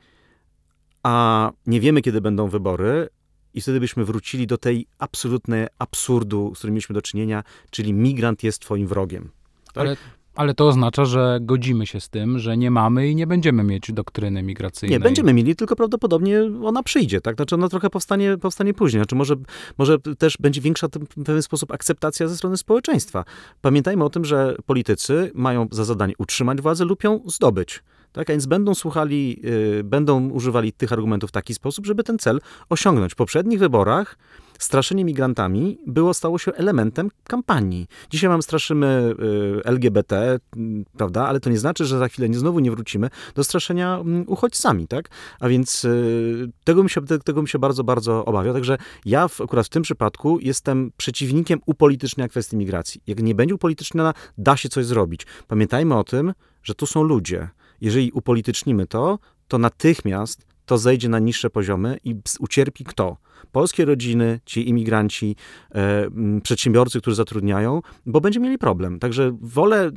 a 1.07 1.51
nie 1.67 1.79
wiemy, 1.79 2.01
kiedy 2.01 2.21
będą 2.21 2.47
wybory, 2.47 3.09
i 3.53 3.61
wtedy 3.61 3.79
byśmy 3.79 4.05
wrócili 4.05 4.47
do 4.47 4.57
tej 4.57 4.87
absolutnej 4.99 5.67
absurdu, 5.79 6.51
z 6.55 6.57
którym 6.57 6.73
mieliśmy 6.73 6.93
do 6.93 7.01
czynienia, 7.01 7.43
czyli 7.69 7.93
migrant 7.93 8.43
jest 8.43 8.61
twoim 8.61 8.87
wrogiem. 8.87 9.29
Tak? 9.73 9.77
Ale, 9.77 9.97
ale 10.35 10.53
to 10.53 10.67
oznacza, 10.67 11.05
że 11.05 11.39
godzimy 11.41 11.87
się 11.87 11.99
z 11.99 12.09
tym, 12.09 12.39
że 12.39 12.57
nie 12.57 12.71
mamy 12.71 13.09
i 13.09 13.15
nie 13.15 13.27
będziemy 13.27 13.63
mieć 13.63 13.91
doktryny 13.91 14.43
migracyjnej. 14.43 14.99
Nie, 14.99 15.03
będziemy 15.03 15.33
mieli, 15.33 15.55
tylko 15.55 15.75
prawdopodobnie 15.75 16.41
ona 16.63 16.83
przyjdzie, 16.83 17.21
tak? 17.21 17.35
Znaczy 17.35 17.55
ona 17.55 17.69
trochę 17.69 17.89
powstanie, 17.89 18.37
powstanie 18.37 18.73
później. 18.73 18.99
Znaczy 18.99 19.15
może, 19.15 19.35
może 19.77 19.97
też 19.99 20.37
będzie 20.39 20.61
większa 20.61 20.87
w 21.17 21.23
pewien 21.23 21.41
sposób 21.41 21.71
akceptacja 21.71 22.27
ze 22.27 22.37
strony 22.37 22.57
społeczeństwa. 22.57 23.25
Pamiętajmy 23.61 24.03
o 24.03 24.09
tym, 24.09 24.25
że 24.25 24.55
politycy 24.65 25.31
mają 25.33 25.67
za 25.71 25.85
zadanie 25.85 26.13
utrzymać 26.17 26.61
władzę 26.61 26.85
lub 26.85 27.03
ją 27.03 27.21
zdobyć. 27.25 27.83
Tak, 28.11 28.29
a 28.29 28.33
więc 28.33 28.45
będą 28.45 28.75
słuchali, 28.75 29.41
yy, 29.43 29.83
będą 29.83 30.29
używali 30.29 30.73
tych 30.73 30.93
argumentów 30.93 31.29
w 31.29 31.33
taki 31.33 31.53
sposób, 31.53 31.85
żeby 31.85 32.03
ten 32.03 32.19
cel 32.19 32.39
osiągnąć. 32.69 33.13
W 33.13 33.15
poprzednich 33.15 33.59
wyborach 33.59 34.17
straszenie 34.59 35.05
migrantami 35.05 35.77
było, 35.87 36.13
stało 36.13 36.37
się 36.37 36.53
elementem 36.53 37.11
kampanii. 37.23 37.87
Dzisiaj 38.09 38.29
mam 38.29 38.41
straszymy 38.41 39.15
y, 39.59 39.63
LGBT, 39.63 40.39
y, 40.57 40.59
prawda, 40.97 41.27
ale 41.27 41.39
to 41.39 41.49
nie 41.49 41.57
znaczy, 41.57 41.85
że 41.85 41.99
za 41.99 42.07
chwilę 42.07 42.29
nie, 42.29 42.37
znowu 42.37 42.59
nie 42.59 42.71
wrócimy 42.71 43.09
do 43.35 43.43
straszenia 43.43 43.99
y, 44.21 44.25
uchodźcami, 44.27 44.87
tak? 44.87 45.09
A 45.39 45.47
więc 45.47 45.85
y, 45.85 46.51
tego, 46.63 46.83
mi 46.83 46.89
się, 46.89 47.01
tego 47.01 47.41
mi 47.41 47.47
się 47.47 47.59
bardzo, 47.59 47.83
bardzo 47.83 48.25
obawia. 48.25 48.53
Także 48.53 48.77
ja 49.05 49.27
w, 49.27 49.41
akurat 49.41 49.65
w 49.65 49.69
tym 49.69 49.83
przypadku 49.83 50.39
jestem 50.41 50.91
przeciwnikiem 50.97 51.59
upolitycznienia 51.65 52.27
kwestii 52.27 52.57
migracji. 52.57 53.01
Jak 53.07 53.21
nie 53.21 53.35
będzie 53.35 53.55
upolityczniona, 53.55 54.13
da 54.37 54.57
się 54.57 54.69
coś 54.69 54.85
zrobić. 54.85 55.25
Pamiętajmy 55.47 55.97
o 55.97 56.03
tym, 56.03 56.33
że 56.63 56.75
tu 56.75 56.85
są 56.85 57.03
ludzie. 57.03 57.49
Jeżeli 57.81 58.11
upolitycznimy 58.11 58.87
to, 58.87 59.19
to 59.47 59.57
natychmiast 59.57 60.47
to 60.65 60.77
zejdzie 60.77 61.09
na 61.09 61.19
niższe 61.19 61.49
poziomy 61.49 61.97
i 62.03 62.15
ucierpi 62.39 62.83
kto? 62.83 63.17
Polskie 63.51 63.85
rodziny, 63.85 64.39
ci 64.45 64.69
imigranci, 64.69 65.35
e, 65.75 66.07
przedsiębiorcy, 66.43 67.01
którzy 67.01 67.15
zatrudniają, 67.15 67.81
bo 68.05 68.21
będziemy 68.21 68.45
mieli 68.45 68.57
problem. 68.57 68.99
Także 68.99 69.37
wolę 69.41 69.91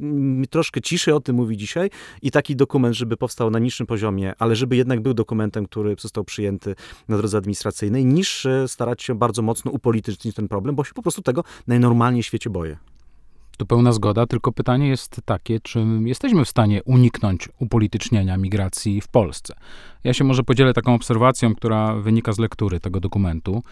troszkę 0.51 0.81
ciszej 0.81 1.15
o 1.15 1.21
tym 1.21 1.37
mówić 1.37 1.61
dzisiaj 1.61 1.91
i 2.23 2.31
taki 2.31 2.57
dokument, 2.57 2.97
żeby 2.97 3.17
powstał 3.17 3.51
na 3.51 3.59
niższym 3.59 3.87
poziomie, 3.87 4.33
ale 4.39 4.57
żeby 4.57 4.77
jednak 4.77 5.01
był 5.01 5.15
dokumentem, 5.15 5.67
który 5.67 5.97
został 5.99 6.25
przyjęty 6.25 6.75
na 7.09 7.17
drodze 7.17 7.39
administracyjnej, 7.39 8.05
niż 8.05 8.47
e, 8.47 8.69
starać 8.69 9.03
się 9.03 9.15
bardzo 9.15 9.43
mocno 9.43 9.71
upolitycznić 9.71 10.37
ten 10.37 10.49
problem, 10.49 10.75
bo 10.75 10.85
się 10.85 10.95
po 10.95 11.03
prostu 11.03 11.23
tego 11.23 11.45
najnormalniej 11.67 12.23
w 12.23 12.27
świecie 12.27 12.51
boję. 12.51 12.90
Tu 13.61 13.67
pełna 13.67 13.93
zgoda, 13.93 14.27
tylko 14.27 14.53
pytanie 14.53 14.89
jest 14.89 15.21
takie, 15.25 15.61
czy 15.61 15.87
jesteśmy 16.05 16.45
w 16.45 16.49
stanie 16.49 16.83
uniknąć 16.83 17.49
upolitycznienia 17.59 18.37
migracji 18.37 19.01
w 19.01 19.09
Polsce. 19.09 19.55
Ja 20.05 20.15
się 20.15 20.25
może 20.25 20.43
podzielę 20.43 20.75
taką 20.75 20.95
obserwacją, 20.95 21.55
która 21.55 21.95
wynika 21.95 22.33
z 22.33 22.39
lektury 22.39 22.81
tego 22.81 23.01
dokumentu. 23.01 23.63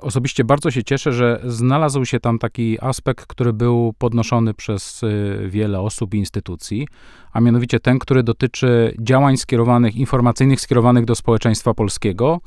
Osobiście 0.00 0.44
bardzo 0.44 0.70
się 0.70 0.84
cieszę, 0.84 1.12
że 1.12 1.40
znalazł 1.44 2.04
się 2.04 2.20
tam 2.20 2.38
taki 2.38 2.78
aspekt, 2.80 3.26
który 3.26 3.52
był 3.52 3.94
podnoszony 3.98 4.54
przez 4.54 5.02
y, 5.02 5.48
wiele 5.48 5.80
osób 5.80 6.14
i 6.14 6.18
instytucji, 6.18 6.88
a 7.32 7.40
mianowicie 7.40 7.80
ten, 7.80 7.98
który 7.98 8.22
dotyczy 8.22 8.94
działań 9.00 9.36
skierowanych, 9.36 9.96
informacyjnych 9.96 10.60
skierowanych 10.60 11.04
do 11.04 11.14
społeczeństwa 11.14 11.74
polskiego, 11.74 12.40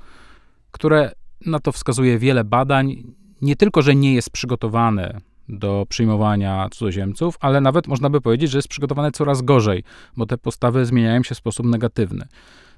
które 0.71 1.11
na 1.45 1.59
to 1.59 1.71
wskazuje 1.71 2.19
wiele 2.19 2.43
badań, 2.43 3.03
nie 3.41 3.55
tylko, 3.55 3.81
że 3.81 3.95
nie 3.95 4.13
jest 4.13 4.29
przygotowane 4.29 5.21
do 5.49 5.85
przyjmowania 5.89 6.69
cudzoziemców, 6.71 7.37
ale 7.39 7.61
nawet 7.61 7.87
można 7.87 8.09
by 8.09 8.21
powiedzieć, 8.21 8.51
że 8.51 8.57
jest 8.57 8.67
przygotowane 8.67 9.11
coraz 9.11 9.41
gorzej, 9.41 9.83
bo 10.17 10.25
te 10.25 10.37
postawy 10.37 10.85
zmieniają 10.85 11.23
się 11.23 11.35
w 11.35 11.37
sposób 11.37 11.65
negatywny. 11.65 12.27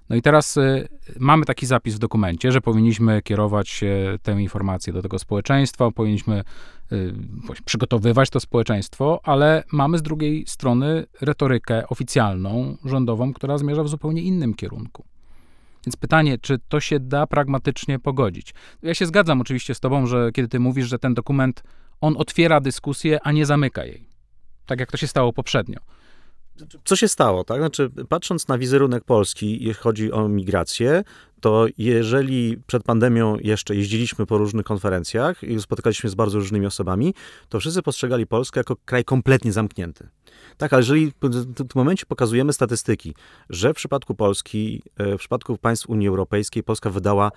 No 0.09 0.15
i 0.15 0.21
teraz 0.21 0.57
y, 0.57 0.87
mamy 1.19 1.45
taki 1.45 1.65
zapis 1.65 1.95
w 1.95 1.99
dokumencie, 1.99 2.51
że 2.51 2.61
powinniśmy 2.61 3.21
kierować 3.21 3.83
y, 3.83 4.19
tę 4.23 4.41
informację 4.41 4.93
do 4.93 5.01
tego 5.01 5.19
społeczeństwa, 5.19 5.91
powinniśmy 5.91 6.43
y, 6.91 7.13
przygotowywać 7.65 8.29
to 8.29 8.39
społeczeństwo, 8.39 9.19
ale 9.23 9.63
mamy 9.71 9.97
z 9.97 10.01
drugiej 10.01 10.43
strony 10.47 11.05
retorykę 11.21 11.87
oficjalną, 11.87 12.77
rządową, 12.85 13.33
która 13.33 13.57
zmierza 13.57 13.83
w 13.83 13.87
zupełnie 13.87 14.21
innym 14.21 14.53
kierunku. 14.53 15.05
Więc 15.85 15.95
pytanie, 15.95 16.37
czy 16.37 16.59
to 16.69 16.79
się 16.79 16.99
da 16.99 17.27
pragmatycznie 17.27 17.99
pogodzić? 17.99 18.53
Ja 18.83 18.93
się 18.93 19.05
zgadzam 19.05 19.41
oczywiście 19.41 19.75
z 19.75 19.79
Tobą, 19.79 20.05
że 20.05 20.31
kiedy 20.31 20.47
Ty 20.47 20.59
mówisz, 20.59 20.87
że 20.87 20.99
ten 20.99 21.13
dokument 21.13 21.63
on 22.01 22.15
otwiera 22.17 22.59
dyskusję, 22.59 23.19
a 23.23 23.31
nie 23.31 23.45
zamyka 23.45 23.85
jej. 23.85 24.09
Tak 24.65 24.79
jak 24.79 24.91
to 24.91 24.97
się 24.97 25.07
stało 25.07 25.33
poprzednio. 25.33 25.79
Co 26.85 26.95
się 26.95 27.07
stało, 27.07 27.43
tak? 27.43 27.57
Znaczy, 27.57 27.91
patrząc 28.09 28.47
na 28.47 28.57
wizerunek 28.57 29.03
Polski, 29.03 29.51
jeśli 29.51 29.83
chodzi 29.83 30.11
o 30.11 30.27
migrację, 30.27 31.03
to 31.41 31.65
jeżeli 31.77 32.57
przed 32.67 32.83
pandemią 32.83 33.37
jeszcze 33.39 33.75
jeździliśmy 33.75 34.25
po 34.25 34.37
różnych 34.37 34.65
konferencjach 34.65 35.43
i 35.43 35.61
spotykaliśmy 35.61 36.01
się 36.01 36.09
z 36.09 36.15
bardzo 36.15 36.37
różnymi 36.39 36.65
osobami, 36.65 37.13
to 37.49 37.59
wszyscy 37.59 37.81
postrzegali 37.81 38.27
Polskę 38.27 38.59
jako 38.59 38.75
kraj 38.85 39.03
kompletnie 39.03 39.51
zamknięty. 39.51 40.09
Tak, 40.57 40.73
ale 40.73 40.81
jeżeli 40.81 41.11
w 41.21 41.53
tym 41.55 41.67
momencie 41.75 42.05
pokazujemy 42.05 42.53
statystyki, 42.53 43.15
że 43.49 43.73
w 43.73 43.75
przypadku 43.75 44.15
Polski, 44.15 44.81
e, 44.97 45.17
w 45.17 45.19
przypadku 45.19 45.57
państw 45.57 45.89
Unii 45.89 46.07
Europejskiej, 46.07 46.63
Polska 46.63 46.89
wydała 46.89 47.31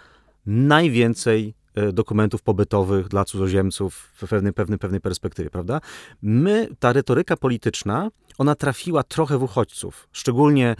najwięcej 0.46 1.54
dokumentów 1.92 2.42
pobytowych 2.42 3.08
dla 3.08 3.24
cudzoziemców 3.24 3.94
w 3.94 4.28
pewnej, 4.28 4.52
pewnej, 4.52 4.78
pewnej 4.78 5.00
perspektywie, 5.00 5.50
prawda? 5.50 5.80
My, 6.22 6.68
ta 6.78 6.92
retoryka 6.92 7.36
polityczna, 7.36 8.10
ona 8.38 8.54
trafiła 8.54 9.02
trochę 9.02 9.38
w 9.38 9.42
uchodźców, 9.42 10.08
szczególnie 10.12 10.76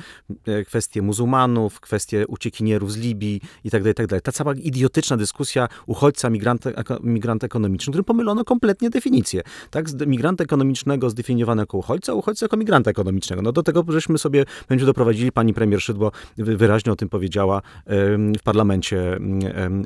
e, 0.47 0.65
kwestie 0.65 1.03
muzułmanów, 1.03 1.81
kwestie 1.81 2.27
uciekinierów 2.27 2.93
z 2.93 2.97
Libii 2.97 3.41
itd., 3.65 3.95
tak 3.95 4.05
itd. 4.05 4.17
Tak 4.17 4.23
ta 4.23 4.33
cała 4.33 4.55
idiotyczna 4.55 5.17
dyskusja 5.17 5.69
uchodźca, 5.87 6.31
migranta, 6.31 6.71
migranta 7.03 7.47
ekonomicznego, 7.47 7.93
którym 7.93 8.05
pomylono 8.05 8.45
kompletnie 8.45 8.91
definicję. 8.91 9.43
Tak, 9.71 9.91
z 9.91 10.07
migranta 10.07 10.45
ekonomicznego 10.45 11.11
zdefiniowano 11.11 11.63
jako 11.63 11.79
uchodźca, 11.79 12.15
uchodźca 12.15 12.45
jako 12.45 12.57
migranta 12.57 12.91
ekonomicznego. 12.91 13.43
No 13.43 13.53
do 13.53 13.63
tego 13.63 13.85
żeśmy 13.89 14.19
sobie 14.19 14.45
będziemy 14.69 14.87
doprowadzili, 14.87 15.33
pani 15.33 15.55
premier 15.55 15.83
Szydło 15.83 16.13
wyraźnie 16.37 16.93
o 16.93 16.97
tym 16.97 17.09
powiedziała 17.09 17.63
w 18.39 18.43
parlamencie 18.45 19.19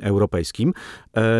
europejskim. 0.01 0.73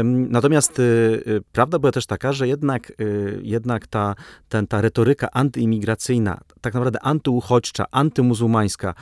Natomiast 0.03 0.79
y, 0.79 0.83
y, 1.27 1.41
prawda 1.51 1.79
była 1.79 1.91
też 1.91 2.05
taka, 2.05 2.33
że 2.33 2.47
jednak, 2.47 2.91
y, 3.01 3.39
jednak 3.43 3.87
ta, 3.87 4.15
ten, 4.49 4.67
ta 4.67 4.81
retoryka 4.81 5.27
antyimigracyjna, 5.31 6.16
tak 6.61 6.73
naprawdę 6.73 6.99
antyuchodźcza, 7.01 7.85
antymuzułmańska, 7.91 8.93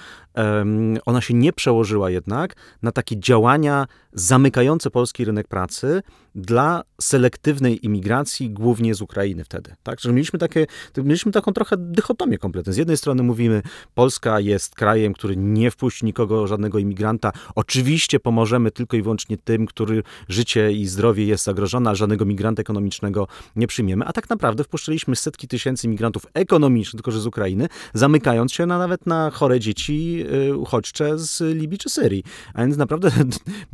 ona 1.06 1.22
się 1.22 1.34
nie 1.34 1.54
przełożyła 1.54 2.10
jednak 2.10 2.56
na 2.82 2.92
takie 2.92 3.20
działania 3.20 3.88
zamykające 4.14 4.92
polski 4.92 5.26
rynek 5.26 5.48
pracy 5.48 6.02
dla 6.36 6.84
selektywnej 7.02 7.86
imigracji, 7.86 8.50
głównie 8.50 8.96
z 8.96 9.02
Ukrainy 9.02 9.44
wtedy. 9.44 9.76
Tak? 9.84 10.00
Że 10.00 10.14
mieliśmy, 10.14 10.40
takie, 10.40 10.66
mieliśmy 10.98 11.32
taką 11.32 11.54
trochę 11.54 11.76
dychotomię 11.80 12.38
kompletną. 12.38 12.74
Z 12.74 12.78
jednej 12.78 12.98
strony 12.98 13.24
mówimy, 13.24 13.62
Polska 13.94 14.40
jest 14.40 14.76
krajem, 14.76 15.14
który 15.14 15.38
nie 15.38 15.72
wpuści 15.72 16.06
nikogo, 16.06 16.48
żadnego 16.48 16.80
imigranta. 16.80 17.32
Oczywiście 17.56 18.20
pomożemy 18.20 18.72
tylko 18.72 18.98
i 18.98 19.02
wyłącznie 19.02 19.38
tym, 19.38 19.66
który 19.66 20.04
życie 20.30 20.72
i 20.72 20.86
zdrowie 20.86 21.26
jest 21.26 21.44
zagrożone, 21.44 21.90
a 21.90 21.96
żadnego 21.96 22.26
migranta 22.26 22.62
ekonomicznego 22.62 23.28
nie 23.56 23.68
przyjmiemy. 23.68 24.06
A 24.06 24.14
tak 24.14 24.30
naprawdę 24.30 24.64
wpuszczaliśmy 24.64 25.16
setki 25.16 25.48
tysięcy 25.48 25.88
migrantów 25.88 26.26
ekonomicznych, 26.34 27.05
tylko 27.06 27.20
z 27.20 27.28
Ukrainy, 27.28 27.68
zamykając 27.94 28.54
się 28.54 28.66
na, 28.66 28.78
nawet 28.78 29.06
na 29.06 29.30
chore 29.30 29.60
dzieci 29.60 30.26
y, 30.50 30.58
uchodźcze 30.58 31.20
z 31.20 31.56
Libii 31.58 31.78
czy 31.78 31.90
Syrii. 31.90 32.24
A 32.54 32.62
więc 32.62 32.78
naprawdę 32.78 33.12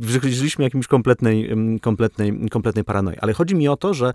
żyliśmy 0.22 0.64
jakimś 0.64 0.86
kompletnej, 0.86 1.50
kompletnej, 1.80 2.48
kompletnej 2.50 2.84
paranoi. 2.84 3.16
Ale 3.20 3.32
chodzi 3.32 3.54
mi 3.54 3.68
o 3.68 3.76
to, 3.76 3.94
że 3.94 4.12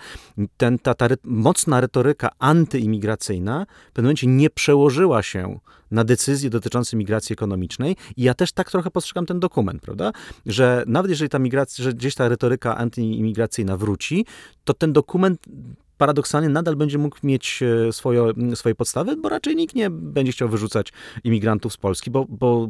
ten, 0.58 0.80
ta, 0.80 0.94
ta 0.94 1.08
mocna 1.24 1.82
retoryka 1.82 2.30
antyimigracyjna 2.40 3.66
w 3.90 3.94
pewnym 3.94 4.06
momencie 4.06 4.28
nie 4.28 4.50
przełożyła 4.50 5.24
się 5.24 5.60
na 5.92 6.04
decyzje 6.04 6.50
dotyczące 6.50 6.98
migracji 6.98 7.34
ekonomicznej 7.34 7.96
i 8.18 8.24
ja 8.24 8.34
też 8.34 8.52
tak 8.52 8.72
trochę 8.72 8.92
postrzegam 8.92 9.26
ten 9.26 9.40
dokument, 9.40 9.82
prawda? 9.82 10.12
Że 10.46 10.84
nawet 10.88 11.10
jeżeli 11.10 11.30
ta 11.30 11.40
migracja, 11.40 11.84
że 11.84 11.94
gdzieś 11.94 12.16
ta 12.16 12.30
retoryka 12.30 12.78
antyimigracyjna 12.78 13.78
wróci, 13.78 14.26
to 14.64 14.74
ten 14.74 14.94
dokument 14.94 15.40
paradoksalnie 15.98 16.50
nadal 16.50 16.76
będzie 16.76 16.98
mógł 16.98 17.18
mieć 17.24 17.64
e, 17.88 17.94
swoje, 17.94 18.32
swoje 18.56 18.76
podstawy, 18.76 19.16
bo 19.16 19.30
raczej 19.30 19.56
nikt 19.56 19.76
nie 19.76 19.90
będzie 19.90 20.32
chciał 20.32 20.50
wyrzucać 20.50 20.94
imigrantów 21.24 21.74
z 21.74 21.78
Polski, 21.78 22.12
bo, 22.12 22.26
bo 22.30 22.70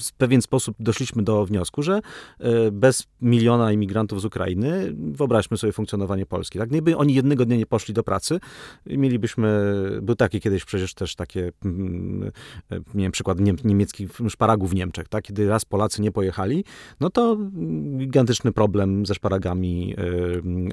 w 0.00 0.12
pewien 0.12 0.42
sposób 0.42 0.76
doszliśmy 0.80 1.22
do 1.22 1.46
wniosku, 1.46 1.82
że 1.82 2.00
e, 2.38 2.70
bez 2.70 3.06
miliona 3.20 3.72
imigrantów 3.72 4.20
z 4.20 4.24
Ukrainy, 4.24 4.94
wyobraźmy 4.96 5.56
sobie 5.56 5.72
funkcjonowanie 5.72 6.26
Polski. 6.26 6.58
Tak? 6.58 6.68
Gdyby 6.68 6.96
oni 6.96 7.14
jednego 7.14 7.44
dnia 7.44 7.56
nie 7.56 7.66
poszli 7.66 7.94
do 7.94 8.02
pracy, 8.02 8.40
mielibyśmy, 8.86 9.74
był 10.02 10.14
taki 10.14 10.40
kiedyś 10.40 10.64
przecież 10.64 10.94
też 10.94 11.14
takie, 11.14 11.52
nie 12.94 13.02
wiem, 13.02 13.12
przykład 13.12 13.40
niem, 13.40 13.56
niemieckich 13.64 14.10
szparagów 14.28 14.70
w 14.70 14.74
Niemczech, 14.74 15.08
tak? 15.08 15.24
kiedy 15.24 15.48
raz 15.48 15.64
Polacy 15.64 16.02
nie 16.02 16.12
pojechali, 16.12 16.64
no 17.00 17.10
to 17.10 17.36
gigantyczny 17.98 18.52
problem 18.52 19.06
ze 19.06 19.14
szparagami 19.14 19.94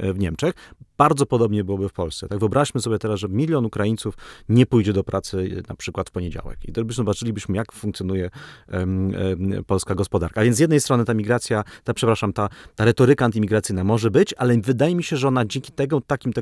e, 0.04 0.14
w 0.14 0.20
Niemczech. 0.20 0.54
Bardzo 0.98 1.26
podobnie 1.26 1.64
byłoby 1.64 1.90
w 1.90 1.93
Polsce. 1.94 2.28
Tak 2.28 2.40
wyobraźmy 2.40 2.82
sobie 2.82 3.00
teraz, 3.00 3.20
że 3.20 3.30
milion 3.30 3.66
Ukraińców 3.66 4.18
nie 4.50 4.66
pójdzie 4.66 4.94
do 4.94 5.04
pracy 5.04 5.64
na 5.70 5.76
przykład 5.76 6.10
w 6.10 6.12
poniedziałek. 6.12 6.60
I 6.66 6.72
to 6.72 6.86
byśmy 6.86 7.02
zobaczylibyśmy, 7.02 7.56
jak 7.58 7.72
funkcjonuje 7.72 8.30
um, 8.72 9.12
um, 9.40 9.64
polska 9.64 9.96
gospodarka. 9.96 10.42
A 10.42 10.44
więc 10.44 10.58
z 10.58 10.60
jednej 10.60 10.80
strony 10.80 11.06
ta 11.06 11.14
migracja, 11.14 11.64
ta, 11.84 11.94
przepraszam, 11.94 12.34
ta, 12.34 12.50
ta 12.76 12.86
retoryka 12.86 13.26
antymigracyjna 13.26 13.84
może 13.84 14.12
być, 14.12 14.34
ale 14.38 14.58
wydaje 14.58 14.96
mi 14.96 15.04
się, 15.04 15.18
że 15.18 15.28
ona 15.28 15.46
dzięki 15.46 15.72
tego, 15.72 16.02
takim 16.02 16.34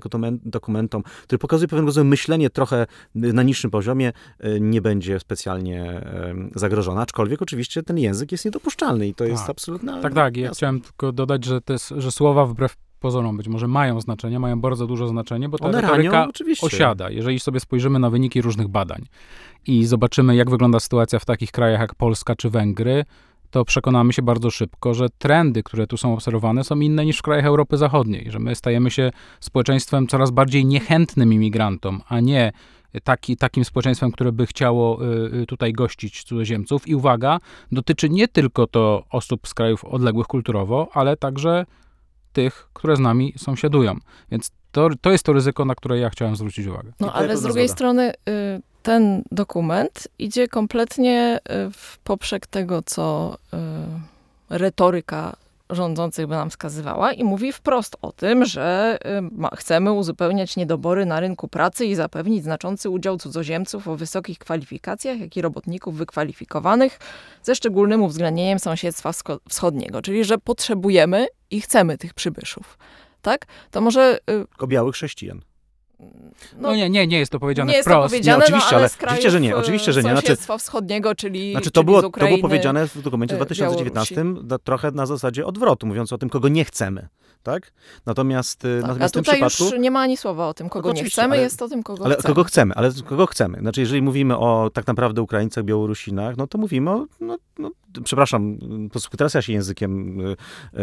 dokumentom, 0.46 1.04
który 1.24 1.40
pokazuje 1.40 1.68
pewnego 1.68 1.86
rodzaju 1.86 2.06
myślenie 2.06 2.50
trochę 2.50 2.86
na 3.16 3.44
niższym 3.44 3.72
poziomie, 3.72 4.12
e, 4.40 4.60
nie 4.60 4.82
będzie 4.82 5.20
specjalnie 5.20 6.02
zagrożona. 6.56 7.02
Aczkolwiek 7.02 7.42
oczywiście 7.42 7.84
ten 7.84 7.98
język 7.98 8.32
jest 8.32 8.46
niedopuszczalny 8.46 9.08
i 9.08 9.14
to 9.14 9.24
tak. 9.24 9.32
jest 9.32 9.50
absolutna... 9.50 10.02
Tak, 10.02 10.14
tak. 10.14 10.38
Ja 10.38 10.52
chciałem 10.52 10.82
tylko 10.82 11.12
dodać, 11.12 11.46
że, 11.46 11.62
te, 11.62 11.76
że 11.98 12.12
słowa 12.12 12.46
wbrew 12.46 12.76
pozorom 13.02 13.38
być 13.38 13.48
może 13.48 13.68
mają 13.68 14.02
znaczenie, 14.02 14.40
mają 14.40 14.62
bardzo 14.62 14.88
dużo 14.88 15.08
znaczenie, 15.08 15.50
bo 15.50 15.58
ta 15.58 15.66
One 15.66 15.82
retoryka 15.82 16.12
ranią, 16.12 16.30
oczywiście. 16.30 16.68
osiada. 16.68 17.10
Jeżeli 17.10 17.40
sobie 17.40 17.60
spojrzymy 17.60 18.00
na 18.00 18.10
wyniki 18.10 18.42
różnych 18.42 18.68
badań 18.68 19.06
i 19.68 19.86
zobaczymy, 19.86 20.36
jak 20.36 20.50
wygląda 20.50 20.80
sytuacja 20.80 21.20
w 21.20 21.26
takich 21.26 21.52
krajach 21.52 21.80
jak 21.80 21.96
Polska 21.96 22.36
czy 22.36 22.50
Węgry, 22.50 23.06
to 23.52 23.66
przekonamy 23.66 24.14
się 24.14 24.22
bardzo 24.22 24.52
szybko, 24.52 24.94
że 24.94 25.10
trendy, 25.10 25.64
które 25.64 25.88
tu 25.88 25.98
są 25.98 26.14
obserwowane, 26.14 26.64
są 26.64 26.80
inne 26.80 27.06
niż 27.06 27.18
w 27.18 27.22
krajach 27.22 27.46
Europy 27.46 27.78
Zachodniej, 27.78 28.32
że 28.32 28.40
my 28.40 28.56
stajemy 28.56 28.92
się 28.92 29.12
społeczeństwem 29.40 30.08
coraz 30.08 30.32
bardziej 30.32 30.66
niechętnym 30.66 31.34
imigrantom, 31.34 32.02
a 32.08 32.20
nie 32.20 32.52
taki, 33.04 33.38
takim 33.38 33.66
społeczeństwem, 33.66 34.12
które 34.12 34.32
by 34.32 34.46
chciało 34.46 35.06
y, 35.06 35.36
y, 35.42 35.46
tutaj 35.46 35.74
gościć 35.74 36.24
cudzoziemców. 36.24 36.88
I 36.88 36.96
uwaga, 36.96 37.40
dotyczy 37.72 38.10
nie 38.10 38.28
tylko 38.28 38.68
to 38.68 39.04
osób 39.10 39.48
z 39.48 39.54
krajów 39.54 39.86
odległych 39.86 40.28
kulturowo, 40.28 40.88
ale 40.94 41.18
także 41.18 41.66
tych, 42.34 42.70
które 42.74 42.96
z 42.96 43.00
nami 43.00 43.34
sąsiadują. 43.38 43.96
Więc 44.32 44.52
to, 44.72 44.90
to 45.02 45.12
jest 45.12 45.24
to 45.24 45.34
ryzyko, 45.34 45.66
na 45.66 45.76
które 45.76 46.00
ja 46.00 46.10
chciałem 46.10 46.36
zwrócić 46.36 46.68
uwagę. 46.68 46.92
No 47.00 47.14
ale 47.14 47.38
z 47.38 47.42
drugiej 47.42 47.70
strony 47.70 48.12
y, 48.12 48.62
ten 48.84 49.24
dokument 49.32 50.08
idzie 50.20 50.48
kompletnie 50.48 51.40
w 51.74 51.98
poprzek 51.98 52.48
tego, 52.48 52.82
co 52.82 53.38
retoryka 54.50 55.36
rządzących 55.72 56.28
by 56.28 56.36
nam 56.36 56.50
wskazywała 56.50 57.14
i 57.14 57.24
mówi 57.24 57.52
wprost 57.54 57.98
o 58.02 58.12
tym, 58.12 58.46
że 58.46 58.98
chcemy 59.58 59.92
uzupełniać 59.92 60.56
niedobory 60.56 61.06
na 61.06 61.20
rynku 61.20 61.48
pracy 61.48 61.86
i 61.86 61.96
zapewnić 61.96 62.44
znaczący 62.44 62.90
udział 62.90 63.18
cudzoziemców 63.18 63.88
o 63.88 63.96
wysokich 63.96 64.40
kwalifikacjach, 64.40 65.20
jak 65.20 65.38
i 65.38 65.42
robotników 65.42 65.98
wykwalifikowanych, 65.98 67.00
ze 67.44 67.56
szczególnym 67.56 68.04
uwzględnieniem 68.04 68.60
sąsiedztwa 68.60 69.12
wschodniego, 69.50 70.02
czyli 70.02 70.24
że 70.24 70.38
potrzebujemy 70.38 71.28
i 71.52 71.62
chcemy 71.62 71.98
tych 71.98 72.14
przybyszów. 72.14 72.78
Tak? 73.22 73.46
To 73.72 73.82
może. 73.82 74.18
Y, 74.18 74.48
Tylko 74.48 74.68
białych 74.68 74.96
chrześcijan. 74.96 75.42
No, 76.02 76.70
no, 76.70 76.76
nie, 76.76 76.90
nie, 76.90 77.08
nie 77.08 77.20
jest 77.20 77.32
to 77.32 77.40
powiedziane 77.40 77.72
nie 77.72 77.78
jest 77.78 77.90
wprost. 77.90 78.06
To 78.06 78.10
powiedziane, 78.10 78.38
nie, 78.38 78.44
oczywiście, 78.44 78.72
no, 78.72 78.78
ale, 78.78 78.90
ale 79.00 79.08
oczywiście, 79.08 79.32
że 79.32 79.42
nie, 79.42 79.56
oczywiście, 79.56 79.94
że 79.94 80.04
nie. 80.04 80.12
Znaczy, 80.12 80.36
wschodniego, 80.60 81.16
czyli 81.16 81.52
Znaczy 81.52 81.72
to, 81.72 81.82
czyli 81.82 81.86
było, 81.86 82.08
Ukrainy, 82.08 82.32
to 82.32 82.38
było 82.38 82.50
powiedziane 82.50 82.88
w 82.88 83.02
dokumencie 83.02 83.36
y, 83.36 83.38
2019 83.38 84.16
Białorusi. 84.16 84.48
trochę 84.64 84.92
na 84.92 85.06
zasadzie 85.06 85.46
odwrotu, 85.46 85.88
mówiąc 85.88 86.14
o 86.14 86.18
tym, 86.18 86.30
kogo 86.30 86.48
nie 86.48 86.66
chcemy. 86.66 87.08
Tak? 87.44 87.72
Natomiast, 88.06 88.66
y, 88.66 88.80
tak, 88.82 88.88
natomiast 88.88 89.18
a 89.18 89.20
tutaj 89.20 89.38
w 89.38 89.40
tym 89.40 89.50
przypadku... 89.50 89.76
już 89.76 89.84
nie 89.84 89.92
ma 89.92 90.00
ani 90.00 90.18
słowa 90.18 90.48
o 90.48 90.54
tym, 90.54 90.70
kogo 90.70 90.90
no, 90.90 90.96
nie 90.96 91.04
chcemy, 91.04 91.34
ale, 91.34 91.44
jest 91.44 91.62
o 91.62 91.68
tym, 91.68 91.84
kogo 91.84 92.06
ale 92.06 92.16
chcemy. 92.16 92.34
kogo 92.34 92.44
chcemy, 92.44 92.74
ale 92.76 92.92
kogo 93.06 93.26
chcemy. 93.26 93.60
Znaczy, 93.60 93.82
jeżeli 93.82 94.02
mówimy 94.02 94.38
o 94.38 94.70
tak 94.74 94.88
naprawdę 94.88 95.22
Ukraińcach, 95.22 95.64
Białorusinach, 95.64 96.38
no 96.38 96.48
to 96.48 96.58
mówimy 96.58 96.92
o, 96.92 97.06
no, 97.20 97.38
no, 97.60 97.72
przepraszam, 98.04 98.58
po 98.84 98.92
prostu 98.92 99.18
teraz 99.18 99.34
ja 99.34 99.42
się 99.42 99.54
językiem, 99.54 100.22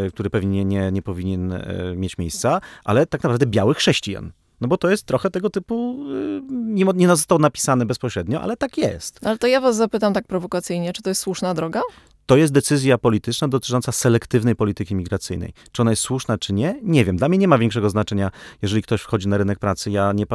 który 0.08 0.30
pewnie 0.30 0.64
nie, 0.64 0.64
nie, 0.64 0.92
nie 0.92 1.02
powinien 1.02 1.62
mieć 1.96 2.18
miejsca, 2.18 2.60
ale 2.84 3.06
tak 3.06 3.22
naprawdę 3.22 3.46
białych 3.46 3.76
chrześcijan. 3.76 4.32
No 4.60 4.68
bo 4.68 4.76
to 4.76 4.90
jest 4.90 5.04
trochę 5.04 5.30
tego 5.30 5.50
typu, 5.50 6.06
y, 6.12 6.42
nie, 6.50 6.84
nie 6.94 7.08
zostało 7.08 7.38
napisane 7.38 7.86
bezpośrednio, 7.86 8.40
ale 8.40 8.56
tak 8.56 8.78
jest. 8.78 9.26
Ale 9.26 9.38
to 9.38 9.46
ja 9.46 9.60
was 9.60 9.76
zapytam 9.76 10.14
tak 10.14 10.26
prowokacyjnie, 10.26 10.92
czy 10.92 11.02
to 11.02 11.10
jest 11.10 11.22
słuszna 11.22 11.54
droga? 11.54 11.82
To 12.28 12.36
jest 12.36 12.52
decyzja 12.52 12.98
polityczna 12.98 13.48
dotycząca 13.48 13.92
selektywnej 13.92 14.56
polityki 14.56 14.94
migracyjnej. 14.94 15.52
Czy 15.72 15.82
ona 15.82 15.90
jest 15.90 16.02
słuszna, 16.02 16.38
czy 16.38 16.52
nie? 16.52 16.80
Nie 16.82 17.04
wiem. 17.04 17.16
Dla 17.16 17.28
mnie 17.28 17.38
nie 17.38 17.48
ma 17.48 17.58
większego 17.58 17.90
znaczenia, 17.90 18.30
jeżeli 18.62 18.82
ktoś 18.82 19.00
wchodzi 19.00 19.28
na 19.28 19.38
rynek 19.38 19.58
pracy. 19.58 19.90
Ja 19.90 20.12
nie, 20.12 20.26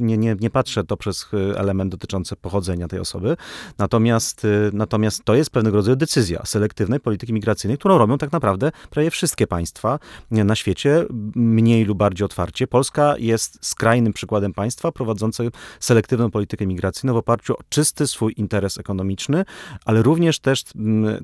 nie, 0.00 0.18
nie, 0.18 0.36
nie 0.40 0.50
patrzę 0.50 0.84
to 0.84 0.96
przez 0.96 1.26
y, 1.34 1.58
element 1.58 1.90
dotyczący 1.90 2.36
pochodzenia 2.36 2.88
tej 2.88 3.00
osoby. 3.00 3.36
Natomiast, 3.78 4.44
y, 4.44 4.70
natomiast 4.72 5.24
to 5.24 5.34
jest 5.34 5.50
pewnego 5.50 5.76
rodzaju 5.76 5.96
decyzja 5.96 6.42
selektywnej 6.44 7.00
polityki 7.00 7.32
migracyjnej, 7.32 7.78
którą 7.78 7.98
robią 7.98 8.18
tak 8.18 8.32
naprawdę 8.32 8.72
prawie 8.90 9.10
wszystkie 9.10 9.46
państwa 9.46 9.98
na 10.30 10.54
świecie, 10.54 11.04
mniej 11.34 11.84
lub 11.84 11.98
bardziej 11.98 12.24
otwarcie. 12.24 12.66
Polska 12.66 13.14
jest 13.18 13.58
skrajnym 13.66 14.12
przykładem 14.12 14.52
państwa 14.52 14.92
prowadzącego 14.92 15.50
selektywną 15.80 16.30
politykę 16.30 16.66
migracyjną 16.66 17.14
w 17.14 17.16
oparciu 17.16 17.54
o 17.54 17.58
czysty 17.68 18.06
swój 18.06 18.34
interes 18.36 18.78
ekonomiczny, 18.78 19.44
ale 19.84 20.02
również 20.02 20.40
też 20.40 20.64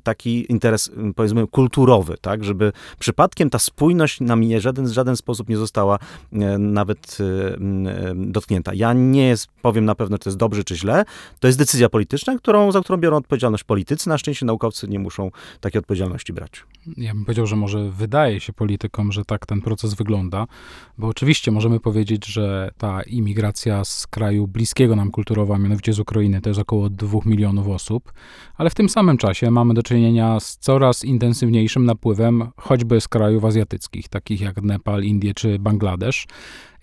tak 0.02 0.13
taki 0.14 0.52
interes, 0.52 0.90
powiedzmy, 1.16 1.46
kulturowy, 1.46 2.14
tak, 2.20 2.44
żeby 2.44 2.72
przypadkiem 2.98 3.50
ta 3.50 3.58
spójność 3.58 4.20
nam 4.20 4.44
w 4.44 4.60
żaden, 4.60 4.92
żaden 4.92 5.16
sposób 5.16 5.48
nie 5.48 5.56
została 5.56 5.98
e, 6.32 6.58
nawet 6.58 7.18
e, 7.20 7.54
e, 7.54 8.14
dotknięta. 8.16 8.74
Ja 8.74 8.92
nie 8.92 9.26
jest, 9.26 9.48
powiem 9.62 9.84
na 9.84 9.94
pewno, 9.94 10.18
czy 10.18 10.24
to 10.24 10.30
jest 10.30 10.38
dobrze, 10.38 10.64
czy 10.64 10.76
źle. 10.76 11.04
To 11.40 11.46
jest 11.46 11.58
decyzja 11.58 11.88
polityczna, 11.88 12.38
którą, 12.38 12.72
za 12.72 12.80
którą 12.80 12.96
biorą 12.98 13.16
odpowiedzialność 13.16 13.64
politycy. 13.64 14.08
Na 14.08 14.18
szczęście 14.18 14.46
naukowcy 14.46 14.88
nie 14.88 14.98
muszą 14.98 15.30
takiej 15.60 15.78
odpowiedzialności 15.78 16.32
brać. 16.32 16.64
Ja 16.96 17.14
bym 17.14 17.24
powiedział, 17.24 17.46
że 17.46 17.56
może 17.56 17.90
wydaje 17.90 18.40
się 18.40 18.52
politykom, 18.52 19.12
że 19.12 19.24
tak 19.24 19.46
ten 19.46 19.60
proces 19.60 19.94
wygląda, 19.94 20.46
bo 20.98 21.06
oczywiście 21.06 21.50
możemy 21.50 21.80
powiedzieć, 21.80 22.26
że 22.26 22.70
ta 22.78 23.02
imigracja 23.02 23.84
z 23.84 24.06
kraju 24.06 24.46
bliskiego 24.46 24.96
nam 24.96 25.10
kulturowo, 25.10 25.54
a 25.54 25.58
mianowicie 25.58 25.92
z 25.92 25.98
Ukrainy, 25.98 26.40
to 26.40 26.50
jest 26.50 26.60
około 26.60 26.90
dwóch 26.90 27.26
milionów 27.26 27.68
osób, 27.68 28.12
ale 28.56 28.70
w 28.70 28.74
tym 28.74 28.88
samym 28.88 29.18
czasie 29.18 29.50
mamy 29.50 29.74
do 29.74 29.82
czynienia 29.82 30.03
czynienia 30.04 30.40
z 30.40 30.56
coraz 30.56 31.04
intensywniejszym 31.04 31.86
napływem 31.86 32.50
choćby 32.56 33.00
z 33.00 33.08
krajów 33.08 33.44
azjatyckich, 33.44 34.08
takich 34.08 34.40
jak 34.40 34.62
Nepal, 34.62 35.02
Indie 35.02 35.34
czy 35.34 35.58
Bangladesz. 35.58 36.26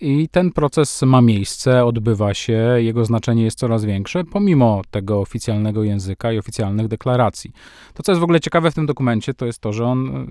I 0.00 0.28
ten 0.28 0.52
proces 0.52 1.02
ma 1.02 1.20
miejsce, 1.20 1.84
odbywa 1.84 2.34
się, 2.34 2.74
jego 2.76 3.04
znaczenie 3.04 3.44
jest 3.44 3.58
coraz 3.58 3.84
większe, 3.84 4.24
pomimo 4.24 4.82
tego 4.90 5.20
oficjalnego 5.20 5.82
języka 5.82 6.32
i 6.32 6.38
oficjalnych 6.38 6.88
deklaracji. 6.88 7.52
To, 7.94 8.02
co 8.02 8.12
jest 8.12 8.20
w 8.20 8.24
ogóle 8.24 8.40
ciekawe 8.40 8.70
w 8.70 8.74
tym 8.74 8.86
dokumencie, 8.86 9.34
to 9.34 9.46
jest 9.46 9.58
to, 9.58 9.72
że 9.72 9.84
on 9.84 10.26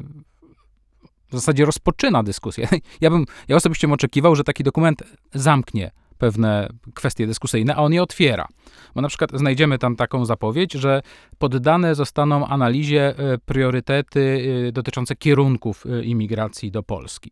w 1.29 1.33
zasadzie 1.33 1.65
rozpoczyna 1.65 2.23
dyskusję. 2.23 2.67
Ja 3.01 3.09
bym, 3.09 3.25
ja 3.47 3.55
osobiście 3.55 3.87
bym 3.87 3.93
oczekiwał, 3.93 4.35
że 4.35 4.43
taki 4.43 4.63
dokument 4.63 5.03
zamknie 5.33 5.91
pewne 6.21 6.69
kwestie 6.93 7.27
dyskusyjne, 7.27 7.75
a 7.75 7.77
on 7.77 7.93
je 7.93 8.03
otwiera. 8.03 8.47
Bo 8.95 9.01
na 9.01 9.07
przykład 9.07 9.31
znajdziemy 9.33 9.77
tam 9.77 9.95
taką 9.95 10.25
zapowiedź, 10.25 10.73
że 10.73 11.01
poddane 11.37 11.95
zostaną 11.95 12.47
analizie 12.47 13.17
e, 13.17 13.37
priorytety 13.37 14.43
e, 14.67 14.71
dotyczące 14.71 15.15
kierunków 15.15 15.85
e, 15.85 16.03
imigracji 16.03 16.71
do 16.71 16.83
Polski. 16.83 17.31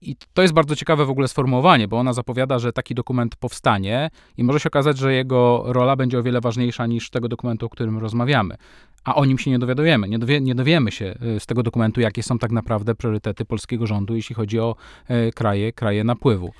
I 0.00 0.16
to 0.34 0.42
jest 0.42 0.54
bardzo 0.54 0.76
ciekawe 0.76 1.04
w 1.06 1.10
ogóle 1.10 1.28
sformułowanie, 1.28 1.88
bo 1.88 1.98
ona 1.98 2.12
zapowiada, 2.12 2.58
że 2.58 2.72
taki 2.72 2.94
dokument 2.94 3.36
powstanie 3.36 4.10
i 4.36 4.44
może 4.44 4.60
się 4.60 4.68
okazać, 4.68 4.98
że 4.98 5.14
jego 5.14 5.64
rola 5.66 5.96
będzie 5.96 6.18
o 6.18 6.22
wiele 6.22 6.40
ważniejsza 6.40 6.86
niż 6.86 7.10
tego 7.10 7.28
dokumentu, 7.28 7.66
o 7.66 7.68
którym 7.68 7.98
rozmawiamy. 7.98 8.54
A 9.04 9.14
o 9.14 9.24
nim 9.24 9.38
się 9.38 9.50
nie 9.50 9.58
dowiadujemy. 9.58 10.08
Nie, 10.08 10.18
dowie, 10.18 10.40
nie 10.40 10.54
dowiemy 10.54 10.92
się 10.92 11.14
z 11.38 11.46
tego 11.46 11.62
dokumentu, 11.62 12.00
jakie 12.00 12.22
są 12.22 12.38
tak 12.38 12.52
naprawdę 12.52 12.94
priorytety 12.94 13.44
polskiego 13.44 13.86
rządu, 13.86 14.16
jeśli 14.16 14.34
chodzi 14.34 14.58
o 14.60 14.76
kraje, 15.34 15.72
kraje 15.72 16.04
napływu. 16.04 16.52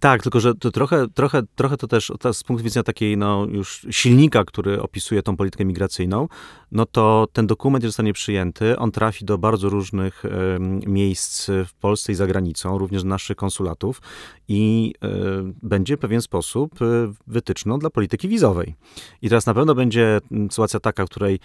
Tak, 0.00 0.22
tylko 0.22 0.40
że 0.40 0.54
to 0.54 0.70
trochę, 0.70 1.06
trochę, 1.14 1.42
trochę 1.54 1.76
to 1.76 1.86
też 1.86 2.12
z 2.32 2.42
punktu 2.42 2.64
widzenia 2.64 2.84
takiej 2.84 3.16
no, 3.16 3.46
już 3.50 3.86
silnika, 3.90 4.44
który 4.44 4.82
opisuje 4.82 5.22
tą 5.22 5.36
politykę 5.36 5.64
migracyjną, 5.64 6.28
no 6.72 6.86
to 6.86 7.26
ten 7.32 7.46
dokument, 7.46 7.84
zostanie 7.84 8.12
przyjęty, 8.12 8.78
on 8.78 8.90
trafi 8.90 9.24
do 9.24 9.38
bardzo 9.38 9.68
różnych 9.68 10.22
miejsc 10.86 11.50
w 11.66 11.74
Polsce 11.74 12.12
i 12.12 12.14
za 12.14 12.26
granicą, 12.26 12.78
również 12.78 13.04
naszych 13.04 13.36
konsulatów 13.36 14.02
i 14.48 14.94
y, 15.04 15.08
będzie 15.62 15.96
w 15.96 16.00
pewien 16.00 16.22
sposób 16.22 16.82
y, 16.82 16.84
wytyczną 17.26 17.78
dla 17.78 17.90
polityki 17.90 18.28
wizowej. 18.28 18.74
I 19.22 19.28
teraz 19.28 19.46
na 19.46 19.54
pewno 19.54 19.74
będzie 19.74 20.20
sytuacja 20.50 20.80
taka, 20.80 21.06
w 21.06 21.08
której 21.08 21.40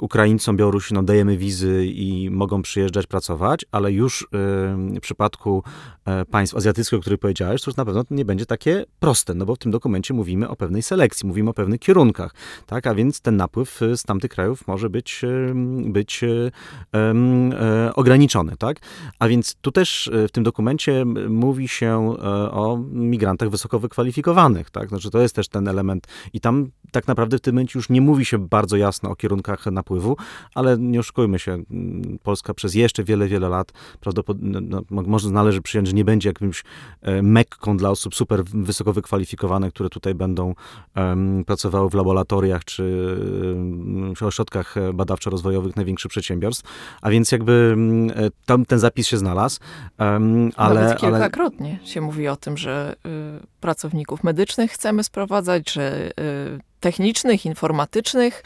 Ukraińcom, 0.00 0.56
Białorusinom 0.56 1.06
dajemy 1.06 1.36
wizy 1.36 1.86
i 1.86 2.30
mogą 2.30 2.62
przyjeżdżać, 2.62 3.06
pracować, 3.06 3.64
ale 3.72 3.92
już 3.92 4.26
w 4.32 5.00
przypadku 5.00 5.62
państw 6.30 6.56
azjatyckich, 6.56 6.98
o 6.98 7.00
których 7.00 7.20
powiedziałem, 7.20 7.33
powiedziałeś, 7.34 7.62
to 7.62 7.70
już 7.70 7.76
na 7.76 7.84
pewno 7.84 8.04
nie 8.10 8.24
będzie 8.24 8.46
takie 8.46 8.84
proste, 9.00 9.34
no 9.34 9.46
bo 9.46 9.54
w 9.54 9.58
tym 9.58 9.72
dokumencie 9.72 10.14
mówimy 10.14 10.48
o 10.48 10.56
pewnej 10.56 10.82
selekcji, 10.82 11.26
mówimy 11.26 11.50
o 11.50 11.54
pewnych 11.54 11.80
kierunkach, 11.80 12.34
tak, 12.66 12.86
a 12.86 12.94
więc 12.94 13.20
ten 13.20 13.36
napływ 13.36 13.80
z 13.96 14.02
tamtych 14.02 14.30
krajów 14.30 14.66
może 14.66 14.90
być, 14.90 15.22
być 15.84 16.20
um, 16.92 17.52
ograniczony, 17.94 18.56
tak, 18.58 18.76
a 19.18 19.28
więc 19.28 19.54
tu 19.54 19.72
też 19.72 20.10
w 20.28 20.32
tym 20.32 20.44
dokumencie 20.44 21.04
mówi 21.28 21.68
się 21.68 22.16
o 22.50 22.78
migrantach 22.90 23.50
wysoko 23.50 23.78
wykwalifikowanych, 23.78 24.70
tak, 24.70 24.88
znaczy 24.88 25.10
to 25.10 25.20
jest 25.20 25.34
też 25.34 25.48
ten 25.48 25.68
element 25.68 26.06
i 26.32 26.40
tam 26.40 26.70
tak 26.94 27.08
naprawdę 27.08 27.38
w 27.38 27.40
tym 27.40 27.54
momencie 27.54 27.78
już 27.78 27.88
nie 27.88 28.00
mówi 28.00 28.24
się 28.24 28.38
bardzo 28.38 28.76
jasno 28.76 29.10
o 29.10 29.16
kierunkach 29.16 29.66
napływu, 29.66 30.16
ale 30.54 30.78
nie 30.78 31.00
oszukujmy 31.00 31.38
się, 31.38 31.62
Polska 32.22 32.54
przez 32.54 32.74
jeszcze 32.74 33.04
wiele, 33.04 33.28
wiele 33.28 33.48
lat 33.48 33.72
prawdopodobnie, 34.00 34.60
no, 34.60 34.82
no 34.90 35.02
może 35.02 35.30
należy 35.30 35.62
przyjąć, 35.62 35.88
że 35.88 35.94
nie 35.94 36.04
będzie 36.04 36.28
jakimś 36.28 36.64
e, 37.02 37.22
mekką 37.22 37.76
dla 37.76 37.90
osób 37.90 38.14
super 38.14 38.44
wysoko 38.44 38.92
wykwalifikowanych, 38.92 39.72
które 39.72 39.88
tutaj 39.88 40.14
będą 40.14 40.54
um, 40.96 41.44
pracowały 41.44 41.90
w 41.90 41.94
laboratoriach 41.94 42.64
czy 42.64 43.16
w 44.16 44.22
ośrodkach 44.22 44.74
badawczo-rozwojowych 44.92 45.76
największych 45.76 46.10
przedsiębiorstw, 46.10 46.64
a 47.02 47.10
więc 47.10 47.32
jakby 47.32 47.76
e, 48.16 48.30
tam 48.46 48.66
ten 48.66 48.78
zapis 48.78 49.06
się 49.06 49.18
znalazł, 49.18 49.60
um, 49.98 50.50
ale... 50.56 50.80
Nawet 50.80 50.98
kilkakrotnie 50.98 51.78
ale... 51.80 51.86
się 51.86 52.00
mówi 52.00 52.28
o 52.28 52.36
tym, 52.36 52.56
że 52.56 52.96
y, 53.06 53.46
pracowników 53.60 54.24
medycznych 54.24 54.72
chcemy 54.72 55.04
sprowadzać, 55.04 55.72
że 55.72 56.10
y, 56.20 56.60
technicznych, 56.84 57.46
informatycznych, 57.46 58.42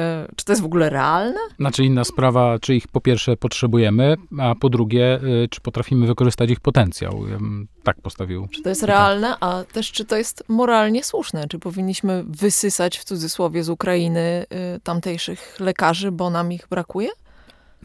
E, 0.00 0.28
czy 0.36 0.44
to 0.44 0.52
jest 0.52 0.62
w 0.62 0.64
ogóle 0.64 0.90
realne? 0.90 1.40
Znaczy 1.58 1.84
inna 1.84 2.04
sprawa, 2.04 2.58
czy 2.58 2.74
ich 2.74 2.88
po 2.88 3.00
pierwsze 3.00 3.36
potrzebujemy, 3.36 4.16
a 4.38 4.54
po 4.54 4.68
drugie, 4.68 5.14
e, 5.14 5.48
czy 5.50 5.60
potrafimy 5.60 6.06
wykorzystać 6.06 6.50
ich 6.50 6.60
potencjał. 6.60 7.28
Ja 7.28 7.38
tak 7.82 8.00
postawił. 8.00 8.48
Czy 8.50 8.62
to 8.62 8.68
jest 8.68 8.82
realne, 8.82 9.36
a 9.40 9.64
też 9.72 9.92
czy 9.92 10.04
to 10.04 10.16
jest 10.16 10.44
moralnie 10.48 11.04
słuszne? 11.04 11.48
Czy 11.48 11.58
powinniśmy 11.58 12.24
wysysać 12.28 12.98
w 12.98 13.04
cudzysłowie 13.04 13.64
z 13.64 13.68
Ukrainy 13.68 14.20
e, 14.20 14.80
tamtejszych 14.80 15.60
lekarzy, 15.60 16.12
bo 16.12 16.30
nam 16.30 16.52
ich 16.52 16.68
brakuje? 16.68 17.08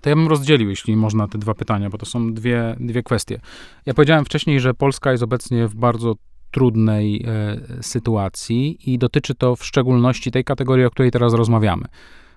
To 0.01 0.09
ja 0.09 0.15
bym 0.15 0.27
rozdzielił, 0.27 0.69
jeśli 0.69 0.95
można, 0.95 1.27
te 1.27 1.37
dwa 1.37 1.53
pytania, 1.53 1.89
bo 1.89 1.97
to 1.97 2.05
są 2.05 2.33
dwie, 2.33 2.75
dwie 2.79 3.03
kwestie. 3.03 3.39
Ja 3.85 3.93
powiedziałem 3.93 4.25
wcześniej, 4.25 4.59
że 4.59 4.73
Polska 4.73 5.11
jest 5.11 5.23
obecnie 5.23 5.67
w 5.67 5.75
bardzo 5.75 6.15
trudnej 6.51 7.25
e, 7.27 7.83
sytuacji 7.83 8.93
i 8.93 8.97
dotyczy 8.97 9.35
to 9.35 9.55
w 9.55 9.65
szczególności 9.65 10.31
tej 10.31 10.43
kategorii, 10.43 10.85
o 10.85 10.89
której 10.89 11.11
teraz 11.11 11.33
rozmawiamy, 11.33 11.85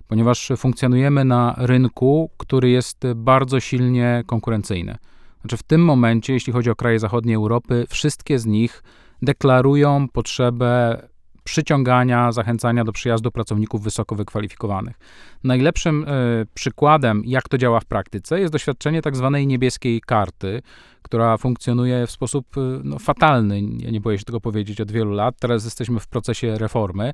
ponieważ 0.09 0.53
funkcjonujemy 0.57 1.25
na 1.25 1.55
rynku, 1.59 2.31
który 2.37 2.71
jest 2.71 3.03
bardzo 3.17 3.61
silnie 3.61 4.23
konkurencyjny. 4.27 4.97
Znaczy 5.41 5.57
w 5.57 5.63
tym 5.63 5.85
momencie, 5.85 6.33
jeśli 6.33 6.53
chodzi 6.53 6.71
o 6.71 6.77
kraje 6.77 6.99
zachodniej 6.99 7.35
Europy, 7.37 7.87
wszystkie 7.89 8.39
z 8.39 8.47
nich 8.47 8.83
deklarują 9.23 10.09
potrzebę 10.09 11.03
przyciągania, 11.49 12.33
zachęcania 12.33 12.85
do 12.85 12.93
przyjazdu 12.93 13.31
pracowników 13.31 13.83
wysoko 13.83 14.15
wykwalifikowanych. 14.15 14.97
Najlepszym 15.45 16.05
y, 16.05 16.47
przykładem, 16.55 17.23
jak 17.27 17.49
to 17.49 17.59
działa 17.59 17.81
w 17.81 17.85
praktyce, 17.85 18.41
jest 18.41 18.53
doświadczenie 18.53 19.03
tak 19.03 19.17
zwanej 19.17 19.47
niebieskiej 19.47 20.01
karty, 20.01 20.63
która 21.03 21.37
funkcjonuje 21.37 22.07
w 22.07 22.11
sposób 22.11 22.57
y, 22.57 22.61
no, 22.85 22.99
fatalny. 22.99 23.61
Ja 23.79 23.91
nie 23.91 24.01
boję 24.01 24.19
się 24.19 24.25
tego 24.25 24.41
powiedzieć 24.41 24.81
od 24.81 24.93
wielu 24.93 25.13
lat. 25.13 25.35
Teraz 25.41 25.65
jesteśmy 25.65 26.01
w 26.01 26.07
procesie 26.07 26.59
reformy, 26.59 27.13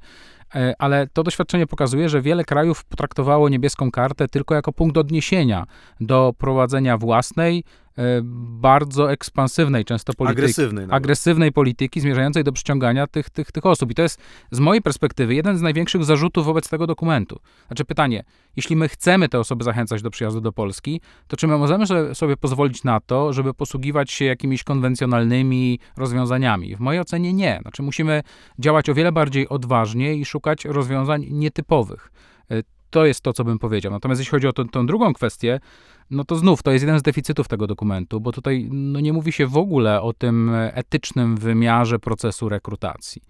y, 0.57 0.59
ale 0.79 1.07
to 1.07 1.23
doświadczenie 1.23 1.67
pokazuje, 1.67 2.09
że 2.09 2.23
wiele 2.23 2.45
krajów 2.45 2.85
potraktowało 2.85 3.49
niebieską 3.49 3.91
kartę 3.91 4.29
tylko 4.29 4.55
jako 4.55 4.73
punkt 4.73 4.97
odniesienia 4.97 5.67
do 6.01 6.33
prowadzenia 6.39 6.99
własnej, 6.99 7.65
bardzo 8.43 9.13
ekspansywnej 9.13 9.85
często 9.85 10.13
polityki. 10.15 10.41
Agresywnej. 10.41 10.87
Nawet. 10.87 10.97
Agresywnej 10.97 11.53
polityki 11.53 12.01
zmierzającej 12.01 12.45
do 12.45 12.53
przyciągania 12.53 13.07
tych, 13.07 13.31
tych, 13.31 13.53
tych 13.53 13.67
osób. 13.67 13.91
I 13.91 13.95
to 13.95 14.03
jest 14.03 14.21
z 14.51 14.61
mojej 14.61 14.83
perspektywy 14.83 15.35
jeden 15.35 15.59
z 15.59 15.63
największych 15.63 16.05
zarzutów 16.05 16.47
wobec 16.47 16.69
tego 16.69 16.87
dokumentu. 16.87 17.41
Znaczy 17.67 17.85
pytanie, 17.85 18.25
jeśli 18.57 18.77
my 18.77 18.89
chcemy 18.89 19.29
te 19.29 19.39
osoby 19.39 19.65
zachęcać 19.65 20.03
do 20.03 20.11
przyjazdu 20.11 20.41
do 20.41 20.53
Polski, 20.53 21.01
to 21.29 21.37
czy 21.37 21.47
my 21.47 21.59
możemy 21.59 21.87
sobie 22.15 22.37
pozwolić 22.37 22.85
na 22.85 23.01
to, 23.01 23.33
żeby 23.33 23.55
posługiwać 23.55 24.11
się 24.11 24.25
jakimiś 24.25 24.65
konwencjonalnymi 24.65 25.79
rozwiązaniami? 25.97 26.77
W 26.77 26.81
mojej 26.81 27.01
ocenie 27.01 27.33
nie. 27.33 27.59
Znaczy 27.63 27.83
musimy 27.83 28.23
działać 28.59 28.89
o 28.89 28.95
wiele 28.95 29.13
bardziej 29.13 29.49
odważnie 29.49 30.15
i 30.15 30.25
szukać 30.25 30.65
rozwiązań 30.65 31.27
nietypowych. 31.31 32.11
E, 32.95 33.05
to 33.05 33.07
jest 33.07 33.21
to, 33.21 33.33
co 33.33 33.45
bym 33.45 33.59
powiedział. 33.59 33.93
Natomiast 33.93 34.21
jeśli 34.21 34.31
chodzi 34.31 34.47
o 34.47 34.53
tą 34.53 34.87
drugą 34.87 35.13
kwestię, 35.13 35.61
no 36.11 36.25
to 36.25 36.37
znów 36.37 36.63
to 36.63 36.73
jest 36.73 36.83
jeden 36.83 36.99
z 36.99 37.03
deficytów 37.03 37.49
tego 37.49 37.67
dokumentu, 37.67 38.21
bo 38.21 38.33
tutaj 38.33 38.69
no 38.71 39.01
nie 39.01 39.13
mówi 39.13 39.33
się 39.33 39.47
w 39.47 39.57
ogóle 39.57 40.03
o 40.03 40.13
tym 40.13 40.51
etycznym 40.55 41.37
wymiarze 41.37 41.99
procesu 41.99 42.49
rekrutacji. 42.49 43.23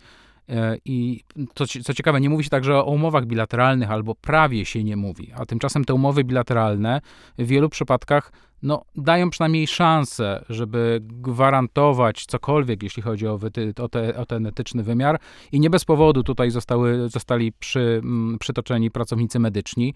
E, 0.48 0.76
I 0.84 1.20
to, 1.54 1.66
co 1.66 1.94
ciekawe, 1.94 2.20
nie 2.20 2.30
mówi 2.30 2.44
się 2.44 2.50
także 2.50 2.76
o 2.76 2.84
umowach 2.84 3.26
bilateralnych 3.26 3.90
albo 3.90 4.14
prawie 4.14 4.64
się 4.64 4.84
nie 4.84 4.96
mówi, 4.96 5.32
a 5.36 5.46
tymczasem 5.46 5.84
te 5.84 5.94
umowy 5.94 6.24
bilateralne 6.24 7.00
w 7.38 7.46
wielu 7.46 7.68
przypadkach 7.68 8.32
no, 8.64 8.84
dają 8.96 9.30
przynajmniej 9.30 9.66
szansę, 9.66 10.44
żeby 10.48 11.00
gwarantować 11.02 12.26
cokolwiek, 12.26 12.82
jeśli 12.82 13.02
chodzi 13.02 13.26
o, 13.26 13.38
wyty, 13.38 13.72
o, 13.78 13.88
te, 13.88 14.16
o 14.16 14.26
ten 14.26 14.46
etyczny 14.46 14.82
wymiar. 14.82 15.20
I 15.52 15.60
nie 15.60 15.70
bez 15.70 15.84
powodu 15.84 16.22
tutaj 16.22 16.50
zostały, 16.50 17.08
zostali 17.08 17.52
przy, 17.52 18.00
m, 18.04 18.36
przytoczeni 18.40 18.90
pracownicy 18.90 19.38
medyczni, 19.38 19.94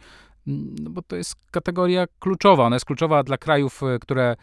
no 0.82 0.90
bo 0.90 1.02
to 1.02 1.16
jest 1.16 1.34
kategoria 1.50 2.06
kluczowa. 2.18 2.64
Ona 2.64 2.76
jest 2.76 2.86
kluczowa 2.86 3.22
dla 3.22 3.36
krajów, 3.36 3.82
e, 3.82 3.98
które 3.98 4.36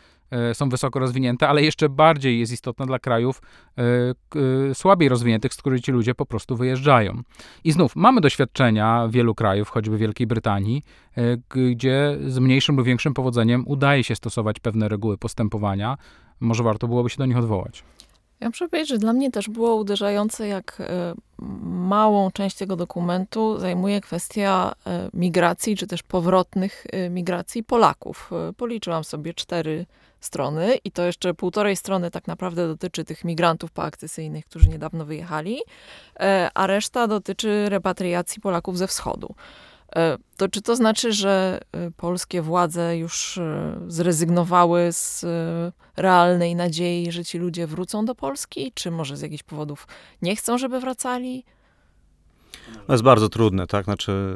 są 0.54 0.70
wysoko 0.70 1.00
rozwinięte, 1.00 1.50
ale 1.50 1.64
jeszcze 1.64 1.90
bardziej 1.90 2.40
jest 2.40 2.52
istotna 2.52 2.86
dla 2.86 3.00
krajów 3.00 3.42
e, 3.78 4.74
słabiej 4.74 5.10
rozwiniętych, 5.10 5.54
z 5.54 5.58
których 5.58 5.82
ci 5.82 5.92
ludzie 5.92 6.16
po 6.16 6.26
prostu 6.26 6.56
wyjeżdżają. 6.56 7.22
I 7.64 7.72
znów 7.72 7.96
mamy 7.96 8.22
doświadczenia 8.22 9.08
wielu 9.10 9.36
krajów, 9.36 9.70
choćby 9.70 9.98
Wielkiej 9.98 10.28
Brytanii, 10.28 10.84
gdzie 11.50 12.18
z 12.28 12.40
mniejszym 12.40 12.76
lub 12.78 12.86
większym 12.86 13.14
powodzeniem 13.14 13.64
udaje 13.68 14.04
się 14.04 14.16
stosować 14.16 14.60
pewne 14.60 14.90
reguły 14.90 15.18
postępowania. 15.18 15.98
Może 16.40 16.64
warto 16.64 16.88
byłoby 16.88 17.10
się 17.10 17.18
do 17.18 17.26
nich 17.26 17.38
odwołać. 17.38 17.84
Ja 18.40 18.48
muszę 18.48 18.70
powiedzieć, 18.70 18.90
że 18.90 18.98
dla 18.98 19.14
mnie 19.14 19.32
też 19.32 19.50
było 19.50 19.76
uderzające, 19.76 20.48
jak 20.48 20.78
e, 20.80 21.14
małą 21.66 22.32
część 22.32 22.58
tego 22.58 22.76
dokumentu 22.76 23.60
zajmuje 23.60 24.02
kwestia 24.02 24.74
e, 24.88 25.10
migracji, 25.14 25.78
czy 25.78 25.88
też 25.88 26.04
powrotnych 26.04 26.86
e, 26.92 27.10
migracji 27.10 27.64
Polaków. 27.64 28.32
Policzyłam 28.58 29.04
sobie 29.04 29.34
cztery 29.34 29.86
strony 30.26 30.76
i 30.84 30.92
to 30.92 31.04
jeszcze 31.04 31.34
półtorej 31.34 31.76
strony 31.76 32.12
tak 32.12 32.28
naprawdę 32.28 32.68
dotyczy 32.68 33.04
tych 33.04 33.24
migrantów 33.24 33.72
poakcesyjnych, 33.72 34.46
którzy 34.46 34.70
niedawno 34.70 35.06
wyjechali, 35.06 35.60
a 36.54 36.68
reszta 36.68 37.08
dotyczy 37.08 37.70
repatriacji 37.70 38.42
Polaków 38.42 38.78
ze 38.78 38.88
wschodu. 38.88 39.36
E, 39.96 40.18
to 40.38 40.50
czy 40.50 40.62
to 40.62 40.76
znaczy, 40.76 41.14
że 41.14 41.60
e, 41.72 41.92
polskie 41.92 42.42
władze 42.42 42.98
już 42.98 43.38
e, 43.38 43.80
zrezygnowały 43.88 44.92
z 44.92 45.26
realnej 45.98 46.56
nadziei, 46.56 47.12
że 47.12 47.26
ci 47.26 47.38
ludzie 47.38 47.68
wrócą 47.68 48.06
do 48.06 48.16
Polski? 48.16 48.72
Czy 48.76 48.92
może 48.92 49.18
z 49.18 49.22
jakichś 49.22 49.44
powodów 49.44 49.88
nie 50.22 50.36
chcą, 50.36 50.58
żeby 50.58 50.80
wracali? 50.80 51.44
No 52.88 52.94
jest 52.94 53.04
bardzo 53.04 53.30
trudne, 53.30 53.68
tak? 53.68 53.86
Znaczy, 53.86 54.36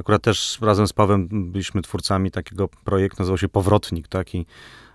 akurat 0.00 0.22
też 0.22 0.58
razem 0.60 0.86
z 0.86 0.92
Pawem 0.92 1.28
byliśmy 1.52 1.82
twórcami 1.82 2.30
takiego 2.30 2.68
projektu, 2.68 3.22
nazywał 3.22 3.38
się 3.38 3.48
Powrotnik, 3.48 4.08
taki 4.08 4.38
E, 4.38 4.89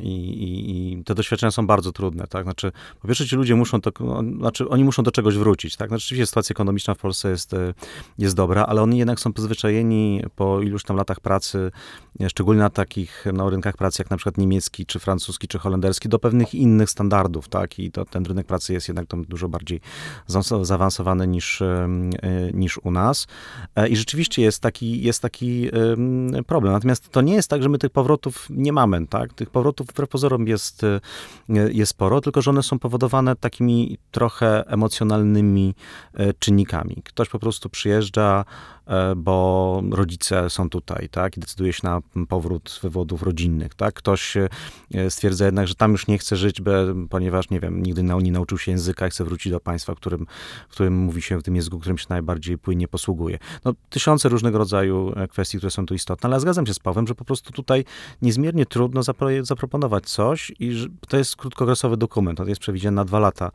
I, 0.00 0.08
i, 0.08 0.92
I, 0.92 1.04
te 1.04 1.14
doświadczenia 1.14 1.50
są 1.50 1.66
bardzo 1.66 1.92
trudne, 1.92 2.26
tak? 2.26 2.44
Znaczy, 2.44 2.72
po 3.00 3.08
pierwsze 3.08 3.26
ci 3.26 3.36
ludzie 3.36 3.54
muszą, 3.54 3.80
to, 3.80 3.90
znaczy 4.38 4.68
oni 4.68 4.84
muszą 4.84 5.02
do 5.02 5.10
czegoś 5.10 5.36
wrócić, 5.36 5.76
tak? 5.76 5.88
Znaczy, 5.88 6.02
rzeczywiście 6.02 6.26
sytuacja 6.26 6.54
ekonomiczna 6.54 6.94
w 6.94 6.98
Polsce 6.98 7.30
jest, 7.30 7.54
e, 7.54 7.74
jest 8.18 8.36
dobra, 8.36 8.64
ale 8.64 8.82
oni 8.82 8.98
jednak 8.98 9.20
są 9.20 9.32
przyzwyczajeni 9.32 10.22
po 10.36 10.60
iluś 10.60 10.82
tam 10.82 10.96
latach 10.96 11.20
pracy, 11.20 11.70
e, 12.20 12.30
szczególnie 12.30 12.60
na 12.60 12.70
takich 12.70 13.24
no, 13.32 13.50
rynkach 13.50 13.76
pracy 13.76 14.02
jak 14.02 14.10
na 14.10 14.16
przykład 14.16 14.38
niemiecki, 14.38 14.86
czy 14.86 14.98
francuski, 14.98 15.48
czy 15.48 15.58
holenderski, 15.58 16.08
do 16.08 16.18
pewnych 16.18 16.54
innych 16.54 16.90
standardów, 16.90 17.48
tak? 17.48 17.78
I 17.78 17.90
to, 17.90 18.04
ten 18.04 18.26
rynek 18.26 18.46
pracy 18.46 18.72
jest 18.72 18.88
jednak 18.88 19.06
tam 19.06 19.24
dużo 19.24 19.48
bardziej 19.48 19.80
zaawansowany 20.62 21.26
niż, 21.26 21.62
niż 22.54 22.78
u 22.78 22.90
nas. 22.90 23.26
I 23.88 23.96
rzeczywiście 23.96 24.42
jest 24.42 24.60
taki, 24.60 25.02
jest 25.02 25.22
taki 25.22 25.70
problem. 26.46 26.72
Natomiast 26.72 27.10
to 27.10 27.20
nie 27.20 27.34
jest 27.34 27.50
tak, 27.50 27.62
że 27.62 27.68
my 27.68 27.78
tych 27.78 27.90
powrotów 27.90 28.46
nie 28.50 28.72
mamy, 28.72 29.06
tak? 29.06 29.29
Tak? 29.30 29.38
Tych 29.38 29.50
powrotów 29.50 29.86
wbrew 29.86 30.08
pozorom 30.08 30.46
jest, 30.46 30.84
e, 30.84 31.00
jest 31.48 31.90
sporo, 31.90 32.20
tylko 32.20 32.42
że 32.42 32.50
one 32.50 32.62
są 32.62 32.78
powodowane 32.78 33.36
takimi 33.36 33.98
trochę 34.10 34.66
emocjonalnymi 34.66 35.74
e, 36.14 36.32
czynnikami. 36.34 37.02
Ktoś 37.04 37.28
po 37.28 37.38
prostu 37.38 37.68
przyjeżdża, 37.68 38.44
bo 39.16 39.82
rodzice 39.90 40.50
są 40.50 40.70
tutaj, 40.70 41.08
tak, 41.08 41.36
i 41.36 41.40
decyduje 41.40 41.72
się 41.72 41.80
na 41.82 42.00
powrót 42.28 42.70
z 42.70 42.78
wywodów 42.78 43.22
rodzinnych, 43.22 43.74
tak. 43.74 43.94
Ktoś 43.94 44.36
e, 44.36 44.48
stwierdza 45.10 45.44
jednak, 45.44 45.68
że 45.68 45.74
tam 45.74 45.92
już 45.92 46.06
nie 46.06 46.18
chce 46.18 46.36
żyć, 46.36 46.62
ponieważ, 47.10 47.50
nie 47.50 47.60
wiem, 47.60 47.82
nigdy 47.82 48.02
nie 48.02 48.32
nauczył 48.32 48.58
się 48.58 48.70
języka 48.70 49.06
i 49.06 49.10
chce 49.10 49.24
wrócić 49.24 49.52
do 49.52 49.60
państwa, 49.60 49.94
którym, 49.94 50.26
którym 50.68 50.94
mówi 50.94 51.22
się 51.22 51.38
w 51.38 51.42
tym 51.42 51.56
języku, 51.56 51.78
którym 51.78 51.98
się 51.98 52.06
najbardziej 52.08 52.58
płynnie 52.58 52.88
posługuje. 52.88 53.38
No, 53.64 53.72
tysiące 53.90 54.28
różnego 54.28 54.58
rodzaju 54.58 55.12
e, 55.16 55.28
kwestii, 55.28 55.58
które 55.58 55.70
są 55.70 55.86
tu 55.86 55.94
istotne, 55.94 56.28
ale 56.28 56.40
zgadzam 56.40 56.66
się 56.66 56.74
z 56.74 56.78
Pawłem, 56.78 57.06
że 57.06 57.14
po 57.14 57.24
prostu 57.24 57.52
tutaj 57.52 57.84
niezmiernie 58.22 58.66
trudno 58.66 59.00
zapro- 59.00 59.44
zaproponować 59.44 60.04
coś 60.04 60.52
i 60.58 60.88
to 61.08 61.16
jest 61.16 61.36
krótkookresowy 61.36 61.96
dokument, 61.96 62.38
to 62.38 62.44
jest 62.44 62.60
przewidziany 62.60 62.94
na 62.94 63.04
dwa 63.04 63.18
lata, 63.18 63.50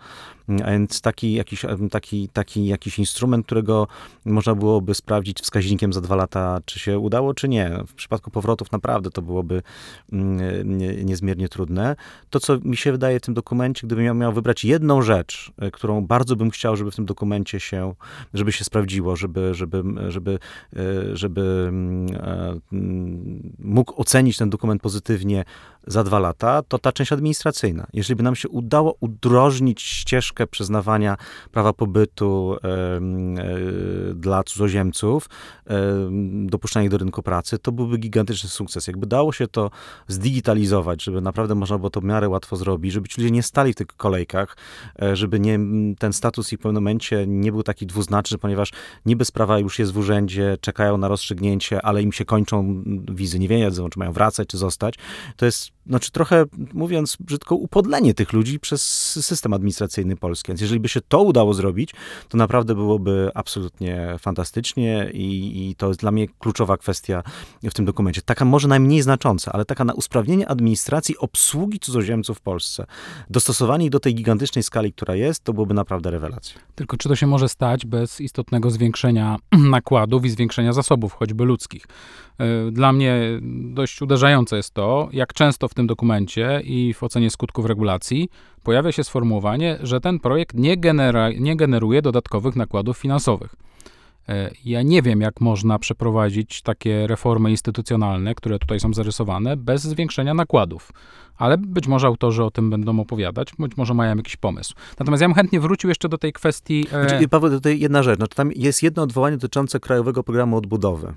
a 0.64 0.72
więc 0.72 1.02
taki 1.02 1.34
jakiś, 1.34 1.66
taki, 1.92 2.30
taki 2.30 2.66
jakiś 2.66 3.00
instrument, 3.00 3.46
którego 3.46 3.88
można 4.26 4.56
byłoby 4.56 4.94
sprawdzić 4.94 5.25
wskaźnikiem 5.34 5.94
za 5.94 6.02
dwa 6.02 6.16
lata, 6.16 6.60
czy 6.66 6.80
się 6.80 7.00
udało, 7.00 7.34
czy 7.34 7.48
nie. 7.48 7.72
W 7.88 7.94
przypadku 7.94 8.32
powrotów 8.32 8.72
naprawdę 8.72 9.12
to 9.12 9.22
byłoby 9.22 9.62
mm, 10.12 10.78
nie, 10.78 11.04
niezmiernie 11.04 11.50
trudne. 11.50 11.96
To, 12.30 12.40
co 12.40 12.58
mi 12.60 12.78
się 12.78 12.92
wydaje 12.92 13.20
w 13.20 13.22
tym 13.22 13.34
dokumencie, 13.34 13.88
gdybym 13.88 14.18
miał, 14.18 14.34
wybrać 14.34 14.66
jedną 14.66 15.02
rzecz, 15.02 15.52
e, 15.58 15.72
którą 15.72 16.02
bardzo 16.08 16.36
bym 16.36 16.50
chciał, 16.52 16.76
żeby 16.76 16.92
w 16.92 16.96
tym 16.96 17.06
dokumencie 17.06 17.60
się, 17.60 17.94
żeby 18.34 18.52
się 18.52 18.64
sprawdziło, 18.64 19.16
żeby, 19.16 19.54
żeby, 19.54 19.84
żeby, 20.08 20.40
e, 20.76 21.18
żeby 21.18 21.66
mm, 21.70 22.08
e, 22.14 22.60
mógł 23.60 24.02
ocenić 24.02 24.38
ten 24.38 24.50
dokument 24.50 24.82
pozytywnie 24.82 25.46
za 25.88 26.04
dwa 26.04 26.20
lata, 26.20 26.62
to 26.62 26.80
ta 26.80 26.92
część 26.92 27.12
administracyjna. 27.12 27.88
Jeżeli 27.94 28.16
by 28.16 28.24
nam 28.24 28.36
się 28.36 28.50
udało 28.50 28.96
udrożnić 29.00 29.82
ścieżkę 29.82 30.48
przyznawania 30.48 31.18
prawa 31.52 31.74
pobytu 31.74 32.56
e, 32.64 33.00
dla 34.16 34.44
cudzoziemców, 34.44 35.30
em, 35.66 36.48
dopuszczania 36.48 36.84
ich 36.84 36.92
do 36.92 36.98
rynku 36.98 37.24
pracy, 37.24 37.60
to 37.60 37.72
byłby 37.72 37.98
gigantyczny 37.98 38.50
sukces. 38.50 38.88
Jakby 38.88 39.08
dało 39.08 39.34
się 39.34 39.48
to 39.48 39.72
zdigitalizować, 40.08 41.04
żeby 41.04 41.22
naprawdę 41.22 41.56
można 41.56 41.78
było 41.78 41.90
to 41.90 42.02
w 42.02 42.04
miarę 42.04 42.30
łatwo 42.30 42.56
zrobić, 42.56 42.94
żeby 42.94 43.08
ci 43.08 43.22
ludzie 43.22 43.32
nie 43.32 43.44
stali 43.44 43.74
w 43.74 43.76
tych 43.76 43.88
kolejkach, 43.88 44.58
e, 45.02 45.16
żeby 45.16 45.40
nie, 45.40 45.60
ten 46.00 46.14
status 46.14 46.54
ich 46.54 46.60
w 46.60 46.62
pewnym 46.62 46.84
momencie 46.84 47.28
nie 47.28 47.52
był 47.52 47.64
taki 47.64 47.86
dwuznaczny, 47.86 48.38
ponieważ 48.38 48.72
niby 49.06 49.26
sprawa 49.26 49.60
już 49.60 49.80
jest 49.80 49.92
w 49.92 49.98
urzędzie, 49.98 50.58
czekają 50.62 50.98
na 50.98 51.08
rozstrzygnięcie, 51.08 51.82
ale 51.82 52.02
im 52.02 52.12
się 52.12 52.26
kończą 52.26 52.84
wizy, 53.12 53.40
nie 53.40 53.48
wiedzą, 53.48 53.90
czy 53.90 54.00
mają 54.00 54.12
wracać, 54.12 54.48
czy 54.48 54.58
zostać. 54.58 54.96
To 55.36 55.46
jest, 55.46 55.75
znaczy 55.88 56.12
trochę, 56.12 56.46
mówiąc 56.74 57.18
brzydko, 57.20 57.56
upodlenie 57.56 58.14
tych 58.14 58.34
ludzi 58.34 58.60
przez 58.60 58.82
system 59.26 59.54
administracyjny 59.54 60.16
polski. 60.16 60.48
Więc 60.48 60.62
jeżeli 60.62 60.80
by 60.80 60.90
się 60.90 61.02
to 61.02 61.22
udało 61.22 61.54
zrobić, 61.54 61.92
to 62.30 62.38
naprawdę 62.38 62.76
byłoby 62.76 63.32
absolutnie 63.34 64.16
fantastycznie 64.20 65.10
i, 65.14 65.70
i 65.70 65.76
to 65.76 65.88
jest 65.88 66.00
dla 66.00 66.12
mnie 66.12 66.28
kluczowa 66.28 66.78
kwestia 66.78 67.24
w 67.64 67.74
tym 67.74 67.86
dokumencie. 67.86 68.22
Taka 68.22 68.46
może 68.46 68.68
najmniej 68.68 69.02
znacząca, 69.02 69.52
ale 69.52 69.66
taka 69.66 69.86
na 69.86 69.94
usprawnienie 69.94 70.48
administracji 70.48 71.18
obsługi 71.18 71.80
cudzoziemców 71.80 72.38
w 72.38 72.42
Polsce. 72.42 72.86
Dostosowanie 73.30 73.86
ich 73.86 73.92
do 73.92 74.00
tej 74.00 74.16
gigantycznej 74.16 74.64
skali, 74.64 74.94
która 74.94 75.16
jest, 75.16 75.44
to 75.44 75.54
byłoby 75.54 75.74
naprawdę 75.74 76.12
rewelacja. 76.12 76.62
Tylko 76.76 76.98
czy 76.98 77.10
to 77.10 77.16
się 77.16 77.28
może 77.28 77.50
stać 77.50 77.86
bez 77.86 78.22
istotnego 78.22 78.72
zwiększenia 78.72 79.38
nakładów 79.76 80.26
i 80.26 80.30
zwiększenia 80.30 80.74
zasobów, 80.74 81.14
choćby 81.14 81.46
ludzkich? 81.46 81.88
Y, 82.68 82.72
Dla 82.72 82.94
mnie 82.94 83.22
dość 83.74 84.02
uderzające 84.02 84.58
jest 84.58 84.74
to, 84.74 85.10
jak 85.12 85.34
często 85.34 85.68
w 85.68 85.74
tym 85.76 85.88
dokumencie 85.88 86.62
i 86.64 86.94
w 86.94 87.04
ocenie 87.04 87.30
skutków 87.30 87.66
regulacji 87.66 88.30
pojawia 88.64 88.92
się 88.92 89.04
sformułowanie, 89.04 89.78
że 89.82 90.02
ten 90.02 90.20
projekt 90.20 90.56
nie, 90.56 90.78
genera, 90.78 91.30
nie 91.32 91.56
generuje 91.56 92.02
dodatkowych 92.02 92.56
nakładów 92.56 92.98
finansowych. 92.98 93.56
Y, 94.30 94.34
Ja 94.66 94.82
nie 94.82 95.02
wiem, 95.02 95.22
jak 95.22 95.42
można 95.42 95.80
przeprowadzić 95.80 96.62
takie 96.62 97.08
reformy 97.08 97.52
instytucjonalne, 97.52 98.36
które 98.36 98.60
tutaj 98.60 98.80
są 98.80 98.94
zarysowane, 98.94 99.58
bez 99.58 99.84
zwiększenia 99.84 100.34
nakładów. 100.34 100.92
Ale 101.38 101.58
być 101.58 101.88
może 101.88 102.08
autorzy 102.08 102.44
o 102.44 102.52
tym 102.52 102.70
będą 102.70 103.00
opowiadać, 103.00 103.50
być 103.60 103.78
może 103.78 103.94
mają 103.94 104.18
jakiś 104.18 104.36
pomysł. 104.36 104.74
Natomiast 105.00 105.22
ja 105.22 105.28
bym 105.28 105.36
chętnie 105.36 105.60
wrócił 105.60 105.90
jeszcze 105.90 106.10
do 106.10 106.18
tej 106.18 106.34
kwestii. 106.34 106.88
e, 106.92 107.10
Znaczy, 107.10 107.28
Paweł, 107.28 107.52
tutaj 107.52 107.80
jedna 107.80 108.04
rzecz. 108.04 108.18
Znaczy, 108.18 108.36
tam 108.36 108.52
jest 108.56 108.84
jedno 108.84 109.04
odwołanie 109.04 109.38
dotyczące 109.38 109.80
Krajowego 109.80 110.24
Programu 110.24 110.58
Odbudowy. 110.58 111.14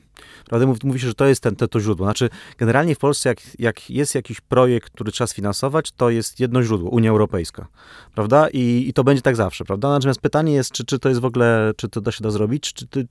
Prawda? 0.48 0.66
Mówi, 0.66 0.80
mówi 0.84 1.00
się, 1.00 1.06
że 1.06 1.14
to 1.14 1.24
jest 1.24 1.42
ten, 1.42 1.56
to, 1.56 1.68
to 1.68 1.80
źródło. 1.80 2.06
Znaczy, 2.06 2.30
generalnie 2.58 2.94
w 2.94 2.98
Polsce, 2.98 3.28
jak, 3.28 3.38
jak 3.58 3.90
jest 3.90 4.14
jakiś 4.14 4.40
projekt, 4.40 4.92
który 4.92 5.12
trzeba 5.12 5.26
sfinansować, 5.28 5.92
to 5.92 6.10
jest 6.10 6.40
jedno 6.40 6.62
źródło, 6.62 6.90
Unia 6.90 7.10
Europejska. 7.10 7.66
Prawda? 8.14 8.48
I, 8.48 8.84
i 8.88 8.92
to 8.92 9.04
będzie 9.04 9.22
tak 9.22 9.36
zawsze, 9.36 9.64
prawda? 9.64 9.88
Natomiast 9.88 10.20
pytanie 10.20 10.52
jest, 10.52 10.72
czy, 10.72 10.84
czy 10.84 10.98
to 10.98 11.08
jest 11.08 11.20
w 11.20 11.24
ogóle, 11.24 11.72
czy 11.76 11.88
to 11.88 12.00
da 12.00 12.12
się 12.12 12.24
da 12.24 12.30
zrobić, 12.30 12.72
czy, 12.72 12.86
czy, 12.88 13.06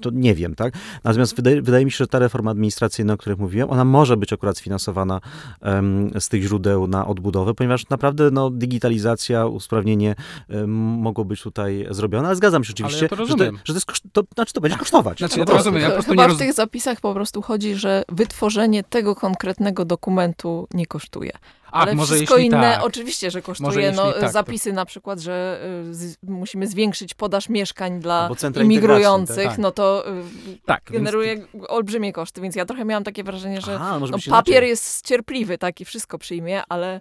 to 0.00 0.10
nie 0.12 0.34
wiem, 0.34 0.54
tak? 0.54 0.74
Natomiast 1.04 1.36
wydaje, 1.36 1.62
wydaje 1.62 1.84
mi 1.84 1.90
się, 1.90 1.96
że 1.96 2.06
ta 2.06 2.18
reforma 2.18 2.50
administracyjna, 2.50 3.12
o 3.12 3.16
której 3.16 3.38
mówiłem, 3.38 3.70
ona 3.70 3.84
może 3.84 4.16
być 4.16 4.32
akurat 4.32 4.58
sfinansowana 4.58 5.20
em, 5.60 6.10
z 6.20 6.27
tych 6.28 6.42
źródeł 6.42 6.86
na 6.86 7.06
odbudowę, 7.06 7.54
ponieważ 7.54 7.88
naprawdę 7.88 8.30
no, 8.30 8.50
digitalizacja, 8.50 9.46
usprawnienie 9.46 10.14
em, 10.48 10.70
mogło 10.74 11.24
być 11.24 11.42
tutaj 11.42 11.86
zrobione, 11.90 12.28
ale 12.28 12.36
zgadzam 12.36 12.64
się 12.64 12.72
oczywiście, 12.72 13.02
ja 13.04 13.08
to 13.08 13.16
że, 13.16 13.34
to, 13.36 13.44
że 13.44 13.52
to, 13.64 13.72
jest, 13.72 13.86
koszt- 13.86 14.08
to 14.12 14.22
znaczy 14.34 14.52
to 14.52 14.60
będzie 14.60 14.78
kosztować. 14.78 15.18
Znaczy, 15.18 15.38
ja 15.38 15.44
to 15.44 15.52
rozumiem, 15.52 15.82
ja 15.82 15.88
po 15.88 15.92
prostu 15.92 16.10
Chyba 16.10 16.22
nie 16.22 16.28
w 16.28 16.32
roz... 16.32 16.38
tych 16.38 16.52
zapisach 16.52 17.00
po 17.00 17.14
prostu 17.14 17.42
chodzi, 17.42 17.74
że 17.74 18.02
wytworzenie 18.08 18.84
tego 18.84 19.14
konkretnego 19.14 19.84
dokumentu 19.84 20.68
nie 20.74 20.86
kosztuje. 20.86 21.32
Ach, 21.72 21.82
Ale 21.82 21.94
może 21.94 22.14
wszystko 22.14 22.36
inne 22.36 22.74
tak. 22.74 22.84
oczywiście, 22.84 23.30
że 23.30 23.42
kosztuje. 23.42 23.92
No, 23.92 24.12
tak, 24.12 24.20
to- 24.20 24.28
zapisy 24.28 24.72
na 24.72 24.84
przykład, 24.84 25.20
że 25.20 25.60
y, 25.90 25.94
z, 25.94 26.16
musimy 26.22 26.66
zwiększyć 26.66 27.14
podaż 27.14 27.48
mieszkań 27.48 28.00
dla 28.00 28.30
imigrujących, 28.62 29.44
tak. 29.48 29.58
no 29.58 29.70
to 29.70 30.08
y, 30.08 30.22
Tak, 30.66 30.82
więc- 30.90 31.04
generuje 31.04 31.46
olbrzymie 31.68 32.12
koszty, 32.12 32.40
więc 32.40 32.56
ja 32.56 32.64
trochę 32.64 32.84
miałam 32.84 33.04
takie 33.04 33.24
wrażenie, 33.24 33.60
że 33.60 33.74
Aha, 33.74 33.98
no, 34.00 34.08
być 34.08 34.28
papier 34.28 34.54
inaczej. 34.54 34.68
jest 34.68 35.06
cierpliwy, 35.06 35.58
tak 35.58 35.80
i 35.80 35.84
wszystko 35.84 36.18
przyjmie, 36.18 36.62
ale, 36.68 37.00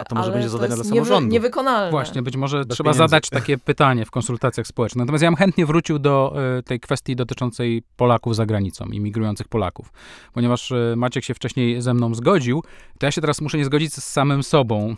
A 0.00 0.04
to 0.04 0.14
może 0.14 0.24
ale 0.26 0.32
będzie 0.32 0.48
zadanie 0.48 0.74
dla 0.74 0.84
samorządu. 0.84 1.30
Niewykonalne. 1.30 1.90
Właśnie, 1.90 2.22
być 2.22 2.36
może 2.36 2.64
Bez 2.64 2.76
trzeba 2.76 2.90
pieniędzy. 2.90 2.98
zadać 2.98 3.30
takie 3.30 3.58
pytanie 3.58 4.04
w 4.04 4.10
konsultacjach 4.10 4.66
społecznych. 4.66 5.00
Natomiast 5.02 5.22
ja 5.22 5.28
bym 5.30 5.36
chętnie 5.36 5.66
wrócił 5.66 5.98
do 5.98 6.34
e, 6.58 6.62
tej 6.62 6.80
kwestii 6.80 7.16
dotyczącej 7.16 7.82
Polaków 7.96 8.36
za 8.36 8.46
granicą, 8.46 8.86
imigrujących 8.86 9.48
Polaków. 9.48 9.92
Ponieważ 10.32 10.72
e, 10.72 10.94
Maciek 10.96 11.24
się 11.24 11.34
wcześniej 11.34 11.82
ze 11.82 11.94
mną 11.94 12.14
zgodził, 12.14 12.62
to 12.98 13.06
ja 13.06 13.10
się 13.10 13.20
teraz 13.20 13.40
muszę 13.40 13.58
nie 13.58 13.64
zgodzić 13.64 13.94
z 13.94 14.04
samym 14.04 14.42
sobą, 14.42 14.96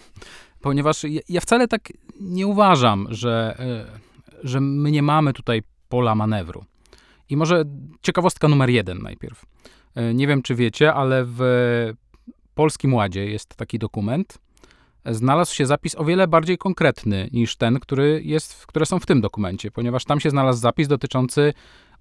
ponieważ 0.60 1.04
ja, 1.28 1.40
wcale 1.40 1.68
tak 1.68 1.88
nie 2.20 2.46
uważam, 2.46 3.06
że, 3.10 3.56
e, 3.58 3.98
że 4.44 4.60
my 4.60 4.90
nie 4.90 5.02
mamy 5.02 5.32
tutaj 5.32 5.62
pola 5.88 6.14
manewru. 6.14 6.64
I 7.30 7.36
może 7.36 7.64
ciekawostka 8.02 8.48
numer 8.48 8.70
jeden 8.70 9.02
najpierw. 9.02 9.44
E, 9.94 10.14
Nie 10.14 10.26
wiem, 10.26 10.42
czy 10.42 10.54
wiecie, 10.54 10.94
ale 10.94 11.24
w 11.26 11.40
Polskim 12.54 12.94
Ładzie 12.94 13.26
jest 13.26 13.56
taki 13.56 13.78
dokument, 13.78 14.38
znalazł 15.06 15.54
się 15.54 15.66
zapis 15.66 15.94
o 15.94 16.04
wiele 16.04 16.28
bardziej 16.28 16.58
konkretny 16.58 17.28
niż 17.32 17.56
ten, 17.56 17.80
który 17.80 18.22
jest, 18.24 18.66
które 18.66 18.86
są 18.86 18.98
w 18.98 19.06
tym 19.06 19.20
dokumencie, 19.20 19.70
ponieważ 19.70 20.04
tam 20.04 20.20
się 20.20 20.30
znalazł 20.30 20.60
zapis 20.60 20.88
dotyczący 20.88 21.52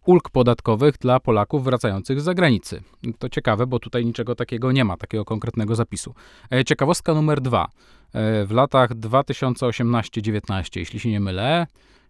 ulg 0.06 0.30
podatkowych 0.30 0.98
dla 0.98 1.20
Polaków 1.20 1.64
wracających 1.64 2.22
z 2.22 2.24
zagranicy. 2.24 2.82
To 3.20 3.30
ciekawe, 3.30 3.68
bo 3.68 3.80
tutaj 3.80 4.06
niczego 4.06 4.36
takiego 4.36 4.72
nie 4.72 4.86
ma, 4.86 4.98
takiego 4.98 5.26
konkretnego 5.26 5.76
zapisu. 5.76 6.16
E, 6.54 6.66
Ciekawostka 6.66 7.14
numer 7.14 7.42
dwa. 7.42 7.68
E, 8.14 8.46
W 8.46 8.52
latach 8.52 8.94
2018-19, 8.94 10.80
jeśli 10.80 11.00
się 11.00 11.10
nie 11.10 11.20
mylę, 11.20 11.68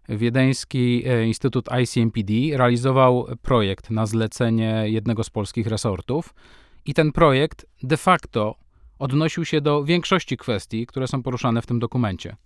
Wiedeński 0.08 1.02
e, 1.06 1.26
Instytut 1.26 1.68
ICMPD 1.82 2.32
realizował 2.52 3.26
projekt 3.42 3.90
na 3.90 4.06
zlecenie 4.06 4.84
jednego 4.86 5.24
z 5.24 5.30
polskich 5.30 5.66
resortów 5.66 6.34
i 6.86 6.94
ten 6.94 7.12
projekt 7.12 7.66
de 7.82 7.96
facto 7.96 8.54
odnosił 8.98 9.44
się 9.44 9.60
do 9.60 9.84
większości 9.84 10.36
kwestii, 10.36 10.86
które 10.86 11.08
są 11.08 11.22
poruszane 11.22 11.62
w 11.62 11.66
tym 11.66 11.78
dokumencie. 11.78 12.36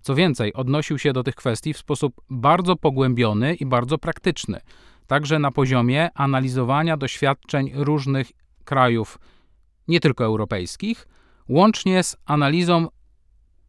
Co 0.00 0.14
więcej, 0.14 0.52
odnosił 0.52 0.98
się 0.98 1.12
do 1.12 1.22
tych 1.22 1.34
kwestii 1.34 1.72
w 1.72 1.78
sposób 1.78 2.20
bardzo 2.30 2.76
pogłębiony 2.76 3.54
i 3.54 3.66
bardzo 3.66 3.98
praktyczny, 3.98 4.60
także 5.06 5.38
na 5.38 5.50
poziomie 5.50 6.08
analizowania 6.14 6.96
doświadczeń 6.96 7.70
różnych 7.74 8.32
krajów, 8.64 9.18
nie 9.88 10.00
tylko 10.00 10.24
europejskich, 10.24 11.08
łącznie 11.48 12.02
z 12.02 12.16
analizą 12.24 12.88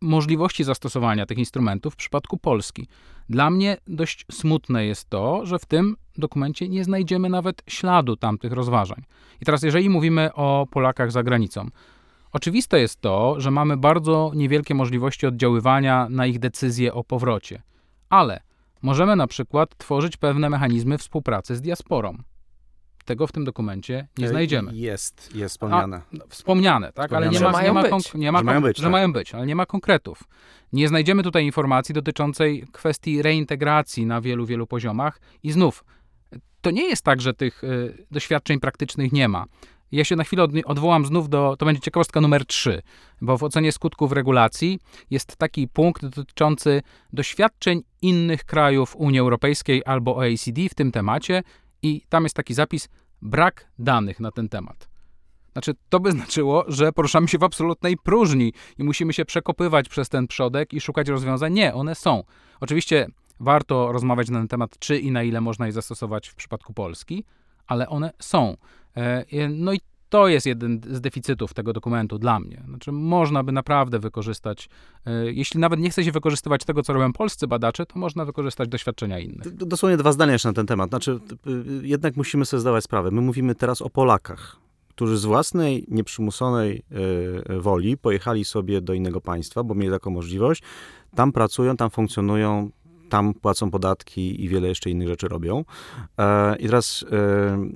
możliwości 0.02 0.64
zastosowania 0.64 1.26
tych 1.26 1.38
instrumentów 1.38 1.94
w 1.94 1.98
przypadku 1.98 2.38
Polski. 2.38 2.88
Dla 3.30 3.50
mnie 3.50 3.78
dość 3.88 4.26
smutne 4.32 4.86
jest 4.86 5.10
to, 5.10 5.46
że 5.46 5.60
w 5.60 5.66
tym 5.66 5.96
dokumencie 6.18 6.70
nie 6.70 6.84
znajdziemy 6.84 7.30
nawet 7.30 7.64
śladu 7.68 8.16
tamtych 8.16 8.52
rozważań. 8.52 9.04
I 9.42 9.46
teraz, 9.46 9.64
jeżeli 9.64 9.90
mówimy 9.90 10.34
o 10.34 10.68
Polakach 10.72 11.12
za 11.12 11.24
granicą, 11.24 11.70
Oczywiste 12.40 12.80
jest 12.80 13.02
to, 13.02 13.36
że 13.42 13.52
mamy 13.52 13.78
bardzo 13.78 14.32
niewielkie 14.36 14.76
możliwości 14.76 15.28
oddziaływania 15.28 16.08
na 16.10 16.26
ich 16.26 16.40
decyzje 16.40 16.94
o 16.94 17.04
powrocie, 17.04 17.62
ale 18.10 18.42
możemy 18.82 19.16
na 19.16 19.28
przykład 19.28 19.78
tworzyć 19.78 20.18
pewne 20.18 20.50
mechanizmy 20.50 20.98
współpracy 20.98 21.56
z 21.56 21.62
diasporą. 21.62 22.18
Tego 23.06 23.28
w 23.28 23.32
tym 23.32 23.46
dokumencie 23.46 24.08
nie 24.18 24.26
E, 24.26 24.30
znajdziemy. 24.30 24.72
Jest, 24.76 25.36
jest 25.36 25.54
wspomniane. 25.56 26.02
No, 26.12 26.26
Wspomniane, 26.30 26.92
tak? 26.94 27.14
Ale 27.14 27.30
nie 27.30 27.34
Wspomniane. 27.36 27.52
ma, 27.52 27.60
Że 27.62 27.68
nie 27.68 27.74
ma, 27.74 27.82
mają 27.82 27.94
konk- 27.94 28.04
być. 28.04 28.14
nie 28.16 28.32
ma 28.32 28.38
Że 28.40 28.44
mają 28.46 28.62
być, 28.62 28.78
że 28.78 28.84
tak. 28.84 28.92
mają 28.92 29.14
być, 29.14 29.36
ale 29.36 29.46
nie 29.46 29.56
ma 29.56 29.66
konkretów. 29.66 30.24
Nie 30.74 30.88
znajdziemy 30.88 31.24
tutaj 31.24 31.46
informacji 31.46 31.94
dotyczącej 31.96 32.66
kwestii 32.72 33.22
reintegracji 33.22 34.06
na 34.06 34.22
wielu, 34.22 34.46
wielu 34.46 34.68
poziomach 34.68 35.20
i 35.44 35.52
znów 35.52 35.84
to 36.62 36.72
nie 36.72 36.84
jest 36.90 37.04
tak, 37.04 37.22
że 37.22 37.34
tych 37.34 37.64
y, 37.64 38.06
doświadczeń 38.12 38.60
praktycznych 38.60 39.12
nie 39.12 39.28
ma. 39.28 39.46
Ja 39.96 40.04
się 40.04 40.16
na 40.16 40.24
chwilę 40.24 40.44
od, 40.44 40.52
odwołam 40.66 41.06
znów 41.06 41.30
do, 41.30 41.56
to 41.60 41.66
będzie 41.66 41.82
ciekawostka 41.82 42.22
numer 42.22 42.46
3, 42.46 42.82
bo 43.22 43.38
w 43.38 43.44
ocenie 43.44 43.72
skutków 43.72 44.12
regulacji 44.12 44.80
jest 45.10 45.38
taki 45.38 45.68
punkt 45.68 46.06
dotyczący 46.06 46.82
doświadczeń 47.14 47.82
innych 48.02 48.44
krajów 48.44 48.96
Unii 48.96 49.20
Europejskiej 49.20 49.82
albo 49.86 50.16
OECD 50.16 50.62
w 50.70 50.74
tym 50.74 50.92
temacie 50.92 51.44
i 51.82 52.02
tam 52.10 52.24
jest 52.24 52.36
taki 52.36 52.54
zapis 52.54 52.90
brak 53.22 53.68
danych 53.80 54.20
na 54.20 54.32
ten 54.32 54.50
temat. 54.50 54.90
Znaczy, 55.52 55.74
to 55.90 56.00
by 56.00 56.12
znaczyło, 56.18 56.66
że 56.68 56.92
poruszamy 56.92 57.28
się 57.28 57.38
w 57.38 57.44
absolutnej 57.44 57.98
próżni 57.98 58.54
i 58.78 58.84
musimy 58.84 59.14
się 59.14 59.26
przekopywać 59.26 59.90
przez 59.90 60.10
ten 60.10 60.28
przodek 60.28 60.74
i 60.74 60.82
szukać 60.82 61.10
rozwiązań. 61.10 61.54
Nie, 61.54 61.74
one 61.74 61.96
są. 61.96 62.24
Oczywiście 62.60 63.08
warto 63.40 63.92
rozmawiać 63.92 64.30
na 64.30 64.40
ten 64.40 64.48
temat, 64.48 64.80
czy 64.80 65.00
i 65.00 65.12
na 65.12 65.24
ile 65.24 65.42
można 65.42 65.66
je 65.66 65.72
zastosować 65.72 66.28
w 66.28 66.36
przypadku 66.36 66.74
Polski, 66.74 67.24
ale 67.68 67.90
one 67.90 68.12
są. 68.20 68.58
E, 68.98 69.26
no 69.50 69.74
i 69.74 69.80
to 70.10 70.28
jest 70.28 70.46
jeden 70.46 70.82
z 70.90 71.02
deficytów 71.02 71.54
tego 71.54 71.74
dokumentu 71.74 72.18
dla 72.18 72.40
mnie. 72.40 72.64
Znaczy, 72.68 72.92
można 72.92 73.44
by 73.44 73.52
naprawdę 73.52 74.00
wykorzystać, 74.00 74.70
e, 75.06 75.32
jeśli 75.32 75.60
nawet 75.60 75.80
nie 75.80 75.90
chce 75.90 76.04
się 76.04 76.12
wykorzystywać 76.12 76.66
tego, 76.66 76.84
co 76.84 76.94
robią 76.94 77.14
polscy 77.14 77.48
badacze, 77.48 77.86
to 77.86 78.00
można 78.00 78.26
wykorzystać 78.26 78.70
doświadczenia 78.70 79.20
innych. 79.20 79.56
Dosłownie 79.56 79.98
dwa 79.98 80.12
zdania 80.12 80.34
jeszcze 80.34 80.50
na 80.50 80.54
ten 80.54 80.66
temat. 80.66 80.90
Znaczy, 80.90 81.20
jednak 81.82 82.16
musimy 82.16 82.46
sobie 82.46 82.62
zdawać 82.62 82.84
sprawę. 82.84 83.12
My 83.12 83.22
mówimy 83.22 83.56
teraz 83.56 83.82
o 83.82 83.90
Polakach, 83.90 84.58
którzy 84.90 85.18
z 85.18 85.26
własnej, 85.26 85.86
nieprzymusonej 85.88 86.84
e, 87.50 87.60
woli 87.60 87.98
pojechali 87.98 88.46
sobie 88.46 88.82
do 88.82 88.94
innego 88.94 89.22
państwa, 89.22 89.64
bo 89.64 89.76
mieli 89.76 89.92
taką 89.92 90.10
możliwość. 90.10 90.64
Tam 91.16 91.32
pracują, 91.32 91.78
tam 91.78 91.90
funkcjonują, 91.90 92.70
tam 93.10 93.34
płacą 93.34 93.72
podatki 93.72 94.44
i 94.44 94.50
wiele 94.50 94.68
jeszcze 94.68 94.90
innych 94.90 95.08
rzeczy 95.08 95.28
robią. 95.28 95.66
E, 96.18 96.56
I 96.56 96.66
teraz, 96.66 97.06
e, 97.12 97.70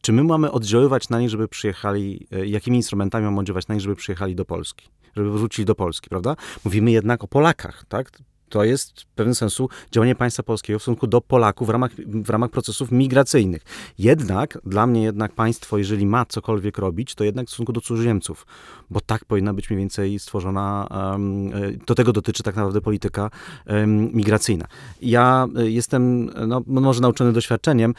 czy 0.00 0.12
my 0.12 0.24
mamy 0.24 0.50
oddziaływać 0.50 1.08
na 1.08 1.20
nich, 1.20 1.30
żeby 1.30 1.48
przyjechali, 1.48 2.26
e, 2.32 2.46
jakimi 2.46 2.76
instrumentami 2.76 3.24
mamy 3.24 3.40
oddziaływać 3.40 3.68
na 3.68 3.74
nich, 3.74 3.82
żeby 3.82 3.96
przyjechali 3.96 4.34
do 4.34 4.44
Polski? 4.44 4.88
Żeby 5.16 5.30
wrócili 5.32 5.66
do 5.66 5.74
Polski, 5.74 6.08
prawda? 6.08 6.36
Mówimy 6.64 6.90
jednak 6.90 7.24
o 7.24 7.28
Polakach, 7.28 7.84
tak? 7.88 8.10
To 8.52 8.64
jest 8.64 9.00
w 9.00 9.06
pewnym 9.06 9.34
sensu 9.34 9.68
działanie 9.92 10.14
państwa 10.14 10.42
polskiego 10.42 10.78
w 10.78 10.82
stosunku 10.82 11.06
do 11.06 11.20
Polaków 11.20 11.66
w 11.66 11.70
ramach, 11.70 11.90
w 12.06 12.30
ramach 12.30 12.50
procesów 12.50 12.92
migracyjnych. 12.92 13.62
Jednak, 13.98 14.58
dla 14.64 14.86
mnie 14.86 15.02
jednak 15.02 15.32
państwo, 15.32 15.78
jeżeli 15.78 16.06
ma 16.06 16.24
cokolwiek 16.24 16.78
robić, 16.78 17.14
to 17.14 17.24
jednak 17.24 17.46
w 17.46 17.50
stosunku 17.50 17.72
do 17.72 17.80
cudzoziemców, 17.80 18.46
bo 18.90 19.00
tak 19.00 19.24
powinna 19.24 19.54
być 19.54 19.70
mniej 19.70 19.78
więcej 19.78 20.18
stworzona, 20.18 20.88
um, 20.90 21.50
do 21.86 21.94
tego 21.94 22.12
dotyczy 22.12 22.42
tak 22.42 22.56
naprawdę 22.56 22.80
polityka 22.80 23.30
migracyjna. 24.12 24.66
Ja 25.02 25.46
e, 25.56 25.70
jestem, 25.70 26.30
no, 26.46 26.62
może 26.66 27.00
nauczony 27.00 27.32
doświadczeniem, 27.32 27.94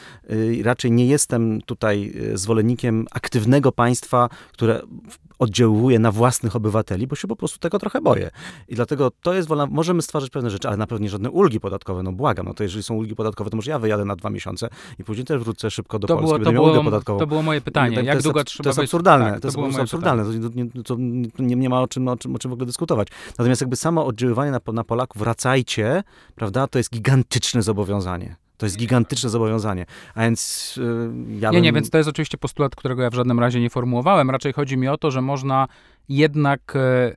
raczej 0.62 0.92
nie 0.92 1.06
jestem 1.06 1.60
tutaj 1.62 2.14
zwolennikiem 2.34 3.06
aktywnego 3.10 3.72
państwa, 3.72 4.28
które 4.52 4.80
oddziałuje 5.38 5.98
na 5.98 6.12
własnych 6.12 6.56
obywateli, 6.56 7.06
bo 7.06 7.16
się 7.16 7.28
po 7.28 7.36
prostu 7.36 7.58
tego 7.58 7.78
trochę 7.78 8.00
boję. 8.00 8.30
I 8.68 8.74
dlatego 8.74 9.10
to 9.22 9.34
jest 9.34 9.48
wolna, 9.48 9.66
możemy 9.66 10.02
stwarzać 10.02 10.30
pewne 10.30 10.43
rzeczy, 10.50 10.68
ale 10.68 10.76
na 10.76 10.86
pewno 10.86 11.02
nie 11.02 11.08
żadne 11.08 11.30
ulgi 11.30 11.60
podatkowe, 11.60 12.02
no 12.02 12.12
błagam, 12.12 12.46
no 12.46 12.54
to 12.54 12.62
jeżeli 12.62 12.82
są 12.82 12.94
ulgi 12.94 13.14
podatkowe, 13.14 13.50
to 13.50 13.56
może 13.56 13.70
ja 13.70 13.78
wyjadę 13.78 14.04
na 14.04 14.16
dwa 14.16 14.30
miesiące 14.30 14.68
i 14.98 15.04
później 15.04 15.24
też 15.24 15.42
wrócę 15.42 15.70
szybko 15.70 15.98
do 15.98 16.06
to 16.06 16.16
Polski, 16.16 16.38
było, 16.38 16.44
to 16.44 16.52
było, 16.52 16.84
podatkową. 16.84 17.18
To 17.18 17.26
było 17.26 17.42
moje 17.42 17.60
pytanie, 17.60 18.02
jak 18.02 18.22
długo 18.22 18.40
jest, 18.40 18.48
trzeba 18.48 18.62
To 18.62 18.68
jest 18.68 18.78
absurdalne, 18.78 19.30
tak, 19.30 19.40
to 19.40 19.48
jest 19.48 19.76
to 19.76 19.82
absurdalne, 19.82 20.24
to, 20.24 20.48
nie, 20.54 20.82
to 20.82 20.96
nie, 21.38 21.56
nie, 21.56 21.68
ma 21.68 21.82
o 21.82 21.88
czym, 21.88 22.08
o, 22.08 22.16
czym, 22.16 22.34
o 22.34 22.38
czym 22.38 22.50
w 22.50 22.54
ogóle 22.54 22.66
dyskutować. 22.66 23.08
Natomiast 23.38 23.60
jakby 23.60 23.76
samo 23.76 24.06
oddziaływanie 24.06 24.50
na, 24.50 24.60
na 24.72 24.84
Polaków, 24.84 25.22
wracajcie, 25.22 26.02
prawda, 26.34 26.66
to 26.66 26.78
jest 26.78 26.90
gigantyczne 26.90 27.62
zobowiązanie. 27.62 28.36
To 28.56 28.66
jest 28.66 28.76
gigantyczne 28.78 29.30
zobowiązanie. 29.30 29.86
A 30.14 30.20
więc 30.20 30.74
yy, 30.76 31.40
ja 31.40 31.50
Nie, 31.50 31.56
bym... 31.56 31.62
nie, 31.62 31.72
więc 31.72 31.90
to 31.90 31.98
jest 31.98 32.10
oczywiście 32.10 32.38
postulat, 32.38 32.76
którego 32.76 33.02
ja 33.02 33.10
w 33.10 33.14
żadnym 33.14 33.40
razie 33.40 33.60
nie 33.60 33.70
formułowałem. 33.70 34.30
Raczej 34.30 34.52
chodzi 34.52 34.76
mi 34.76 34.88
o 34.88 34.98
to, 34.98 35.10
że 35.10 35.20
można 35.20 35.68
jednak 36.08 36.76
e, 36.76 37.14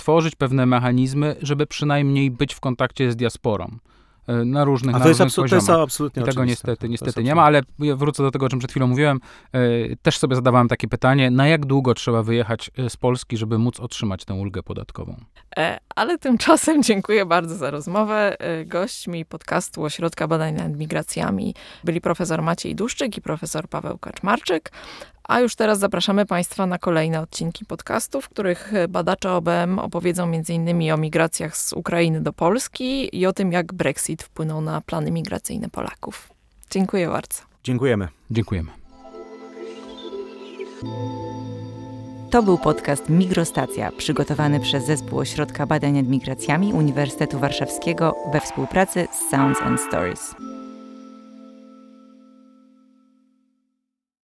tworzyć 0.00 0.36
pewne 0.36 0.66
mechanizmy, 0.66 1.36
żeby 1.42 1.66
przynajmniej 1.66 2.30
być 2.30 2.54
w 2.54 2.60
kontakcie 2.60 3.12
z 3.12 3.16
diasporą 3.16 3.78
e, 4.26 4.44
na 4.44 4.64
różnych, 4.64 4.96
A 4.96 4.98
na 4.98 5.02
to 5.02 5.08
jest, 5.08 5.20
różnych 5.20 5.50
to 5.50 5.56
jest 5.56 5.70
absolutnie 5.70 6.22
I 6.22 6.24
tego 6.24 6.40
oczywiste. 6.40 6.68
niestety, 6.70 6.88
niestety 6.88 7.24
nie 7.24 7.34
ma, 7.34 7.42
ale 7.42 7.62
ja 7.78 7.96
wrócę 7.96 8.22
do 8.22 8.30
tego, 8.30 8.46
o 8.46 8.48
czym 8.48 8.58
przed 8.58 8.70
chwilą 8.70 8.86
mówiłem. 8.86 9.20
E, 9.52 9.60
też 10.02 10.18
sobie 10.18 10.36
zadawałem 10.36 10.68
takie 10.68 10.88
pytanie, 10.88 11.30
na 11.30 11.48
jak 11.48 11.66
długo 11.66 11.94
trzeba 11.94 12.22
wyjechać 12.22 12.70
e, 12.78 12.90
z 12.90 12.96
Polski, 12.96 13.36
żeby 13.36 13.58
móc 13.58 13.80
otrzymać 13.80 14.24
tę 14.24 14.34
ulgę 14.34 14.62
podatkową? 14.62 15.16
E, 15.56 15.78
ale 15.96 16.18
tymczasem 16.18 16.82
dziękuję 16.88 17.26
bardzo 17.26 17.56
za 17.56 17.70
rozmowę. 17.70 18.40
E, 18.40 18.64
Gośćmi 18.64 19.24
podcastu 19.24 19.84
Ośrodka 19.84 20.28
Badań 20.28 20.54
nad 20.54 20.76
Migracjami 20.76 21.54
byli 21.84 22.00
profesor 22.00 22.42
Maciej 22.42 22.74
Duszczyk 22.74 23.16
i 23.16 23.22
profesor 23.22 23.68
Paweł 23.68 23.98
Kaczmarczyk. 23.98 24.72
A 25.24 25.40
już 25.40 25.54
teraz 25.54 25.78
zapraszamy 25.78 26.26
Państwa 26.26 26.66
na 26.66 26.78
kolejne 26.78 27.20
odcinki 27.20 27.64
podcastu, 27.64 28.20
w 28.20 28.28
których 28.28 28.72
badacze 28.88 29.32
OBM 29.32 29.78
opowiedzą 29.78 30.24
m.in. 30.24 30.92
o 30.92 30.96
migracjach 30.96 31.56
z 31.56 31.72
Ukrainy 31.72 32.20
do 32.20 32.32
Polski 32.32 33.18
i 33.18 33.26
o 33.26 33.32
tym, 33.32 33.52
jak 33.52 33.72
Brexit 33.72 34.22
wpłynął 34.22 34.60
na 34.60 34.80
plany 34.80 35.10
migracyjne 35.10 35.68
Polaków. 35.68 36.28
Dziękuję 36.70 37.08
bardzo. 37.08 37.42
Dziękujemy. 37.64 38.08
Dziękujemy. 38.30 38.70
To 42.30 42.42
był 42.42 42.58
podcast 42.58 43.08
Migrostacja, 43.08 43.92
przygotowany 43.92 44.60
przez 44.60 44.86
Zespół 44.86 45.18
Ośrodka 45.18 45.66
Badań 45.66 45.92
nad 45.92 46.06
Migracjami 46.06 46.72
Uniwersytetu 46.72 47.38
Warszawskiego 47.38 48.14
we 48.32 48.40
współpracy 48.40 49.08
z 49.12 49.30
Sounds 49.30 49.62
and 49.62 49.80
Stories. 49.80 50.34